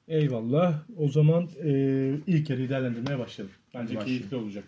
Eyvallah. 0.09 0.83
O 0.99 1.09
zaman 1.09 1.49
e, 1.65 1.71
ilk 2.27 2.51
yarıyı 2.51 2.69
değerlendirmeye 2.69 3.19
başlayalım. 3.19 3.55
Bence 3.75 3.85
Başlayalım. 3.85 4.07
keyifli 4.07 4.37
olacak. 4.37 4.65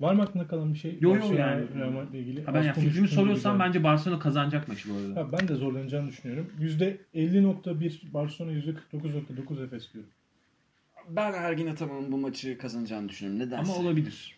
Var 0.00 0.14
mı 0.14 0.22
aklında 0.22 0.46
kalan 0.46 0.74
bir 0.74 0.78
şey? 0.78 0.98
Yo, 1.00 1.10
yo, 1.10 1.14
Barcelona, 1.20 1.40
yani. 1.40 1.64
Real 1.78 1.90
Madrid'le 1.90 2.14
ilgili. 2.14 2.44
Ha, 2.44 2.54
ben 2.54 2.58
Az 2.60 2.66
yani 2.66 2.74
fikrimi 2.74 2.94
konuştuğum 2.94 3.16
soruyorsan 3.16 3.58
bence 3.60 3.84
Barcelona 3.84 4.18
kazanacak 4.18 4.68
maçı 4.68 4.90
bu 4.90 4.94
arada. 4.98 5.20
Ha, 5.20 5.32
ben 5.32 5.48
de 5.48 5.54
zorlanacağını 5.54 6.08
düşünüyorum. 6.08 6.46
%50.1 6.60 8.12
Barcelona 8.14 8.52
%49.9 8.52 9.64
Efes 9.64 9.92
diyorum. 9.92 10.10
Ben 11.08 11.32
Ergin 11.32 11.66
Ataman'ın 11.66 12.12
bu 12.12 12.18
maçı 12.18 12.58
kazanacağını 12.58 13.08
düşünüyorum. 13.08 13.40
Nedense. 13.46 13.72
Ama 13.72 13.80
olabilir. 13.82 14.36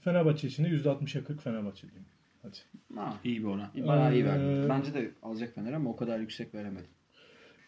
Fenerbahçe 0.00 0.48
için 0.48 0.64
de 0.64 0.68
%60'a 0.68 1.24
40 1.24 1.42
Fenerbahçe 1.42 1.82
diyorum. 1.82 2.06
Hadi. 2.42 2.56
Ha, 2.94 3.14
İyi 3.24 3.38
bir 3.38 3.44
oran. 3.44 3.68
bayağı 3.86 4.14
iyi 4.14 4.22
Ee, 4.22 4.26
verdim. 4.26 4.68
Bence 4.68 4.94
de 4.94 5.10
alacak 5.22 5.54
Fener 5.54 5.72
ama 5.72 5.90
o 5.90 5.96
kadar 5.96 6.18
yüksek 6.18 6.54
veremedim. 6.54 6.90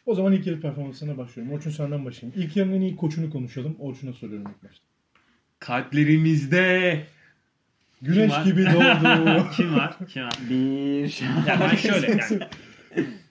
O 0.06 0.14
zaman 0.14 0.32
ilk 0.32 0.46
yarı 0.46 0.60
performansına 0.60 1.18
başlıyorum. 1.18 1.52
Orçun 1.54 1.70
senden 1.70 2.04
başlayayım. 2.04 2.42
İlk 2.42 2.56
yarının 2.56 2.74
en 2.76 2.80
iyi 2.80 2.96
koçunu 2.96 3.30
konuşalım. 3.30 3.76
Orçun'a 3.78 4.12
soruyorum 4.12 4.46
ilk 4.56 4.70
başta. 4.70 4.84
Kalplerimizde 5.58 7.06
Güneş 8.02 8.30
var? 8.30 8.44
gibi 8.44 8.64
doğdu. 8.64 9.46
kim 9.56 9.74
var? 9.76 9.96
Kim 10.08 10.22
var? 10.24 10.32
Bir 10.50 11.22
Ya 11.46 11.60
ben 11.60 11.76
şöyle 11.76 12.06
yani 12.10 12.42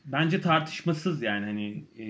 bence 0.05 0.41
tartışmasız 0.41 1.21
yani 1.21 1.45
hani 1.45 1.83
e, 1.99 2.05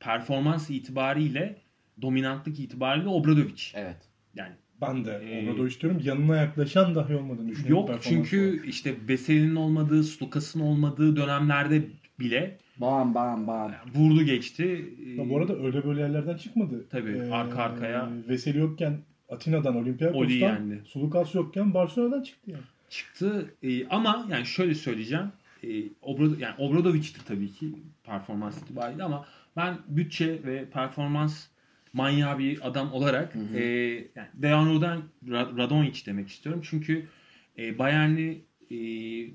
performans 0.00 0.70
itibariyle 0.70 1.56
dominantlık 2.02 2.60
itibariyle 2.60 3.08
Obradovic. 3.08 3.62
Evet. 3.74 3.96
Yani 4.34 4.52
ben 4.80 5.04
de 5.04 5.10
Ee, 5.24 5.44
Obradovic 5.44 5.80
diyorum. 5.80 6.00
Yanına 6.04 6.36
yaklaşan 6.36 6.94
dahi 6.94 7.14
olmadığını 7.14 7.48
düşünüyorum. 7.48 7.86
yok 7.88 8.00
çünkü 8.02 8.48
olarak. 8.50 8.68
işte 8.68 8.94
Veseli'nin 9.08 9.54
olmadığı, 9.56 10.04
Slukas'ın 10.04 10.60
olmadığı 10.60 11.16
dönemlerde 11.16 11.82
bile 12.20 12.58
Bam 12.80 13.14
bam 13.14 13.46
bam. 13.46 13.72
vurdu 13.94 14.22
geçti. 14.22 14.94
Ya 15.18 15.30
bu 15.30 15.38
arada 15.38 15.56
öyle 15.56 15.84
böyle 15.84 16.00
yerlerden 16.00 16.36
çıkmadı. 16.36 16.86
Tabii, 16.90 17.22
arka 17.32 17.62
arkaya. 17.62 18.10
Veseli 18.28 18.58
yokken 18.58 18.98
Atina'dan 19.28 19.76
Oli 19.76 19.82
Olympiakos'tan. 19.82 20.78
Sulukas 20.84 21.34
yokken 21.34 21.74
Barcelona'dan 21.74 22.22
çıktı 22.22 22.50
yani. 22.50 22.62
çıktı. 22.90 23.54
E, 23.62 23.88
ama 23.88 24.26
yani 24.30 24.46
şöyle 24.46 24.74
söyleyeceğim. 24.74 25.26
E, 25.64 25.68
Obrado, 26.02 26.34
yani 26.38 26.54
Obradovic'ti 26.58 27.24
tabii 27.24 27.52
ki 27.52 27.74
performans 28.04 28.62
itibariyle 28.62 29.02
ama 29.02 29.26
ben 29.56 29.78
bütçe 29.88 30.44
ve 30.44 30.64
performans 30.64 31.46
manyağı 31.92 32.38
bir 32.38 32.68
adam 32.68 32.92
olarak 32.92 33.36
e, 33.56 33.62
yani 34.16 34.28
Ra- 35.26 35.58
Radonjic 35.58 36.06
demek 36.06 36.28
istiyorum. 36.28 36.62
Çünkü 36.64 37.06
e, 37.58 37.78
Bayern'i 37.78 38.40
e, 38.70 38.78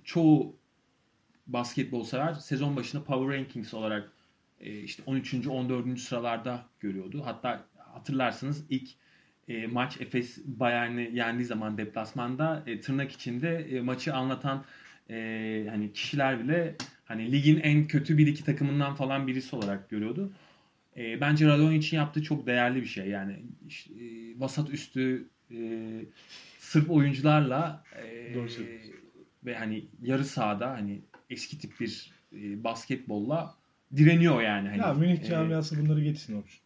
çoğu 0.03 0.55
basketbol 1.47 2.03
sever 2.03 2.33
sezon 2.33 2.75
başında 2.75 3.03
Power 3.03 3.37
Rankings 3.37 3.73
olarak 3.73 4.11
e, 4.59 4.79
işte 4.79 5.03
13. 5.05 5.47
14. 5.47 5.99
sıralarda 5.99 6.65
görüyordu. 6.79 7.21
Hatta 7.25 7.65
hatırlarsınız 7.77 8.65
ilk 8.69 8.89
e, 9.47 9.67
maç 9.67 10.01
Efes 10.01 10.37
Bayern'i 10.45 11.11
yendiği 11.13 11.45
zaman 11.45 11.77
deplasmanda 11.77 12.63
e, 12.67 12.79
tırnak 12.81 13.11
içinde 13.11 13.57
e, 13.57 13.81
maçı 13.81 14.13
anlatan 14.15 14.65
e, 15.09 15.67
hani 15.69 15.93
kişiler 15.93 16.43
bile 16.43 16.75
hani 17.05 17.31
ligin 17.31 17.59
en 17.59 17.87
kötü 17.87 18.17
bir 18.17 18.27
iki 18.27 18.43
takımından 18.43 18.95
falan 18.95 19.27
birisi 19.27 19.55
olarak 19.55 19.89
görüyordu. 19.89 20.31
E, 20.97 21.21
bence 21.21 21.47
Radonjic'in 21.47 21.97
yaptığı 21.97 22.23
çok 22.23 22.47
değerli 22.47 22.81
bir 22.81 22.87
şey. 22.87 23.07
Yani 23.07 23.45
işte, 23.67 23.93
e, 23.93 24.39
vasat 24.39 24.69
üstü 24.69 25.29
e, 25.51 25.57
Sırp 26.59 26.91
oyuncularla 26.91 27.83
e, 28.03 28.33
Doğru 28.33 28.47
ve 29.45 29.55
hani 29.55 29.85
yarı 30.01 30.25
sahada 30.25 30.71
hani 30.71 31.01
eski 31.29 31.59
tip 31.59 31.79
bir 31.79 32.11
e, 32.33 32.63
basketbolla 32.63 33.55
direniyor 33.95 34.41
yani. 34.41 34.67
Hani, 34.69 34.79
Ya 34.79 34.93
Münih 34.93 35.19
e, 35.19 35.23
camiası 35.23 35.85
bunları 35.85 36.03
geçsin 36.03 36.35
Orçun. 36.41 36.59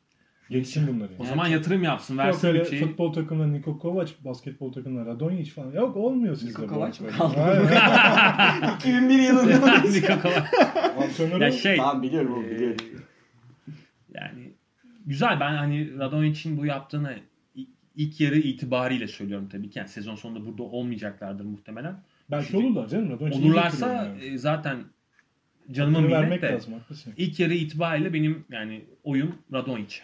Geçsin 0.49 0.87
bunları. 0.87 1.09
o 1.19 1.23
Yani. 1.23 1.29
zaman 1.29 1.47
yatırım 1.47 1.83
yapsın, 1.83 2.13
Yok 2.17 2.25
versin 2.25 2.47
öyle 2.47 2.61
bütçeyi. 2.61 2.81
futbol 2.85 3.13
takımında 3.13 3.47
Niko 3.47 3.79
Kovac, 3.79 4.11
basketbol 4.25 4.71
takımında 4.71 5.05
Radonjic 5.05 5.51
falan. 5.51 5.71
Yok 5.71 5.97
olmuyor 5.97 6.35
sizde. 6.35 6.61
Niko 6.61 6.67
Kovac 6.73 6.99
mı 6.99 7.09
kaldı? 7.11 7.37
Aynen. 7.39 8.75
2001 8.79 9.19
yılında. 9.19 9.81
Niko 9.81 10.21
Kovac. 10.21 11.41
Ya 11.41 11.51
şey 11.51 11.77
Tamam 11.77 12.01
biliyorum 12.03 12.33
oğlum 12.33 12.45
e, 12.45 12.49
biliyorum. 12.51 12.77
yani 14.13 14.51
güzel 15.05 15.39
ben 15.39 15.53
hani 15.55 15.97
Radonjic'in 15.99 16.57
bu 16.57 16.65
yaptığını 16.65 17.15
ilk 17.95 18.21
yarı 18.21 18.37
itibariyle 18.37 19.07
söylüyorum 19.07 19.49
tabii 19.51 19.69
ki. 19.69 19.79
Yani 19.79 19.89
sezon 19.89 20.15
sonunda 20.15 20.45
burada 20.45 20.63
olmayacaklardır 20.63 21.45
muhtemelen. 21.45 21.95
Belki 22.31 22.57
olurlar 22.57 22.87
canım. 22.87 23.09
Radonjic 23.11 23.39
Olurlarsa 23.45 23.93
yani. 23.93 24.23
e, 24.25 24.37
zaten 24.37 24.77
canıma 25.71 25.99
minnet 25.99 26.13
vermek 26.13 26.41
de 26.41 26.47
lazım 26.51 26.73
haklısın. 26.73 27.13
ilk 27.17 27.39
yarı 27.39 27.53
itibariyle 27.53 28.13
benim 28.13 28.43
yani 28.51 28.81
oyum 29.03 29.35
Radonjic. 29.53 29.99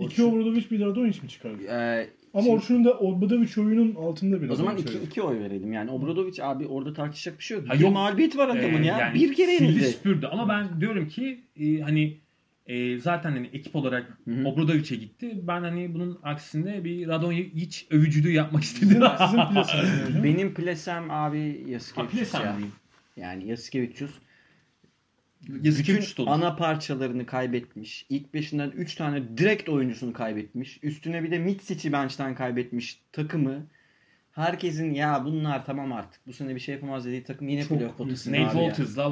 İki 0.00 0.22
Obradovic 0.24 0.70
bir 0.70 0.80
Radonjic 0.80 1.22
mi 1.22 1.28
çıkardı? 1.28 1.62
Ee, 1.62 2.08
Ama 2.34 2.42
şimdi- 2.42 2.54
Orçun'un 2.56 2.84
da 2.84 2.98
Obradovic 2.98 3.50
oyunun 3.58 3.94
altında 3.94 4.42
bir 4.42 4.48
o 4.48 4.54
zaman 4.54 4.76
iki, 4.76 4.98
iki 4.98 5.22
oy 5.22 5.40
verelim. 5.40 5.72
Yani 5.72 5.90
Obradovic 5.90 6.42
abi 6.44 6.66
orada 6.66 6.92
tartışacak 6.92 7.38
bir 7.38 7.44
şey 7.44 7.56
yok. 7.56 7.68
Ha, 7.68 7.74
bir 7.74 7.80
yok. 7.80 7.92
mağlubiyet 7.92 8.36
var 8.36 8.48
adamın 8.48 8.82
Ee, 8.82 8.86
ya. 8.86 8.98
yani 8.98 9.14
bir 9.14 9.34
kere 9.34 9.56
sildi 9.58 9.64
yenildi. 9.70 9.84
süpürdü. 9.84 10.26
Ama 10.26 10.48
ben 10.48 10.80
diyorum 10.80 11.08
ki 11.08 11.40
e, 11.60 11.80
hani 11.80 12.16
e, 12.70 12.98
zaten 12.98 13.32
hani 13.32 13.50
ekip 13.52 13.76
olarak. 13.76 14.18
Obradovic'e 14.44 14.96
gitti. 14.96 15.40
Ben 15.42 15.60
hani 15.60 15.94
bunun 15.94 16.20
aksinde 16.22 16.84
bir 16.84 17.08
Radonjic 17.08 17.86
övücülüğü 17.90 18.32
yapmak 18.32 18.62
istedim. 18.62 19.02
Sizin, 19.18 19.38
hocam? 19.38 20.24
Benim 20.24 20.54
plesem 20.54 21.10
abi 21.10 21.64
Yasikevicius 21.68 22.34
ya. 22.34 22.40
diyeyim. 22.42 22.72
Yani 23.16 23.48
Yasikevicius 23.48 24.10
Yasikevicius 25.62 26.12
bütün 26.12 26.26
ana 26.26 26.56
parçalarını 26.56 27.26
kaybetmiş. 27.26 28.06
İlk 28.08 28.34
beşinden 28.34 28.70
3 28.70 28.94
tane 28.94 29.38
direkt 29.38 29.68
oyuncusunu 29.68 30.12
kaybetmiş. 30.12 30.78
Üstüne 30.82 31.22
bir 31.22 31.30
de 31.30 31.38
Mitsic'i 31.38 31.92
bench'ten 31.92 32.34
kaybetmiş 32.34 33.00
takımı. 33.12 33.66
Herkesin 34.40 34.94
ya 34.94 35.24
bunlar 35.24 35.66
tamam 35.66 35.92
artık 35.92 36.26
bu 36.26 36.32
sene 36.32 36.54
bir 36.54 36.60
şey 36.60 36.74
yapamaz 36.74 37.04
dediği 37.06 37.24
takım 37.24 37.48
yine 37.48 37.64
Çok 37.64 37.78
playoff 37.78 37.98
potasında 37.98 38.36
Nate. 38.40 38.52
Walters'la, 38.58 39.10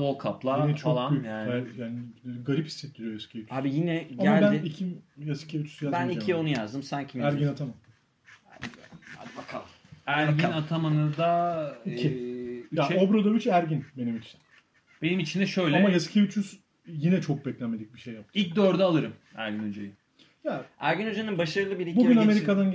Yine 0.67 0.77
çok 0.77 0.95
falan 0.95 1.13
büyük. 1.13 1.27
yani. 1.27 1.51
Yani. 1.51 1.67
yani 1.79 1.99
garip 2.45 2.67
hissettiriyor 2.67 3.15
eski. 3.15 3.47
Abi 3.51 3.75
yine 3.75 4.09
Ama 4.19 4.23
geldi. 4.23 4.59
ben 4.63 4.67
iki 4.69 4.87
Yasikevicius 5.25 5.83
Ben, 5.83 5.87
yazmayacağım. 5.87 6.21
iki 6.23 6.35
onu 6.35 6.49
yazdım. 6.49 6.83
Sen 6.83 7.07
kimi 7.07 7.25
Ergin 7.25 7.37
yazıyorsun? 7.39 7.55
Atamam. 7.55 7.75
Hadi 9.17 9.37
bakalım. 9.37 9.67
Ergin 10.07 10.39
Bakalım. 10.39 10.57
Ataman'ı 10.57 11.17
da 11.17 11.75
e, 11.87 11.93
İki. 11.95 12.07
Ya 12.73 12.85
üçe- 12.89 12.99
Obradovic 12.99 13.51
Ergin 13.51 13.85
benim 13.97 14.17
için. 14.17 14.41
benim 15.03 15.19
için 15.21 15.41
de 15.41 15.47
şöyle 15.47 15.77
Ama 15.77 15.91
Yasikevicius 15.91 16.57
yine 16.87 17.21
çok 17.21 17.47
beklenmedik 17.47 17.95
bir 17.95 17.99
şey 18.01 18.15
yaptı. 18.15 18.31
ilk 18.35 18.57
dörde 18.57 18.85
alırım 18.85 19.13
Ergin 19.35 19.69
Hoca'yı. 19.69 19.91
Ya 20.45 20.65
Ergin 20.79 21.09
Hoca'nın 21.09 21.39
başarılı 21.39 21.79
bir 21.79 21.87
iki 21.87 21.97
bugün 21.97 22.09
geçir- 22.09 22.23
Amerika'dan 22.23 22.73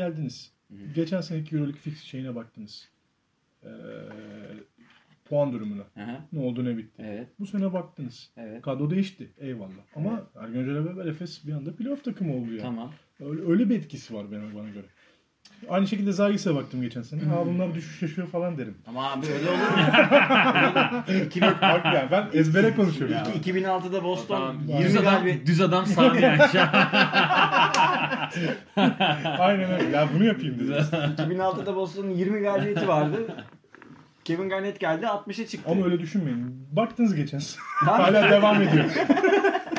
geldiniz. 0.70 0.94
Geçen 0.96 1.22
seneki 1.22 1.56
Euroleague 1.56 1.80
fix 1.82 2.04
şeyine 2.04 2.36
baktınız. 2.36 2.90
Ee, 3.64 3.68
puan 5.26 5.54
durumuna. 5.54 5.84
Aha, 6.00 6.26
Ne 6.34 6.40
oldu 6.40 6.66
ne 6.66 6.78
bitti. 6.78 7.04
evet, 7.08 7.28
Bu 7.40 7.46
sene 7.46 7.74
baktınız. 7.74 8.32
evet. 8.38 8.62
Kadro 8.62 8.90
değişti. 8.90 9.32
Eyvallah. 9.38 9.84
Ama 9.96 10.30
Ergen 10.36 10.62
Hoca'yla 10.62 10.86
beraber 10.86 11.06
Efes 11.06 11.48
bir 11.48 11.54
anda 11.54 11.76
playoff 11.76 12.04
takımı 12.04 12.36
oldu 12.36 12.50
yani. 12.52 12.62
Tamam. 12.62 12.94
Öyle, 13.20 13.42
öyle 13.52 13.70
bir 13.70 13.76
etkisi 13.76 14.14
var 14.14 14.32
benim 14.32 14.56
bana 14.56 14.70
göre. 14.70 14.86
Aynı 15.70 15.88
şekilde 15.88 16.12
Zagis'e 16.12 16.56
baktım 16.56 16.82
geçen 16.82 17.02
sene. 17.02 17.22
Ha 17.24 17.46
bunlar 17.46 17.76
düşüş 17.76 18.02
yaşıyor 18.02 18.28
falan 18.28 18.58
derim. 18.58 18.76
Ama 18.88 19.12
abi 19.12 19.26
öyle 19.28 19.50
olur 19.50 19.58
mu? 19.58 21.24
2000, 21.26 21.48
Bak 21.62 21.86
ya 21.86 22.08
ben 22.12 22.28
ezbere 22.34 22.76
konuşuyorum. 22.76 23.16
2006'da 23.44 24.04
Boston 24.04 24.38
Tamam, 24.38 24.58
20 24.68 24.84
düz 24.86 24.96
adam, 24.96 25.04
galibiyet 25.14 25.48
düz 25.48 25.62
adam 25.62 25.86
Sami 25.86 26.28
an. 26.28 26.40
Aynen 29.40 29.72
öyle. 29.72 29.98
Ya 29.98 30.08
bunu 30.16 30.26
yapayım 30.26 30.60
dedim. 30.60 30.76
2006'da 31.18 31.76
Boston'un 31.76 32.10
20 32.10 32.42
galibiyeti 32.42 32.88
vardı. 32.88 33.18
Kevin 34.26 34.50
Garnett 34.50 34.80
geldi 34.80 35.06
60'a 35.06 35.48
çıktı. 35.48 35.72
Ama 35.72 35.86
öyle 35.86 36.00
düşünmeyin. 36.00 36.68
Baktınız 36.72 37.16
geçen 37.16 37.40
sene. 37.40 37.62
Tamam. 37.86 38.02
Hala 38.02 38.30
devam 38.32 38.62
ediyor. 38.62 38.86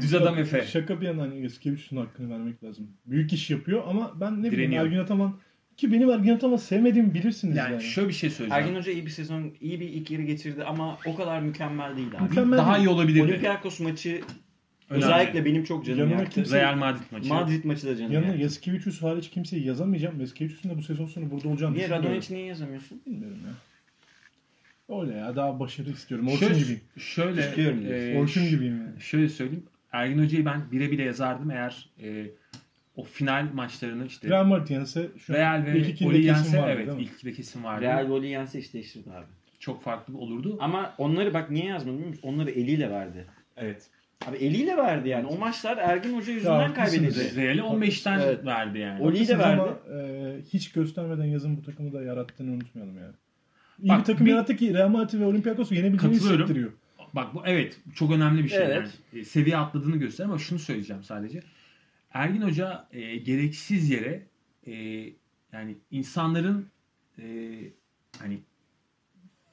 Düz 0.00 0.14
adam 0.14 0.38
Efe. 0.38 0.66
Şaka 0.66 1.00
bir 1.00 1.06
yana 1.06 1.22
hani 1.22 1.44
Eskevicius'un 1.44 1.96
hakkını 1.96 2.30
vermek 2.30 2.64
lazım. 2.64 2.90
Büyük 3.06 3.32
iş 3.32 3.50
yapıyor 3.50 3.82
ama 3.86 4.12
ben 4.20 4.42
ne 4.42 4.52
bileyim. 4.52 4.72
Ergin 4.72 4.98
Ataman 4.98 5.38
ki 5.76 5.92
benim 5.92 6.10
Ergin 6.10 6.34
Ataman 6.34 6.56
sevmediğimi 6.56 7.14
bilirsiniz 7.14 7.56
yani. 7.56 7.72
Yani 7.72 7.82
şöyle 7.82 8.08
bir 8.08 8.12
şey 8.14 8.30
söyleyeceğim. 8.30 8.64
Ergin 8.64 8.78
Hoca 8.78 8.92
iyi 8.92 9.06
bir 9.06 9.10
sezon, 9.10 9.52
iyi 9.60 9.80
bir 9.80 9.88
ilk 9.88 10.10
yarı 10.10 10.22
geçirdi 10.22 10.64
ama 10.64 10.98
o 11.06 11.14
kadar 11.16 11.40
mükemmel 11.40 11.96
değil 11.96 12.08
abi. 12.16 12.22
Mükemmel 12.22 12.58
Daha 12.58 12.74
değil. 12.74 12.86
iyi 12.86 12.88
olabilirdi. 12.88 13.22
Olympiakos 13.22 13.80
maçı 13.80 14.20
Önemli. 14.90 15.04
özellikle 15.04 15.44
benim 15.44 15.64
çok 15.64 15.86
canım 15.86 15.98
Yanına 16.00 16.14
yaktı. 16.14 16.34
kimse- 16.34 16.60
Real 16.60 16.76
Madrid 16.76 17.02
maçı. 17.12 17.28
Madrid 17.28 17.64
maçı 17.64 17.86
da 17.86 17.96
canım 17.96 18.12
Yanına 18.12 18.28
yaktı. 18.28 18.42
Yaskevicius 18.42 19.02
hariç 19.02 19.30
kimseyi 19.30 19.66
yazamayacağım. 19.66 20.20
Yaskevicius'un 20.20 20.70
da 20.70 20.76
bu 20.78 20.82
sezon 20.82 21.06
sonu 21.06 21.30
burada 21.30 21.48
olacağını 21.48 21.74
Niye. 21.76 21.88
Radonjic 21.88 22.34
niye 22.34 22.46
yazamıyorsun? 22.46 23.00
Bilmiyorum 23.06 23.38
ya. 23.46 23.52
Öyle 25.00 25.14
ya 25.14 25.36
daha 25.36 25.60
başarı 25.60 25.90
istiyorum. 25.90 26.28
Orçun 26.28 26.38
Şöyle, 26.46 26.58
gibiyim. 26.60 26.80
şöyle, 26.98 27.40
İstiyorum 27.48 27.78
e, 27.90 28.18
Orçun 28.18 28.48
gibiyim 28.48 28.78
yani. 28.78 29.00
Şöyle 29.00 29.28
söyleyeyim. 29.28 29.64
Ergin 29.92 30.22
Hoca'yı 30.24 30.44
ben 30.44 30.60
bire 30.72 30.90
bile 30.90 31.02
yazardım 31.02 31.50
eğer 31.50 31.88
e, 32.02 32.26
o 32.96 33.02
final 33.04 33.46
maçlarını 33.54 34.06
işte 34.06 34.28
Real 34.28 34.44
Madrid 34.44 34.68
yense 34.70 35.08
şu 35.18 35.32
Real 35.32 35.64
ve 35.66 35.78
ilk 35.78 35.96
kesin 35.98 36.14
yense 36.22 36.58
vardı 36.58 36.70
evet 36.76 36.88
ilk 37.00 37.12
ikide 37.12 37.32
kesin 37.32 37.64
vardı. 37.64 37.82
Real 37.84 38.06
golü 38.06 38.26
yense 38.26 38.58
iş 38.58 38.74
değiştirdi 38.74 39.10
abi. 39.10 39.26
Çok 39.58 39.82
farklı 39.82 40.18
olurdu. 40.18 40.56
Ama 40.60 40.94
onları 40.98 41.34
bak 41.34 41.50
niye 41.50 41.64
yazmadı 41.66 41.94
biliyor 41.96 42.08
musun? 42.08 42.28
Onları 42.28 42.50
eliyle 42.50 42.90
verdi. 42.90 43.26
Evet. 43.56 43.86
Abi 44.26 44.36
eliyle 44.36 44.76
verdi 44.76 45.08
yani. 45.08 45.26
O 45.26 45.38
maçlar 45.38 45.76
Ergin 45.78 46.16
Hoca 46.16 46.32
yüzünden 46.32 46.74
kaybedildi. 46.74 47.36
Real'i 47.36 47.60
15'ten 47.60 48.20
Evet. 48.20 48.46
verdi 48.46 48.78
yani. 48.78 49.02
Oli'yi 49.02 49.28
de 49.28 49.38
verdi. 49.38 49.60
Ama 49.62 49.98
e, 50.00 50.36
hiç 50.52 50.72
göstermeden 50.72 51.24
yazın 51.24 51.56
bu 51.56 51.62
takımı 51.62 51.92
da 51.92 52.02
yarattığını 52.02 52.52
unutmayalım 52.52 52.98
yani. 52.98 53.12
İyi 53.82 53.88
Bak, 53.88 54.00
bir 54.00 54.04
takım 54.04 54.26
bir- 54.26 54.30
yarattı 54.30 54.56
ki 54.56 54.74
Real 54.74 54.88
Madrid 54.88 55.20
ve 55.20 55.24
Olympiakos'u 55.24 55.74
yenebileceğini 55.74 56.16
hissettiriyor. 56.16 56.70
Bak 57.14 57.34
bu 57.34 57.42
evet 57.46 57.80
çok 57.94 58.12
önemli 58.12 58.44
bir 58.44 58.48
şey. 58.48 58.58
Evet. 58.58 58.90
Yani. 59.12 59.20
E, 59.22 59.24
seviye 59.24 59.56
atladığını 59.56 59.96
gösteriyor 59.96 60.28
ama 60.30 60.38
şunu 60.38 60.58
söyleyeceğim 60.58 61.02
sadece. 61.02 61.40
Ergin 62.12 62.42
Hoca 62.42 62.86
e, 62.92 63.16
gereksiz 63.16 63.90
yere 63.90 64.22
e, 64.66 64.72
yani 65.52 65.76
insanların 65.90 66.66
e, 67.18 67.24
hani 68.18 68.38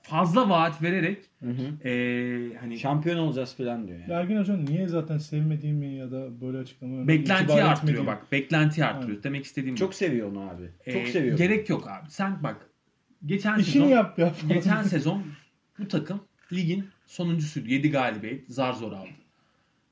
fazla 0.02 0.50
vaat 0.50 0.82
vererek 0.82 1.26
Hı 1.40 1.50
hı. 1.50 1.88
e, 1.90 2.58
hani 2.60 2.80
Şampiyon 2.80 3.18
olacağız 3.18 3.56
falan 3.58 3.88
diyor 3.88 4.00
yani. 4.00 4.12
Ergin 4.14 4.38
Hocam 4.38 4.66
niye 4.66 4.88
zaten 4.88 5.18
sevmediğimi 5.18 5.96
ya 5.96 6.12
da 6.12 6.42
böyle 6.42 6.58
açıklama 6.58 7.08
beklentiyi 7.08 7.46
itibar 7.46 7.62
arttırıyor 7.72 8.04
etmediğimi- 8.04 8.08
bak. 8.08 8.32
Beklentiyi 8.32 8.86
arttırıyor. 8.86 9.24
Demek 9.24 9.46
istediğim 9.46 9.76
Çok 9.76 9.90
bu. 9.92 9.96
seviyor 9.96 10.32
onu 10.32 10.50
abi. 10.50 10.70
E, 10.86 10.94
Çok 10.94 11.08
seviyor. 11.08 11.38
Gerek 11.38 11.70
yok 11.70 11.88
abi. 11.88 12.10
Sen 12.12 12.44
bak 12.44 12.70
geçen 13.26 13.60
İşini 13.60 13.74
sezon 13.74 13.88
yap 13.88 14.20
ya. 14.20 14.34
geçen 14.50 14.84
sezon 14.84 15.24
bu 15.80 15.88
takım 15.88 16.22
ligin 16.54 16.88
sonuncusuydu. 17.06 17.70
7 17.70 17.92
galibiyet 17.92 18.50
zar 18.50 18.74
zor 18.74 18.92
aldı. 18.92 19.10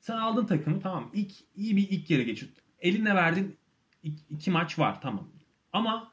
Sen 0.00 0.16
aldın 0.16 0.46
takımı 0.46 0.80
tamam. 0.80 1.10
İlk, 1.14 1.32
iyi 1.56 1.76
bir 1.76 1.88
ilk 1.90 2.10
yere 2.10 2.22
geçirdin. 2.22 2.54
Eline 2.80 3.14
verdin 3.14 3.56
iki, 4.02 4.22
iki 4.30 4.50
maç 4.50 4.78
var 4.78 5.00
tamam. 5.00 5.28
Ama 5.72 6.12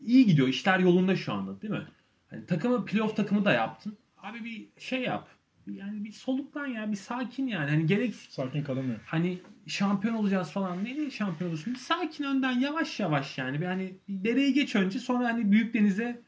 iyi 0.00 0.26
gidiyor. 0.26 0.48
işler 0.48 0.78
yolunda 0.78 1.16
şu 1.16 1.32
anda 1.32 1.62
değil 1.62 1.72
mi? 1.72 1.86
Hani 2.30 2.46
takımı 2.46 2.84
playoff 2.84 3.16
takımı 3.16 3.44
da 3.44 3.52
yaptın. 3.52 3.96
Abi 4.22 4.44
bir 4.44 4.68
şey 4.78 5.00
yap. 5.02 5.28
Yani 5.66 6.04
bir 6.04 6.12
soluklan 6.12 6.66
ya. 6.66 6.90
Bir 6.90 6.96
sakin 6.96 7.46
yani. 7.46 7.70
Hani 7.70 7.86
gerek 7.86 8.14
Sakin 8.14 8.62
kalamıyor. 8.62 9.00
hani 9.06 9.38
şampiyon 9.66 10.14
olacağız 10.14 10.50
falan. 10.50 10.84
Ne 10.84 10.96
diye 10.96 11.10
şampiyon 11.10 11.50
olursun? 11.50 11.74
Bir 11.74 11.78
sakin 11.78 12.24
önden 12.24 12.52
yavaş 12.60 13.00
yavaş 13.00 13.38
yani. 13.38 13.60
Bir 13.60 13.66
hani 13.66 13.94
bir 14.08 14.24
dereyi 14.24 14.52
geç 14.54 14.76
önce 14.76 14.98
sonra 14.98 15.24
hani 15.28 15.52
büyük 15.52 15.74
denize 15.74 16.22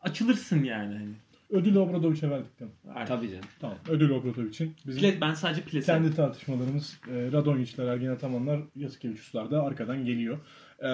açılırsın 0.00 0.64
yani. 0.64 0.94
Hani. 0.94 1.12
Ödülü 1.50 1.78
Obradovic'e 1.78 2.30
verdik 2.30 2.50
tamam. 2.58 2.74
Tabii 3.06 3.28
canım. 3.30 3.44
Tamam. 3.60 3.76
Ödül 3.88 4.10
Obradovic'in. 4.10 4.74
Bizim 4.86 5.02
Pile- 5.02 5.20
ben 5.20 5.34
sadece 5.34 5.62
plase 5.62 5.86
kendi 5.86 6.14
tartışmalarımız 6.14 7.00
e, 7.12 7.32
Radonjiçler, 7.32 7.86
Ergin 7.86 8.06
Atamanlar, 8.08 8.60
Yasikevicius'lar 8.76 9.50
da 9.50 9.62
arkadan 9.62 10.04
geliyor. 10.04 10.38
E, 10.84 10.90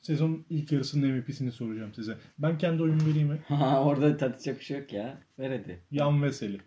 sezon 0.00 0.44
ilk 0.50 0.72
yarısının 0.72 1.08
MVP'sini 1.10 1.52
soracağım 1.52 1.94
size. 1.94 2.16
Ben 2.38 2.58
kendi 2.58 2.82
oyumu 2.82 3.00
vereyim 3.10 3.28
mi? 3.28 3.38
Ha, 3.48 3.84
Orada 3.84 4.16
tartışacak 4.16 4.58
bir 4.60 4.64
şey 4.64 4.78
yok 4.78 4.92
ya. 4.92 5.18
Ver 5.38 5.58
hadi. 5.58 5.80
Yan 5.90 6.22
Veseli. 6.22 6.58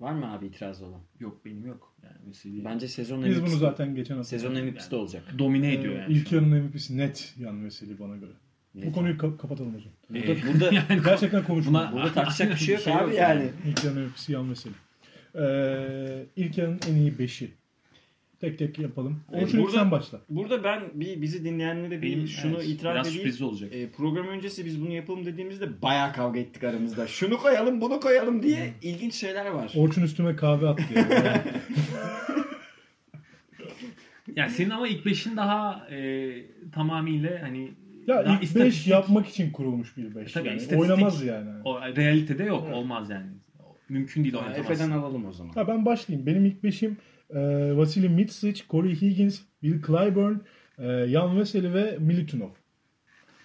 Var 0.00 0.12
mı 0.12 0.32
abi 0.32 0.46
itiraz 0.46 0.82
olan? 0.82 1.00
yok 1.20 1.44
benim 1.44 1.66
yok. 1.66 1.94
Yani 2.02 2.16
Veseli 2.28 2.64
Bence 2.64 2.88
sezon 2.88 3.24
Biz 3.24 3.36
MVP'si 3.38 3.46
bunu 3.52 3.56
zaten 3.60 3.94
geçen 3.94 4.14
hafta. 4.16 4.28
Sezon 4.28 4.52
MVP'si 4.52 4.90
de 4.90 4.96
olacak. 4.96 5.22
domine 5.38 5.74
ediyor 5.74 5.94
Ee, 5.94 5.98
yani. 5.98 6.12
İlk 6.12 6.32
yarının 6.32 6.62
MVP'si 6.64 6.96
net 6.98 7.34
Yan 7.38 7.64
Veseli 7.64 7.98
bana 7.98 8.16
göre. 8.16 8.32
Bu 8.76 8.92
konuyu 8.92 9.14
ka- 9.16 9.36
kapatalım 9.36 9.70
zaman. 9.72 9.84
Burada, 10.10 10.32
Ee, 10.32 10.52
burada, 10.52 10.64
yani 10.90 11.02
Gerçekten. 11.04 11.42
Buna- 11.42 11.92
burada 11.92 12.12
tartışacak 12.12 12.50
bir 12.52 12.56
şey 12.64 12.74
yok 12.74 12.82
şey 12.84 12.94
abi 12.94 13.02
yok 13.10 13.14
yani. 13.14 13.48
İlk 13.68 13.84
yarının 13.84 14.04
MVP'si 14.06 14.32
Yan 14.32 14.50
Veseli. 14.50 14.74
Ee, 15.38 16.26
ilk 16.36 16.58
yarının 16.58 16.80
en 16.90 16.94
iyi 16.94 17.12
5'i. 17.12 17.50
Tek 18.40 18.58
tek 18.58 18.78
yapalım. 18.78 19.20
Orçun 19.32 19.62
burada- 19.62 19.72
sen 19.78 19.90
başla. 19.90 20.20
Burada 20.28 20.64
ben 20.64 20.82
bir 20.94 21.22
bizi 21.22 21.44
dinleyenlere 21.44 22.02
bir 22.02 22.16
Benim, 22.16 22.28
şunu 22.28 22.56
evet, 22.56 22.68
itiraf 22.68 22.94
biraz 22.94 23.06
edeyim. 23.06 23.22
sürpriz 23.22 23.42
olacak. 23.42 23.74
E, 23.74 23.90
program 23.90 24.26
öncesi 24.28 24.64
biz 24.64 24.80
bunu 24.82 24.92
yapalım 24.92 25.24
dediğimizde 25.26 25.82
bayağı 25.82 26.12
kavga 26.12 26.40
ettik 26.40 26.64
aramızda. 26.64 27.06
Şunu 27.06 27.38
koyalım 27.38 27.80
bunu 27.80 28.00
koyalım 28.00 28.42
diye 28.42 28.72
ilginç 28.82 29.14
şeyler 29.14 29.46
var. 29.46 29.72
Orçun 29.76 30.02
üstüme 30.02 30.36
kahve 30.36 30.68
attı. 30.68 30.82
Yani. 30.94 31.12
Yani 31.14 31.40
Yani 34.36 34.50
senin 34.50 34.70
ama 34.70 34.88
ilk 34.88 35.06
beşin 35.06 35.36
daha 35.36 35.88
e, 35.90 36.30
tamamıyla 36.72 37.42
hani 37.42 37.70
ya 38.06 38.22
ilk 38.22 38.40
5 38.42 38.48
istatistik- 38.50 38.90
yapmak 38.90 39.28
için 39.28 39.50
kurulmuş 39.52 39.96
bir 39.96 40.14
5. 40.14 40.30
E 40.30 40.32
tabii, 40.34 40.48
yani. 40.48 40.76
Oynamaz 40.76 41.24
yani. 41.24 41.50
o 41.64 41.80
realitede 41.80 42.44
yok 42.44 42.62
Evet. 42.66 42.76
olmaz 42.76 43.10
yani. 43.10 43.26
Mümkün 43.88 44.24
değil 44.24 44.34
Ha, 44.34 44.40
oynatamazsın. 44.40 44.72
Efe'den 44.72 44.90
alalım 44.90 45.26
o 45.26 45.32
zaman. 45.32 45.52
Ha, 45.54 45.68
ben 45.68 45.84
başlayayım. 45.84 46.26
Benim 46.26 46.44
ilk 46.44 46.62
5'im 46.64 46.96
e, 47.30 47.38
Vasily 47.76 48.08
Mitsic, 48.08 48.62
Corey 48.70 49.00
Higgins, 49.00 49.40
Bill 49.62 49.82
Clyburn, 49.82 50.34
e, 50.78 50.86
Yan 50.86 51.38
Veseli 51.38 51.74
ve 51.74 51.96
Militunov. 51.98 52.50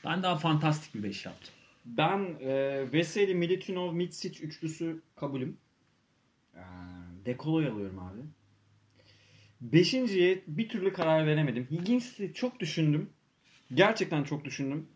Ben 0.05 0.23
daha 0.23 0.35
fantastik 0.37 0.95
bir 0.95 1.03
5 1.03 1.25
yaptım. 1.25 1.53
Ben 1.85 2.19
e, 2.41 2.83
Veseli, 2.93 3.35
Militinov, 3.35 3.93
Mitsic 3.93 4.43
üçlüsü 4.45 5.01
kabulüm. 5.15 5.57
E, 6.55 6.61
Dekolo'yu 7.25 7.71
alıyorum 7.73 7.99
abi. 7.99 8.19
Beşinciye 9.61 10.41
bir 10.47 10.69
türlü 10.69 10.93
karar 10.93 11.27
veremedim. 11.27 11.67
Higgins'i 11.71 12.33
çok 12.33 12.59
düşündüm. 12.59 13.09
Gerçekten 13.73 14.23
çok 14.23 14.45
düşündüm. 14.45 14.87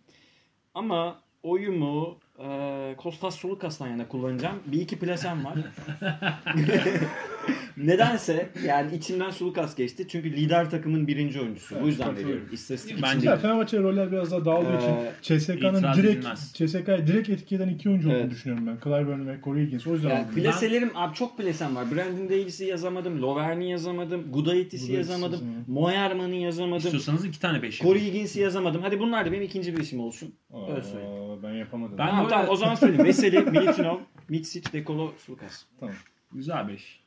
Ama 0.74 1.22
oyumu 1.44 2.20
e, 2.40 2.96
Kostas 2.98 3.36
Solukas'tan 3.36 3.88
yana 3.88 4.08
kullanacağım. 4.08 4.64
Bir 4.66 4.82
iki 4.82 5.00
plasem 5.00 5.46
var. 5.46 5.58
Nedense 7.78 8.50
yani 8.66 8.96
içimden 8.96 9.30
Sulukas 9.30 9.76
geçti. 9.76 10.08
Çünkü 10.10 10.32
lider 10.32 10.70
takımın 10.70 11.08
birinci 11.08 11.42
oyuncusu. 11.42 11.76
Bu 11.84 11.88
yüzden 11.88 12.16
veriyorum. 12.16 12.50
İstatistik 12.52 13.02
Bence 13.04 13.18
için 13.18 13.28
Ya 13.28 13.32
değil. 13.34 13.42
Fenerbahçe 13.42 13.80
roller 13.80 14.12
biraz 14.12 14.32
daha 14.32 14.46
dağıldığı 14.46 14.74
Ee, 14.74 14.78
için 15.22 15.38
CSK'nın 15.40 15.94
direkt. 15.98 16.26
CSK'yı 16.54 17.08
direkt 17.08 17.30
etki 17.30 17.56
eden 17.56 17.68
iki 17.70 17.90
oyuncu 17.90 18.08
olduğunu 18.10 18.20
Evet. 18.22 18.32
düşünüyorum 18.32 18.68
ben. 18.68 18.78
Clyburn 18.84 19.28
ve 19.28 19.38
Corey 19.44 19.66
Higgins. 19.66 19.88
O 19.88 19.94
yüzden 19.94 20.10
Yani 20.10 20.24
aldım. 20.26 20.36
plaselerim 20.36 20.92
abi 20.96 21.16
çok 21.16 21.38
plasem 21.38 21.76
var. 21.76 21.86
Brandon 21.96 22.30
Davis'i 22.30 22.66
yazamadım. 22.66 23.22
Lovern'i 23.22 23.70
yazamadım. 23.72 24.32
Gudaitis'i 24.32 24.88
Gudaitis 24.88 24.90
yazamadım. 25.10 25.40
Moerman'ı 25.68 26.36
yazamadım. 26.36 26.78
İstiyorsanız 26.78 27.26
iki 27.26 27.40
tane 27.40 27.62
5 27.62 27.80
Corey 27.80 28.02
Higgins'i 28.06 28.40
yazamadım. 28.40 28.82
Hadi 28.82 29.00
bunlar 29.00 29.26
da 29.26 29.32
benim 29.32 29.44
ikinci 29.44 29.78
beşim 29.78 30.00
olsun. 30.00 30.34
Aa, 30.54 30.72
Öyle 30.72 30.84
söyleyeyim. 30.84 31.40
ben 31.44 31.54
yapamadım. 31.54 31.98
Ben- 31.98 32.08
Tamam, 32.10 32.28
tamam 32.30 32.46
o 32.50 32.56
zaman 32.56 32.76
söyleyeyim. 32.76 33.06
Veseli, 33.06 33.40
Militinov, 33.42 33.98
Mitsic, 34.30 34.74
Dekolo, 34.74 35.14
Sulukas. 35.26 35.64
Tamam. 35.80 35.96
Güzel 36.34 36.68
5. 36.68 37.05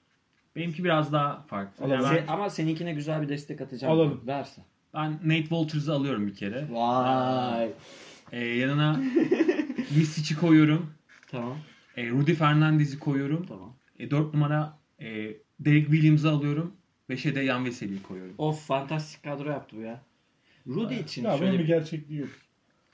Benimki 0.57 0.85
biraz 0.85 1.13
daha 1.13 1.43
farklı. 1.43 1.85
Alalım. 1.85 2.01
Yani 2.05 2.19
Se- 2.19 2.23
ben, 2.29 2.33
ama 2.33 2.51
seninkine 2.51 2.93
güzel 2.93 3.23
bir 3.23 3.29
destek 3.29 3.61
atacağım. 3.61 3.95
Alalım. 3.95 4.21
Versin. 4.27 4.65
ben 4.95 5.13
Nate 5.25 5.41
Walters'ı 5.43 5.93
alıyorum 5.93 6.27
bir 6.27 6.35
kere. 6.35 6.67
Vay. 6.71 7.71
Ee, 8.33 8.45
yanına 8.45 9.01
Lisic'i 9.97 10.41
koyuyorum. 10.41 10.91
Tamam. 11.31 11.57
E, 11.97 12.11
Rudy 12.11 12.35
Fernandez'i 12.35 12.99
koyuyorum. 12.99 13.47
Tamam. 13.47 13.77
E, 13.99 14.11
4 14.11 14.35
numara 14.35 14.79
e, 15.01 15.07
Derek 15.61 15.87
Williams'ı 15.91 16.31
alıyorum. 16.31 16.73
5'e 17.11 17.35
de 17.35 17.41
Yan 17.41 17.65
Veseli'yi 17.65 18.03
koyuyorum. 18.03 18.35
Of 18.39 18.67
fantastik 18.67 19.23
kadro 19.25 19.51
yaptı 19.51 19.77
bu 19.77 19.81
ya. 19.81 20.03
Rudy 20.67 20.95
için 21.01 21.25
Ya 21.25 21.31
bunun 21.31 21.39
şöyle 21.39 21.53
bir 21.53 21.59
bir... 21.59 21.67
gerçekliği 21.67 22.21
yok. 22.21 22.29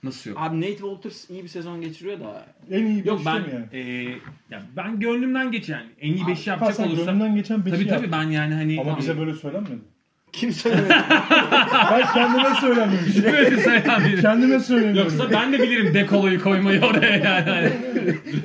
Nasıl 0.04 0.30
yok? 0.30 0.38
Abi 0.42 0.60
Nate 0.60 0.70
Walters 0.76 1.30
iyi 1.30 1.42
bir 1.42 1.48
sezon 1.48 1.80
geçiriyor 1.80 2.20
da. 2.20 2.46
En 2.70 2.86
iyi 2.86 3.06
Yok 3.06 3.20
ben 3.26 3.42
mi 3.42 3.48
yani? 3.52 3.82
e, 3.82 4.02
ya 4.50 4.62
ben 4.76 5.00
gönlümden 5.00 5.52
geç 5.52 5.68
yani. 5.68 5.86
En 6.00 6.12
iyi 6.12 6.24
5'i 6.24 6.44
Ha, 6.46 6.50
yapacak 6.50 6.74
sen 6.76 6.84
olursam. 6.84 7.06
gönlünden 7.06 7.34
geçen 7.36 7.66
beşi 7.66 7.76
Tabii 7.76 7.88
yap. 7.88 7.98
tabii 8.00 8.12
ben 8.12 8.22
yani 8.30 8.54
hani 8.54 8.80
Ama 8.80 8.98
bize 8.98 9.18
böyle 9.18 9.34
söylenmedi. 9.34 9.72
Kim 10.32 10.52
söylemedi? 10.52 10.88
Ben 11.90 12.06
kendime 12.14 12.54
söylememişim. 12.60 13.24
böyle 13.24 13.56
söylemedim. 13.60 14.20
kendime 14.20 14.60
söylemiyorum. 14.60 15.12
Yoksa 15.18 15.30
ben 15.32 15.52
de 15.52 15.62
bilirim 15.62 15.94
dekoloyu 15.94 16.42
koymayı 16.42 16.80
oraya 16.82 17.16
yani. 17.16 17.50
Hani. 17.50 17.70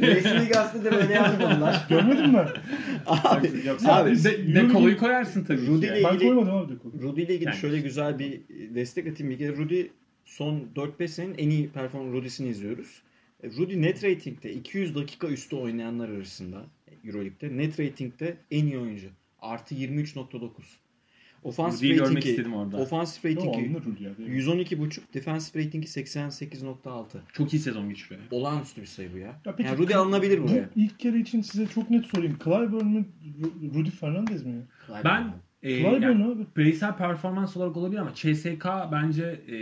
Resmi 0.01 0.47
gazetede 0.47 0.91
böyle 0.91 1.13
yazmadılar. 1.13 1.85
Görmedin 1.89 2.29
mi? 2.31 2.39
Abi, 3.07 3.51
Yoksa 3.65 3.95
abi 3.95 4.11
biz- 4.11 4.25
de, 4.25 4.55
dekoloyu 4.55 4.97
koyarsın 4.97 5.43
tabii. 5.43 5.61
ki 5.65 5.67
Rudy 5.67 5.85
yani. 5.85 5.99
ile 5.99 6.07
Ben 6.07 6.13
ilgili- 6.15 6.27
koymadım 6.27 6.53
abi 6.53 6.73
Deko. 6.73 6.91
Rudy 7.01 7.21
ile 7.21 7.33
ilgili 7.33 7.49
Yani. 7.49 7.57
şöyle 7.57 7.79
güzel 7.79 8.19
bir 8.19 8.41
destek 8.75 9.07
atayım. 9.07 9.31
Bir 9.33 9.37
kere 9.37 9.57
Rudy 9.57 9.81
son 10.29 10.67
4-5 10.75 11.07
senenin 11.07 11.35
en 11.37 11.49
iyi 11.49 11.69
perform 11.69 12.13
Rudy'sini 12.13 12.49
izliyoruz. 12.49 13.01
E, 13.43 13.47
Rudy 13.49 13.81
net 13.81 14.03
ratingde 14.03 14.53
200 14.53 14.95
dakika 14.95 15.27
üstü 15.27 15.55
oynayanlar 15.55 16.09
arasında 16.09 16.65
Euroleague'de 17.05 17.57
net 17.57 17.79
ratingde 17.79 18.37
en 18.51 18.65
iyi 18.65 18.79
oyuncu. 18.79 19.07
Artı 19.41 19.75
23.9. 19.75 20.49
Ofansif 21.43 21.99
ratingi, 21.99 22.29
istedim 22.29 22.53
orada. 22.53 22.77
ofansif 22.77 23.25
ratingi 23.25 23.49
alınır 23.59 23.85
Rudy 23.85 24.03
ya. 24.03 24.17
değil 24.17 24.29
mi? 24.29 24.35
112.5, 24.37 24.99
defensif 25.13 25.55
ratingi 25.55 25.87
88.6. 25.87 27.17
Çok 27.33 27.53
iyi 27.53 27.59
sezon 27.59 27.89
geçiriyor. 27.89 28.21
Olağanüstü 28.31 28.81
bir 28.81 28.85
sayı 28.87 29.13
bu 29.13 29.17
ya. 29.17 29.41
Ya 29.45 29.55
peki, 29.55 29.63
yani 29.63 29.77
Rudy 29.77 29.95
alınabilir 29.95 30.43
bu 30.43 30.47
buraya. 30.47 30.69
ilk 30.75 30.99
kere 30.99 31.19
için 31.19 31.41
size 31.41 31.67
çok 31.67 31.89
net 31.89 32.05
sorayım. 32.05 32.37
Clyburn? 32.43 33.03
Ru- 33.41 33.73
Rudy 33.75 33.89
Fernandez 33.89 34.45
mi? 34.45 34.67
Ben 35.03 35.33
e, 35.63 35.75
Clyburn 35.77 36.01
yani, 36.01 36.23
abi. 36.25 36.45
bireysel 36.57 36.97
performans 36.97 37.57
olarak 37.57 37.77
olabilir 37.77 37.99
ama 37.99 38.13
CSK 38.13 38.65
bence 38.91 39.23
e, 39.23 39.55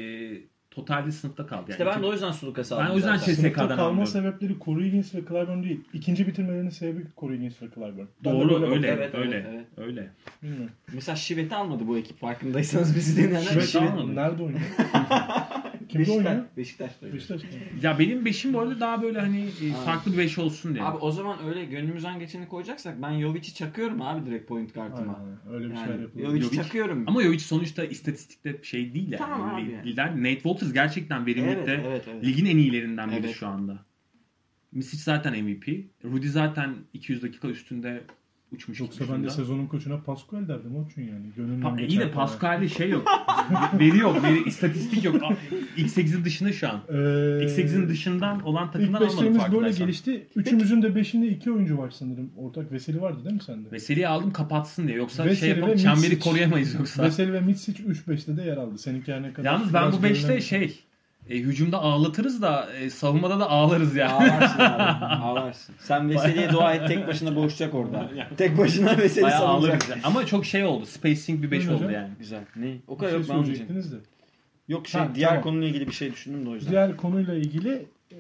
totalde 0.78 1.12
sınıfta 1.12 1.48
kaldı. 1.48 1.66
işte 1.72 1.84
Yani 1.84 1.94
ben 1.96 2.04
de 2.04 2.06
o 2.08 2.12
yüzden 2.14 2.32
Sulukas'ı 2.32 2.76
Ben 2.78 2.82
aldım. 2.82 2.94
o 2.94 2.96
yüzden. 2.96 3.18
CSK'dan 3.18 3.34
Sınıfta 3.34 3.68
kalma 3.68 3.84
anlıyorum. 3.84 4.08
sebepleri 4.08 4.56
Corey 4.66 4.86
Higgins 4.88 5.16
ve 5.16 5.20
Clyburn 5.28 5.64
değil. 5.64 5.82
İkinci 5.94 6.28
bitirmelerinin 6.28 6.70
sebebi 6.70 7.04
Corey 7.18 7.38
Higgins 7.38 7.62
ve 7.62 7.66
Clyburn. 7.76 8.06
Ben 8.26 8.34
Doğru 8.34 8.44
öyle 8.44 8.54
bakıyorum. 8.54 8.84
Evet, 8.86 9.16
öyle 9.16 9.36
evet, 9.36 9.46
evet. 9.54 9.66
öyle. 9.78 10.10
Bilmiyorum. 10.44 10.70
Mesela 10.94 11.16
Şivet'i 11.16 11.56
almadı 11.56 11.88
bu 11.88 11.98
ekip 11.98 12.20
farkındaysanız 12.20 12.96
bizi 12.96 13.18
dinleyenler. 13.24 13.42
Şivet 13.52 13.68
Şivet 13.70 13.92
almadı. 13.92 14.16
nerede 14.16 14.44
oynuyor? 14.44 14.62
Kimde 16.06 16.10
Beşiktaş, 16.10 16.28
oynuyor? 16.28 16.46
Beşiktaş'ta. 16.58 17.06
oynuyor. 17.06 17.16
Beşiktaş'ta. 17.22 17.48
Ya 17.88 18.00
benim 18.00 18.26
beşim 18.26 18.54
bu 18.54 18.60
arada 18.60 18.80
daha 18.80 19.02
böyle 19.02 19.20
hani 19.20 19.42
e, 19.46 19.72
farklı 19.86 20.14
bir 20.14 20.18
beş 20.18 20.38
olsun 20.38 20.74
diye. 20.74 20.84
Abi 20.84 20.98
o 20.98 21.12
zaman 21.12 21.38
öyle 21.48 21.66
gönlümüzden 21.66 22.20
geçeni 22.20 22.48
koyacaksak 22.48 23.02
ben 23.02 23.20
Jovic'i 23.20 23.54
çakıyorum 23.54 24.02
abi 24.02 24.26
direkt 24.26 24.48
point 24.48 24.74
kartıma. 24.74 25.20
Aynen, 25.20 25.56
öyle 25.56 25.70
bir 25.70 25.76
Yani 25.76 25.86
şeyler 25.88 26.00
yapılıyor. 26.02 26.30
Jovic'i 26.30 26.46
Jovic- 26.48 26.56
çakıyorum. 26.56 27.04
Ama 27.08 27.24
Jovic 27.24 27.40
sonuçta 27.40 27.84
istatistikte 27.86 28.60
şey 28.64 28.94
değil 28.94 29.12
yani. 29.12 29.18
Tamam 29.20 29.56
abi 29.56 29.66
Li- 29.68 29.72
yani. 29.72 29.86
Lider. 29.92 30.18
Nate 30.18 30.34
Walters 30.34 30.74
gerçekten 30.74 31.26
verimlilikte 31.26 31.72
evet, 31.72 31.86
evet, 31.88 32.04
evet. 32.08 32.26
ligin 32.26 32.46
en 32.46 32.58
iyilerinden 32.58 33.10
biri 33.12 33.20
Evet. 33.20 33.36
şu 33.36 33.48
anda. 33.48 33.86
Misic 34.72 35.04
zaten 35.04 35.44
MVP. 35.44 35.68
Rudy 36.06 36.28
zaten 36.28 36.76
200 36.94 37.24
dakika 37.24 37.48
üstünde 37.48 38.04
uçmuş 38.52 38.80
Yoksa 38.80 39.06
ben 39.14 39.24
de 39.24 39.30
sezonun 39.30 39.68
koçuna 39.68 39.98
Pascual 40.02 40.48
derdim 40.48 40.76
Orçun 40.76 41.02
yani. 41.02 41.26
Gönlümden 41.38 41.68
Pa- 41.68 41.88
iyi 41.88 42.00
de 42.00 42.02
kadar. 42.04 42.14
Pascal'de 42.14 42.70
şey 42.70 42.90
yok. 42.90 43.08
veri 43.80 43.98
yok. 43.98 44.24
Veri, 44.24 44.44
istatistik 44.44 45.04
yok. 45.04 45.24
A- 45.24 45.36
X8'in 45.82 46.26
dışında 46.26 46.52
şu 46.54 46.70
an. 46.70 46.82
Ee, 46.90 46.94
X8'in 46.94 47.90
dışından 47.90 48.42
olan 48.42 48.72
takımdan 48.72 48.94
almadım 48.94 49.08
beşlerimiz 49.16 49.38
böyle 49.38 49.42
farkındaysan. 49.50 49.86
gelişti. 49.88 50.28
Üçümüzün 50.36 50.82
de 50.82 50.96
beşinde 50.96 51.28
iki 51.28 51.52
oyuncu 51.52 51.78
var 51.78 51.90
sanırım. 51.90 52.32
Ortak 52.38 52.72
Veseli 52.72 53.02
vardı 53.02 53.24
değil 53.24 53.36
mi 53.36 53.44
sende? 53.44 53.72
Veseli'yi 53.72 54.08
aldım 54.08 54.32
kapatsın 54.34 54.88
diye. 54.88 54.98
Yoksa 54.98 55.26
Veseli 55.26 55.40
şey 55.40 55.50
yapalım 55.50 55.78
çemberi 55.78 56.20
koruyamayız 56.20 56.74
yoksa. 56.74 57.04
Veseli 57.04 57.34
ve 57.34 57.42
Mitsic 57.42 57.84
3-5'te 57.84 58.38
de 58.38 58.42
yer 58.44 58.58
aldı. 58.58 58.78
Seninki 58.78 59.14
her 59.14 59.22
ne 59.24 59.34
kadar. 59.34 59.52
Yalnız 59.52 59.74
ben 59.74 59.92
bu 59.92 59.96
5'te 59.96 60.10
görünen- 60.28 60.40
şey 60.40 60.80
e, 61.30 61.36
hücumda 61.38 61.78
ağlatırız 61.82 62.42
da 62.42 62.68
e, 62.74 62.90
savunmada 62.90 63.40
da 63.40 63.50
ağlarız 63.50 63.96
ya. 63.96 64.12
Ağlarsın 64.12 64.60
abi. 64.60 64.84
Ağlarsın. 65.24 65.76
Sen 65.80 66.10
Veseli'ye 66.10 66.50
dua 66.52 66.74
et 66.74 66.88
tek 66.88 67.08
başına 67.08 67.36
boğuşacak 67.36 67.74
orada. 67.74 68.10
tek 68.38 68.58
başına 68.58 68.98
Veseli 68.98 69.24
Bayağı 69.24 69.40
savunacak. 69.40 69.84
ağlarız. 69.90 70.04
Ama 70.06 70.26
çok 70.26 70.46
şey 70.46 70.64
oldu. 70.66 70.86
Spacing 70.86 71.44
bir 71.44 71.52
5 71.52 71.60
Buyurun 71.60 71.76
oldu 71.76 71.84
hocam. 71.88 72.02
yani. 72.02 72.14
Güzel. 72.20 72.42
Ne? 72.56 72.76
O 72.88 72.94
Bir 72.94 73.00
kadar 73.00 73.10
şey 73.12 73.20
yok 73.20 73.30
ben 73.30 73.34
almayacağım. 73.34 73.46
söyleyecektiniz 73.46 73.92
de. 73.92 73.96
Yok 74.68 74.88
şey 74.88 75.02
Ha, 75.02 75.08
diğer 75.16 75.30
tamam. 75.30 75.44
konuyla 75.44 75.68
ilgili 75.68 75.88
bir 75.88 75.94
şey 75.94 76.12
düşündüm 76.12 76.46
de 76.46 76.50
o 76.50 76.54
yüzden. 76.56 76.72
Diğer 76.72 76.98
konuyla 76.98 77.34
ilgili 77.34 77.86
e, 78.12 78.18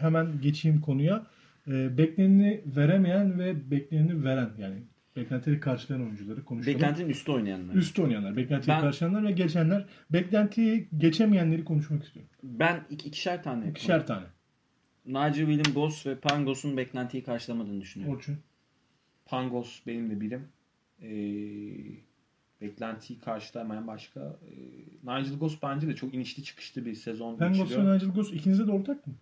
hemen 0.00 0.40
geçeyim 0.42 0.80
konuya. 0.80 1.26
E, 1.68 1.98
bekleneni 1.98 2.60
veremeyen 2.76 3.38
ve 3.38 3.70
bekleneni 3.70 4.24
veren 4.24 4.50
yani 4.58 4.76
beklentileri 5.16 5.60
karşılayan 5.60 6.04
oyuncuları 6.04 6.44
konuşalım. 6.44 6.74
Beklentinin 6.74 7.08
üstü 7.08 7.32
oynayanlar. 7.32 7.74
Üstü 7.74 8.02
oynayanlar, 8.02 8.36
beklentiyi 8.36 8.74
Ben- 8.74 8.80
karşılayanlar 8.80 9.28
ve 9.28 9.32
geçenler, 9.32 9.86
beklentiyi 10.10 10.88
geçemeyenleri 10.98 11.64
konuşmak 11.64 12.04
istiyorum. 12.04 12.30
Ben 12.42 12.84
iki, 12.90 13.08
ikişer 13.08 13.42
tane. 13.42 13.70
İkişer 13.70 14.06
tane. 14.06 14.26
Nigel 15.06 15.34
William 15.34 15.74
Goss 15.74 16.06
ve 16.06 16.14
Pangos'un 16.14 16.76
beklentiyi 16.76 17.22
karşılamadığını 17.22 17.80
düşünüyorum. 17.80 18.16
Orçun. 18.16 18.38
Pangos 19.26 19.80
benim 19.86 20.10
de 20.10 20.20
birim. 20.20 20.48
Ee, 21.02 21.08
beklentiyi 22.60 23.18
karşılamayan 23.18 23.86
başka. 23.86 24.20
Ee, 24.20 24.54
Nigel 25.02 25.38
Goss 25.38 25.58
bence 25.62 25.88
de 25.88 25.96
çok 25.96 26.14
inişli 26.14 26.42
çıkışlı 26.44 26.86
bir 26.86 26.94
sezon 26.94 27.36
Pengos 27.36 27.58
ve 27.58 27.62
geçiriyor. 27.62 27.94
Nigel 27.94 28.08
Goss 28.08 28.32
ikinizde 28.32 28.66
de 28.66 28.70
ortak 28.70 29.06
mı? 29.06 29.14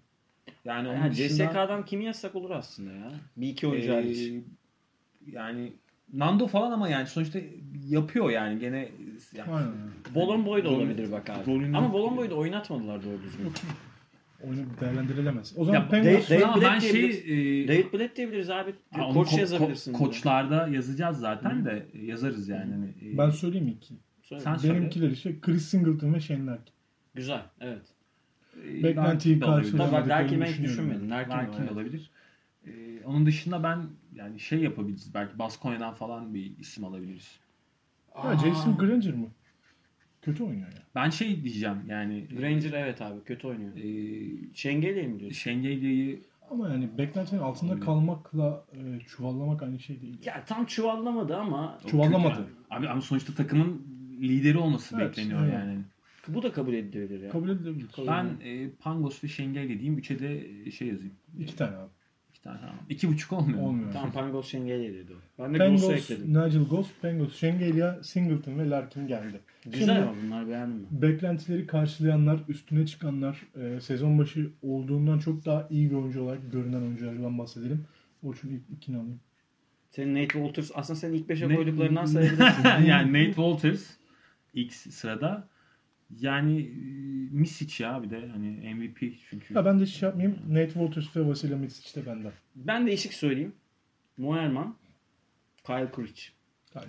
Yani 0.65 0.89
onun 0.89 0.97
Yani 0.97 1.11
dışında, 1.11 1.29
CSK'dan 1.29 1.85
kimi 1.85 2.05
yazsak 2.05 2.35
olur 2.35 2.51
aslında 2.51 2.93
ya. 2.93 3.13
Bir 3.37 3.49
iki 3.49 3.67
oyuncu 3.67 3.89
ee, 3.89 3.95
hariç. 3.95 4.33
Yani 5.33 5.73
Nando 6.15 6.47
falan 6.47 6.71
ama 6.73 6.89
yani 6.89 7.07
sonuçta 7.07 7.39
yapıyor 7.89 8.31
yani 8.31 8.59
gene 8.59 8.89
yani 9.37 9.51
Aynen. 9.53 9.71
Bolon 10.15 10.47
Boy 10.47 10.65
da 10.65 10.69
olabilir 10.71 11.13
bak 11.13 11.31
abi. 11.31 11.51
rolünü- 11.51 11.77
Ama 11.77 11.93
Bolon 11.93 12.17
Boy'u 12.17 12.31
da 12.31 12.35
oynatmadılar 12.35 13.05
doğru 13.05 13.23
düzgün. 13.23 13.53
Oyunu 14.45 14.67
değerlendirilemez. 14.81 15.55
O 15.57 15.65
zaman 15.65 15.81
Ya, 15.81 15.89
ben 16.63 16.79
şey 16.79 17.05
e, 17.65 17.69
David 17.69 17.93
Blatt 17.93 18.17
diyebiliriz 18.17 18.51
abi. 18.51 18.75
ha, 18.93 19.09
Koç 19.13 19.29
ko- 19.29 19.41
yazabilirsin. 19.41 19.93
ko- 19.95 19.99
koçlarda 19.99 20.69
yazacağız 20.69 21.19
zaten 21.19 21.65
de 21.65 21.87
yazarız 22.03 22.49
yani. 22.49 22.73
Hani, 22.73 23.15
e, 23.15 23.19
ben 23.19 23.31
söyleyeyim 23.31 23.67
mi 23.67 23.73
iki? 23.73 23.95
Söyle. 24.23 24.43
sen 24.43 24.57
söyle. 24.57 24.75
Benimkiler 24.81 25.11
işte 25.11 25.41
Chris 25.41 25.69
Singleton 25.69 26.15
ve 26.15 26.21
Shane 26.21 26.47
Larkin. 26.47 26.75
Güzel. 27.15 27.43
Evet. 27.61 27.83
E, 28.69 28.83
Beklentiyi 28.83 29.41
karşılayan- 29.41 29.77
Tabii 29.79 29.93
bak 29.93 30.09
Larkin 30.09 30.41
ben 30.41 30.47
hiç 30.47 30.53
düşünüyorum. 30.53 30.85
düşünmedim. 30.91 31.11
Larkin, 31.11 31.75
olabilir. 31.75 32.11
Ee, 32.69 33.05
onun 33.05 33.27
dışında 33.27 33.63
ben 33.63 33.79
yani 34.15 34.41
şey 34.41 34.59
yapabiliriz. 34.59 35.15
Belki 35.15 35.39
Baskonya'dan 35.39 35.95
falan 35.95 36.35
bir 36.35 36.59
isim 36.59 36.85
alabiliriz. 36.85 37.39
Ha, 38.15 38.37
Jason 38.37 38.77
Granger 38.79 39.15
mı? 39.15 39.27
Kötü 40.23 40.43
oynuyor 40.45 40.69
ya. 40.69 40.83
Ben 40.95 41.11
şey 41.11 41.43
diyeceğim 41.45 41.77
yani 41.89 42.27
Granger 42.39 42.73
evet 42.73 43.03
abi 43.03 43.25
kötü 43.25 43.47
oynuyor. 43.47 43.77
e, 43.77 44.55
Şengeli'ye 44.55 45.07
mi 45.07 45.21
diyorsun? 45.21 45.39
Şengelya'yı 45.39 46.21
Ama 46.51 46.69
yani 46.69 46.89
beklentinin 46.99 47.41
altında 47.41 47.71
Olabilir. 47.71 47.87
kalmakla 47.87 48.65
e, 48.73 49.01
çuvallamak 49.07 49.63
aynı 49.63 49.79
şey 49.81 50.01
değil. 50.01 50.19
Ya 50.25 50.45
tam 50.45 50.67
çuvallamadı 50.67 51.37
ama 51.37 51.79
Çuvallamadı. 51.87 52.47
Abi 52.71 52.89
ama 52.89 53.01
sonuçta 53.01 53.35
takımın 53.35 53.83
lideri 54.21 54.59
olması 54.59 54.97
Evet, 54.97 55.09
bekleniyor 55.11 55.43
evet. 55.45 55.55
yani. 55.55 55.79
bu 56.29 56.43
da 56.43 56.53
kabul 56.53 56.73
edilebilir 56.75 57.21
ya. 57.23 57.31
Kabul 57.31 57.49
edilebilir. 57.49 57.87
Ben 58.07 58.27
e, 58.45 58.71
Pangos 58.71 59.25
ve 59.25 59.29
Şengelya 59.29 59.69
diyeyim. 59.69 59.99
Üçe 59.99 60.19
de 60.19 60.47
şey 60.71 60.89
yazayım. 60.89 61.15
İki 61.39 61.57
tane 61.57 61.77
abi. 61.77 61.91
İki 62.39 62.45
tane. 62.45 62.59
Ha. 62.59 62.75
İki 62.89 63.09
buçuk 63.09 63.33
olmuyor. 63.33 63.59
mu? 63.59 63.67
Olmuyor. 63.67 63.93
Tam 63.93 64.13
Pangos 64.13 64.49
Şengeli 64.49 64.95
dedi 64.95 65.13
o. 65.13 65.43
Ben 65.43 65.55
de 65.55 65.59
Goss'u 65.59 65.87
Pengos, 65.89 66.11
ekledim. 66.11 66.29
Nigel 66.29 66.63
Goss, 66.65 66.89
Pengos, 67.03 67.37
Şengelya, 67.37 68.03
Singleton 68.03 68.59
ve 68.59 68.71
Larkin 68.71 69.07
geldi. 69.07 69.41
Güzel 69.65 69.79
Şimdi- 69.79 69.93
ama 69.93 70.15
bunlar 70.25 70.49
beğendim 70.49 70.87
ben. 70.91 71.03
Beklentileri 71.03 71.67
karşılayanlar, 71.67 72.41
üstüne 72.49 72.87
çıkanlar, 72.87 73.43
e, 73.61 73.81
sezon 73.81 74.19
başı 74.19 74.51
olduğundan 74.63 75.19
çok 75.19 75.45
daha 75.45 75.67
iyi 75.71 75.91
bir 75.91 75.95
oyuncu 75.95 76.23
olarak 76.23 76.53
görünen 76.53 76.81
oyunculardan 76.83 77.39
bahsedelim. 77.39 77.85
Orçun 78.23 78.49
ilk 78.49 78.63
ikini 78.71 78.97
alayım. 78.97 79.21
Senin 79.91 80.15
Nate 80.15 80.29
Walters 80.33 80.71
aslında 80.75 80.99
senin 80.99 81.15
ilk 81.15 81.29
beşe 81.29 81.55
koyduklarından 81.55 82.05
sayabilirsin. 82.05 82.63
yani 82.87 83.13
Nate 83.13 83.27
Walters 83.27 83.85
ilk 84.55 84.73
sırada. 84.75 85.49
Yani 86.11 86.61
e, 86.61 86.71
Misic 87.31 87.85
ya 87.85 88.03
bir 88.03 88.11
de 88.11 88.29
hani 88.29 88.75
MVP 88.75 88.99
çünkü. 89.31 89.55
Ya 89.55 89.65
ben 89.65 89.81
de 89.81 89.87
şey 89.87 90.07
yapmayayım. 90.09 90.39
Nate 90.49 90.73
Walters 90.73 91.17
ve 91.17 91.27
Vasily 91.27 91.55
Mitsic 91.55 92.01
de 92.01 92.07
benden. 92.07 92.33
ben 92.55 92.87
de 92.87 92.93
eşik 92.93 93.15
söyleyeyim. 93.15 93.53
Moerman, 94.17 94.77
Kyle 95.67 95.91
Kuric. 95.91 96.23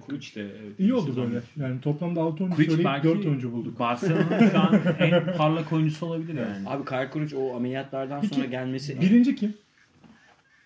Kulic 0.01 0.36
de 0.36 0.41
evet, 0.41 0.80
İyi 0.80 0.93
oldu 0.93 1.15
böyle. 1.17 1.41
Yani 1.55 1.82
toplamda 1.82 2.22
6 2.22 2.43
oyuncu 2.43 2.55
Kulic 2.55 2.70
söyleyip 2.70 2.86
belki 2.86 3.07
4 3.07 3.26
oyuncu 3.26 3.51
bulduk. 3.51 3.80
Barcelona'nın 3.80 4.49
şu 4.49 4.59
an 4.59 4.82
en 4.99 5.38
parlak 5.38 5.74
oyuncusu 5.74 6.05
olabilir 6.05 6.34
yani. 6.34 6.70
Abi 6.70 6.86
Kyle 6.86 7.09
Kuric 7.09 7.36
o 7.36 7.55
ameliyatlardan 7.55 8.22
Peki, 8.22 8.36
sonra 8.36 8.45
gelmesi 8.45 9.01
Birinci 9.01 9.36
kim? 9.36 9.57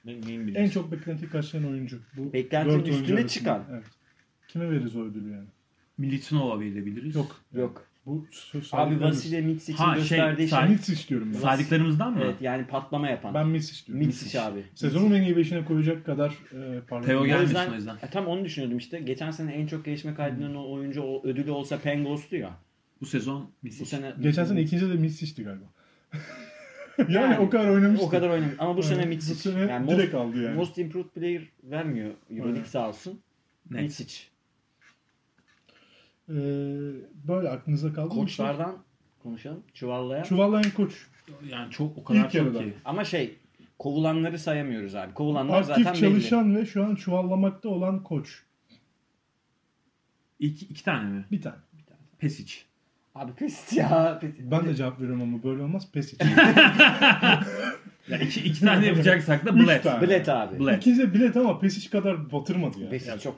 Ne- 0.05 0.21
neyin 0.21 0.55
En 0.55 0.69
çok 0.69 0.91
beklentiyi 0.91 1.31
karşılayan 1.31 1.71
oyuncu. 1.71 1.99
Bu 2.17 2.33
Beklentinin 2.33 2.79
üstüne 2.79 2.95
arasında. 2.97 3.27
çıkan. 3.27 3.63
Evet. 3.71 3.85
Kime 4.47 4.69
veririz 4.69 4.95
o 4.95 5.03
ödülü 5.03 5.31
yani? 5.31 5.47
Militinova 5.97 6.59
verebiliriz. 6.59 7.15
Yok. 7.15 7.41
Yok. 7.53 7.87
Bu 8.05 8.25
Abi 8.71 9.01
Vasile 9.01 9.41
Mitsic'in 9.41 9.77
Ha, 9.77 9.93
şey, 9.93 9.99
gösterdiği 10.01 10.47
şey. 10.47 10.67
Mitsic 10.69 11.07
diyorum 11.07 11.31
ben. 11.33 11.39
Saydıklarımızdan 11.39 12.13
mı? 12.13 12.19
Evet 12.23 12.35
yani 12.41 12.67
patlama 12.67 13.09
yapan. 13.09 13.33
Ben 13.33 13.47
Mitsic 13.47 13.87
diyorum. 13.87 14.05
Mitsic 14.05 14.39
abi. 14.41 14.63
Sezonun 14.75 15.11
en 15.15 15.21
iyi 15.21 15.37
beşine 15.37 15.65
koyacak 15.65 16.05
kadar 16.05 16.29
e, 16.29 16.81
parlak. 16.89 17.05
Theo 17.05 17.19
O 17.21 17.25
gelmesin 17.25 17.45
yüzden, 17.47 17.71
o 17.71 17.75
yüzden. 17.75 17.95
E, 17.95 18.09
tam 18.11 18.27
onu 18.27 18.45
düşünüyordum 18.45 18.77
işte. 18.77 18.99
Geçen 18.99 19.31
sene 19.31 19.51
en 19.53 19.67
çok 19.67 19.85
gelişme 19.85 20.13
kaydeden 20.15 20.55
o 20.55 20.71
oyuncu 20.71 21.01
o 21.01 21.23
ödülü 21.27 21.51
olsa 21.51 21.77
Pengos'tu 21.77 22.35
ya. 22.35 22.51
Bu 23.01 23.05
sezon 23.05 23.41
Bu 23.41 23.47
Misic. 23.63 23.85
sene 23.85 24.13
Geçen 24.21 24.45
sene 24.45 24.61
ikinci 24.61 24.89
de 24.89 24.93
Mitsic'ti 24.93 25.43
galiba. 25.43 25.65
yani, 26.97 27.13
Yani, 27.13 27.39
o 27.39 27.49
kadar 27.49 27.69
oynamıştı. 27.69 28.05
o 28.05 28.09
kadar 28.09 28.29
oynamış. 28.29 28.55
Ama 28.59 28.73
bu 28.77 28.79
Evet, 28.79 28.89
sene 28.89 29.03
bu 29.03 29.07
Mitsic. 29.07 29.35
sene 29.35 29.59
yani 29.59 29.87
direkt 29.87 30.13
most, 30.13 30.25
aldı 30.25 30.43
yani. 30.43 30.55
most 30.55 30.77
improved 30.77 31.09
player 31.09 31.41
vermiyor 31.63 32.11
Euroleague 32.31 32.59
Evet. 32.59 32.67
sağ 32.69 32.89
olsun. 32.89 33.19
Mitsic. 33.69 34.13
Ee, 36.29 36.33
böyle 37.27 37.49
aklınıza 37.49 37.93
kaldı 37.93 38.13
mı? 38.15 38.21
Koçlardan 38.21 38.77
konuşalım. 39.23 39.63
Çuvallayan. 39.73 40.23
Çuvallayan 40.23 40.71
koç. 40.75 41.07
Yani 41.49 41.71
çok 41.71 41.97
o 41.97 42.03
kadar 42.03 42.19
İlk 42.19 42.25
çok 42.31 42.35
yarıda. 42.35 42.59
ki. 42.59 42.73
Ama 42.85 43.03
şey 43.05 43.35
kovulanları 43.79 44.39
sayamıyoruz 44.39 44.95
abi. 44.95 45.13
Kovulanlar 45.13 45.59
Aktif 45.61 45.75
zaten 45.77 45.93
çalışan 45.93 46.55
ve 46.55 46.65
şu 46.65 46.85
an 46.85 46.95
çuvallamakta 46.95 47.69
olan 47.69 48.03
koç. 48.03 48.43
İki, 50.39 50.65
iki 50.65 50.83
tane 50.83 51.09
mi? 51.09 51.25
Bir 51.31 51.41
tane. 51.41 51.55
Pesic. 52.19 52.55
belli. 53.15 53.23
Abi 53.23 53.33
pes 53.33 53.73
ya. 53.73 54.19
Pes. 54.21 54.31
Ben 54.39 54.65
de 54.65 54.75
cevap 54.75 54.99
veriyorum 54.99 55.21
ama 55.21 55.43
böyle 55.43 55.61
olmaz. 55.63 55.91
Pes 55.91 56.13
için. 56.13 56.27
Ya 58.07 58.17
iki, 58.17 58.39
iki 58.41 58.61
tane 58.61 58.85
yapacaksak 58.85 59.45
da 59.45 59.51
tane. 59.83 60.01
Bilet 60.01 60.29
abi. 60.29 60.59
Bled. 60.59 60.77
İkinci 60.77 61.01
de 61.01 61.13
bilet 61.13 61.37
ama 61.37 61.59
Pesic 61.59 61.89
kadar 61.89 62.31
batırmadı 62.31 62.79
ya. 62.79 62.89
Pes 62.89 63.07
Ya- 63.07 63.19
çok 63.19 63.35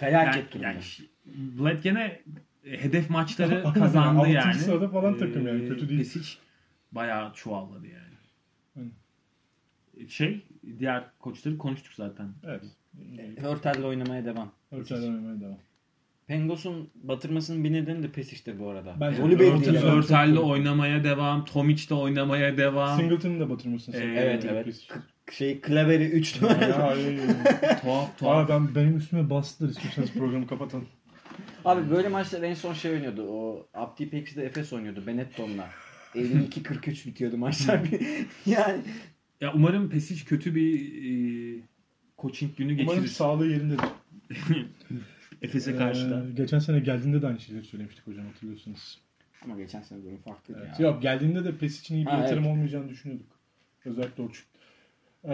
Yani, 0.00 0.12
felaket 0.12 0.52
durumda. 0.52 0.66
yani 0.68 0.80
Bled 1.26 1.82
gene 1.82 2.22
e, 2.64 2.84
hedef 2.84 3.10
maçları 3.10 3.62
kazandı 3.74 4.20
altıncı 4.20 4.36
yani. 4.36 4.54
sırada 4.54 4.88
falan 4.88 5.18
takım 5.18 5.46
yani, 5.46 5.68
kötü 5.68 5.88
değil. 5.88 5.98
Pesic 6.00 6.28
bayağı 6.92 7.34
çuvalladı 7.34 7.86
yani. 7.86 8.14
Aynen. 8.76 8.90
Şey 10.08 10.42
diğer 10.78 11.04
koçları 11.18 11.58
konuştuk 11.58 11.92
zaten. 11.94 12.28
Evet. 12.44 12.64
Hörtel'le 13.38 13.84
oynamaya 13.84 14.24
devam. 14.24 14.52
Örtel 14.70 15.02
oynamaya 15.02 15.40
devam. 15.40 15.58
Pengos'un 16.26 16.90
batırmasının 16.94 17.64
bir 17.64 17.72
nedeni 17.72 18.02
de 18.02 18.08
Pesic'tir 18.08 18.58
bu 18.58 18.68
arada. 18.70 18.96
Bence 19.00 19.22
Golü 19.22 19.38
belli 19.38 19.50
Örtel- 19.50 19.72
değil. 19.74 19.84
Örtel'le 19.84 20.36
oynamaya 20.36 21.04
devam. 21.04 21.44
Tomic'le 21.44 21.90
oynamaya 21.92 22.56
devam. 22.56 22.98
Singleton'ın 23.00 23.40
da 23.40 23.50
batırmasını 23.50 23.96
Ee. 23.96 23.98
Evet 23.98 24.44
evet. 24.44 24.64
Pesic. 24.64 24.88
K- 24.88 25.32
Şey 25.32 25.60
klaveri 25.60 26.04
3 26.10 26.42
Ay, 26.42 26.50
ay, 26.72 26.72
ay. 26.82 27.16
tuhaf 27.82 28.18
tuhaf. 28.18 28.36
Abi 28.36 28.48
ben 28.52 28.74
benim 28.74 28.96
üstüme 28.96 29.30
bastılar 29.30 29.70
istiyorsanız 29.70 30.12
programı 30.12 30.46
kapatalım. 30.46 30.86
Abi 31.64 31.90
böyle 31.90 32.08
maçlar 32.08 32.42
en 32.42 32.54
son 32.54 32.72
şey 32.74 32.92
oynuyordu. 32.92 33.26
O 33.28 33.66
Abdi 33.74 34.10
Pex'de 34.10 34.44
Efes 34.44 34.72
oynuyordu 34.72 35.06
Benetton'la. 35.06 35.68
52-43 36.14 37.06
bitiyordu 37.06 37.36
maçlar. 37.36 37.80
yani 38.46 38.80
Ya 39.40 39.52
umarım 39.54 39.90
Pesic 39.90 40.24
kötü 40.24 40.54
bir 40.54 40.74
e, 40.78 41.60
coaching 42.18 42.56
günü 42.56 42.72
Umarım 42.82 43.00
geçirir. 43.00 43.14
sağlığı 43.16 43.46
yerindedir. 43.46 43.84
Efes'e 45.42 45.76
karşı 45.76 46.10
da. 46.10 46.24
Ee, 46.28 46.32
geçen 46.32 46.58
sene 46.58 46.80
geldiğinde 46.80 47.22
de 47.22 47.26
aynı 47.26 47.40
şeyleri 47.40 47.64
söylemiştik 47.64 48.06
hocam 48.06 48.26
hatırlıyorsunuz. 48.26 49.00
ama 49.44 49.56
geçen 49.56 49.82
sene 49.82 50.02
durum 50.02 50.18
farklıydı 50.18 50.60
Evet. 50.66 50.80
ya. 50.80 50.86
Yok 50.86 51.02
geldiğinde 51.02 51.44
de 51.44 51.56
PES 51.56 51.80
için 51.80 51.94
iyi 51.94 52.06
bir 52.06 52.10
Ha, 52.10 52.16
yatırım 52.18 52.44
evet. 52.44 52.52
olmayacağını 52.52 52.88
düşünüyorduk. 52.88 53.38
Özellikle 53.84 54.22
Orçun. 54.22 54.44
Ee, 55.24 55.32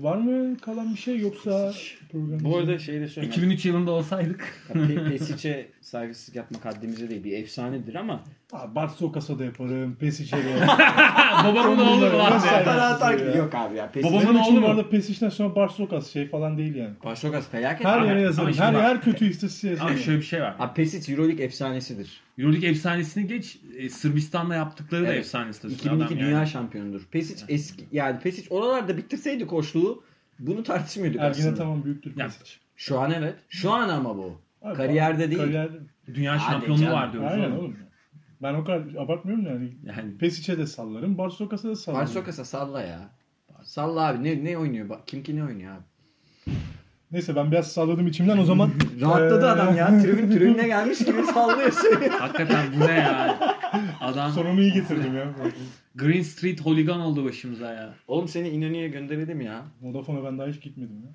var 0.00 0.16
mı 0.16 0.56
kalan 0.58 0.94
bir 0.94 0.98
şey 0.98 1.18
yoksa 1.18 1.72
programımızın... 2.12 2.44
Bu 2.50 2.56
arada 2.56 2.78
şey 2.78 3.00
de 3.00 3.08
söyleyeyim. 3.08 3.32
2003 3.32 3.66
yılında 3.66 3.90
olsaydık. 3.90 4.54
Pe- 4.72 5.08
Pesic'e 5.08 5.68
saygısızlık 5.80 6.36
yapmak 6.36 6.64
haddimize 6.64 7.10
değil. 7.10 7.24
Bir 7.24 7.32
efsanedir 7.32 7.94
ama 7.94 8.24
Aa, 8.52 8.74
Bart 8.74 8.92
Sokas'a 8.96 9.38
da 9.38 9.44
yaparım, 9.44 9.96
de 10.00 10.06
yaparım. 10.36 11.44
Babamın 11.44 11.78
oğlu 11.78 12.00
Taraftar 12.64 13.12
ya. 13.12 13.18
gibi. 13.18 13.38
Yok 13.38 13.54
abi 13.54 13.76
ya. 13.76 13.90
Pesic. 13.92 14.12
Babamın 14.12 14.34
oğlu 14.38 14.60
mu? 14.60 14.66
arada 14.66 14.88
PESIC'den 14.88 15.28
sonra 15.28 15.54
Bart 15.56 15.72
Sokas 15.72 16.12
şey 16.12 16.28
falan 16.28 16.58
değil 16.58 16.74
yani. 16.74 16.90
Başokas 17.04 17.48
felaket. 17.48 17.86
Her 17.86 17.98
abi. 17.98 18.08
yere 18.08 18.20
yazarım. 18.20 18.52
Her, 18.52 18.74
her 18.74 19.00
kötü 19.02 19.30
istatistiğe 19.30 19.72
yazarım. 19.72 19.92
Abi 19.94 20.00
şöyle 20.02 20.18
bir 20.18 20.24
şey 20.24 20.40
var. 20.42 20.54
Abi 20.58 20.74
Pesic 20.74 21.12
Euroleague 21.12 21.44
efsanesidir. 21.44 22.20
Euroleague 22.38 22.68
efsanesini 22.70 23.26
geç. 23.26 23.58
e, 23.78 23.88
Sırbistan'la 23.90 24.54
yaptıkları 24.54 25.02
da 25.02 25.06
Evet. 25.06 25.18
efsanesidir. 25.18 25.70
2002 25.74 26.04
Adam 26.04 26.18
dünya 26.18 26.30
yani. 26.30 26.46
şampiyonudur. 26.46 27.02
Pesic 27.10 27.44
eski 27.48 27.84
yani 27.92 28.18
Pesic 28.20 28.46
oralarda 28.54 28.96
bitirseydi 28.96 29.46
koçluğu 29.46 30.02
bunu 30.38 30.62
tartışmıyorduk 30.62 31.20
Ergin 31.20 31.40
aslında. 31.40 31.54
tamam 31.56 31.84
büyüktür 31.84 32.12
PESIC. 32.14 32.50
Şu 32.76 33.00
an 33.00 33.10
evet. 33.18 33.34
Şu 33.48 33.72
an 33.72 33.88
ama 33.88 34.16
bu. 34.16 34.40
Abi, 34.62 34.76
Kariyerde 34.76 35.30
değil. 35.30 35.40
Kariyerde. 35.40 35.76
Dünya 36.14 36.38
şampiyonluğu 36.38 36.90
var 36.92 37.12
diyoruz. 37.12 37.30
Aynen 37.32 37.50
oğlum. 37.50 37.76
Ben 38.42 38.54
o 38.54 38.64
kadar 38.64 38.94
abartmıyorum 38.94 39.46
yani. 39.46 39.72
Yani 39.84 40.18
PESIC'e 40.18 40.58
de 40.58 40.66
sallarım, 40.66 41.18
Bart 41.18 41.32
Sokas'a 41.32 41.68
da 41.68 41.76
sallarım. 41.76 42.06
Başokas'a 42.06 42.44
salla 42.44 42.82
ya. 42.82 43.10
Salla 43.62 44.06
abi. 44.06 44.24
Ne 44.24 44.44
ne 44.44 44.58
oynuyor? 44.58 44.88
Bak 44.88 45.08
kim 45.08 45.22
ki 45.22 45.36
ne 45.36 45.44
oynuyor 45.44 45.72
abi? 45.74 45.82
Neyse 47.12 47.36
ben 47.36 47.52
biraz 47.52 47.72
salladım 47.72 48.06
içimden 48.06 48.38
o 48.38 48.44
zaman. 48.44 48.70
Rahatladı 49.00 49.44
Ee, 49.44 49.48
adam 49.48 49.76
ya. 49.76 49.98
Tribün 50.02 50.30
tribüne 50.30 50.66
gelmiş 50.66 50.98
gibi 50.98 51.22
sallıyor 51.22 51.70
seni. 51.70 52.08
Hakikaten 52.18 52.66
bu 52.76 52.80
ne 52.80 52.92
ya? 52.92 53.38
Adam 54.00 54.32
Sonumu 54.32 54.60
iyi 54.60 54.72
getirdim 54.72 55.16
ya. 55.16 55.34
Green 55.94 56.22
Street 56.22 56.60
holigan 56.60 57.00
oldu 57.00 57.24
başımıza 57.24 57.72
ya. 57.72 57.94
Oğlum 58.08 58.28
seni 58.28 58.48
İnönü'ye 58.48 58.88
gönderelim 58.88 59.40
ya. 59.40 59.62
Vodafone'a 59.82 60.24
ben 60.24 60.38
daha 60.38 60.46
hiç 60.48 60.60
gitmedim 60.60 61.02
ya. 61.04 61.10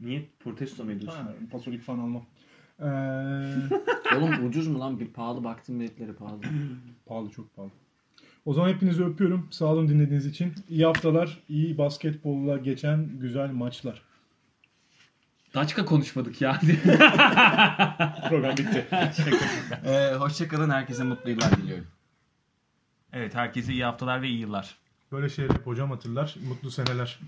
Niye 0.00 0.22
protesto 0.40 0.84
mu 0.84 0.92
ediyorsun? 0.92 1.18
Ha, 1.18 1.32
Pasolik 1.52 1.82
falan 1.82 1.98
almam. 1.98 2.22
Ee, 2.80 4.16
Oğlum 4.16 4.46
ucuz 4.46 4.66
mu 4.68 4.80
lan? 4.80 5.00
Bir 5.00 5.06
pahalı 5.06 5.44
baktım 5.44 5.80
biletleri 5.80 6.12
pahalı. 6.12 6.40
pahalı 7.06 7.30
çok 7.30 7.56
pahalı. 7.56 7.70
O 8.44 8.54
zaman 8.54 8.68
hepinizi 8.68 9.04
öpüyorum. 9.04 9.48
Sağ 9.50 9.64
olun 9.64 9.88
dinlediğiniz 9.88 10.26
için. 10.26 10.54
İyi 10.68 10.84
haftalar, 10.84 11.38
iyi 11.48 11.78
basketbolla 11.78 12.56
geçen 12.56 13.18
güzel 13.18 13.50
maçlar. 13.50 14.02
Daçka 15.54 15.84
konuşmadık 15.84 16.40
ya. 16.40 16.52
Program 18.28 18.56
bitti. 18.56 18.86
ee, 19.84 20.14
hoşçakalın. 20.18 20.70
Herkese 20.70 21.04
mutlu 21.04 21.30
yıllar 21.30 21.56
diliyorum. 21.56 21.86
evet 23.12 23.34
herkese 23.34 23.72
iyi 23.72 23.84
haftalar 23.84 24.22
ve 24.22 24.28
iyi 24.28 24.38
yıllar. 24.40 24.76
Böyle 25.12 25.28
şeyler 25.28 25.54
hep 25.54 25.66
hocam 25.66 25.90
hatırlar. 25.90 26.36
Mutlu 26.48 26.70
seneler. 26.70 27.18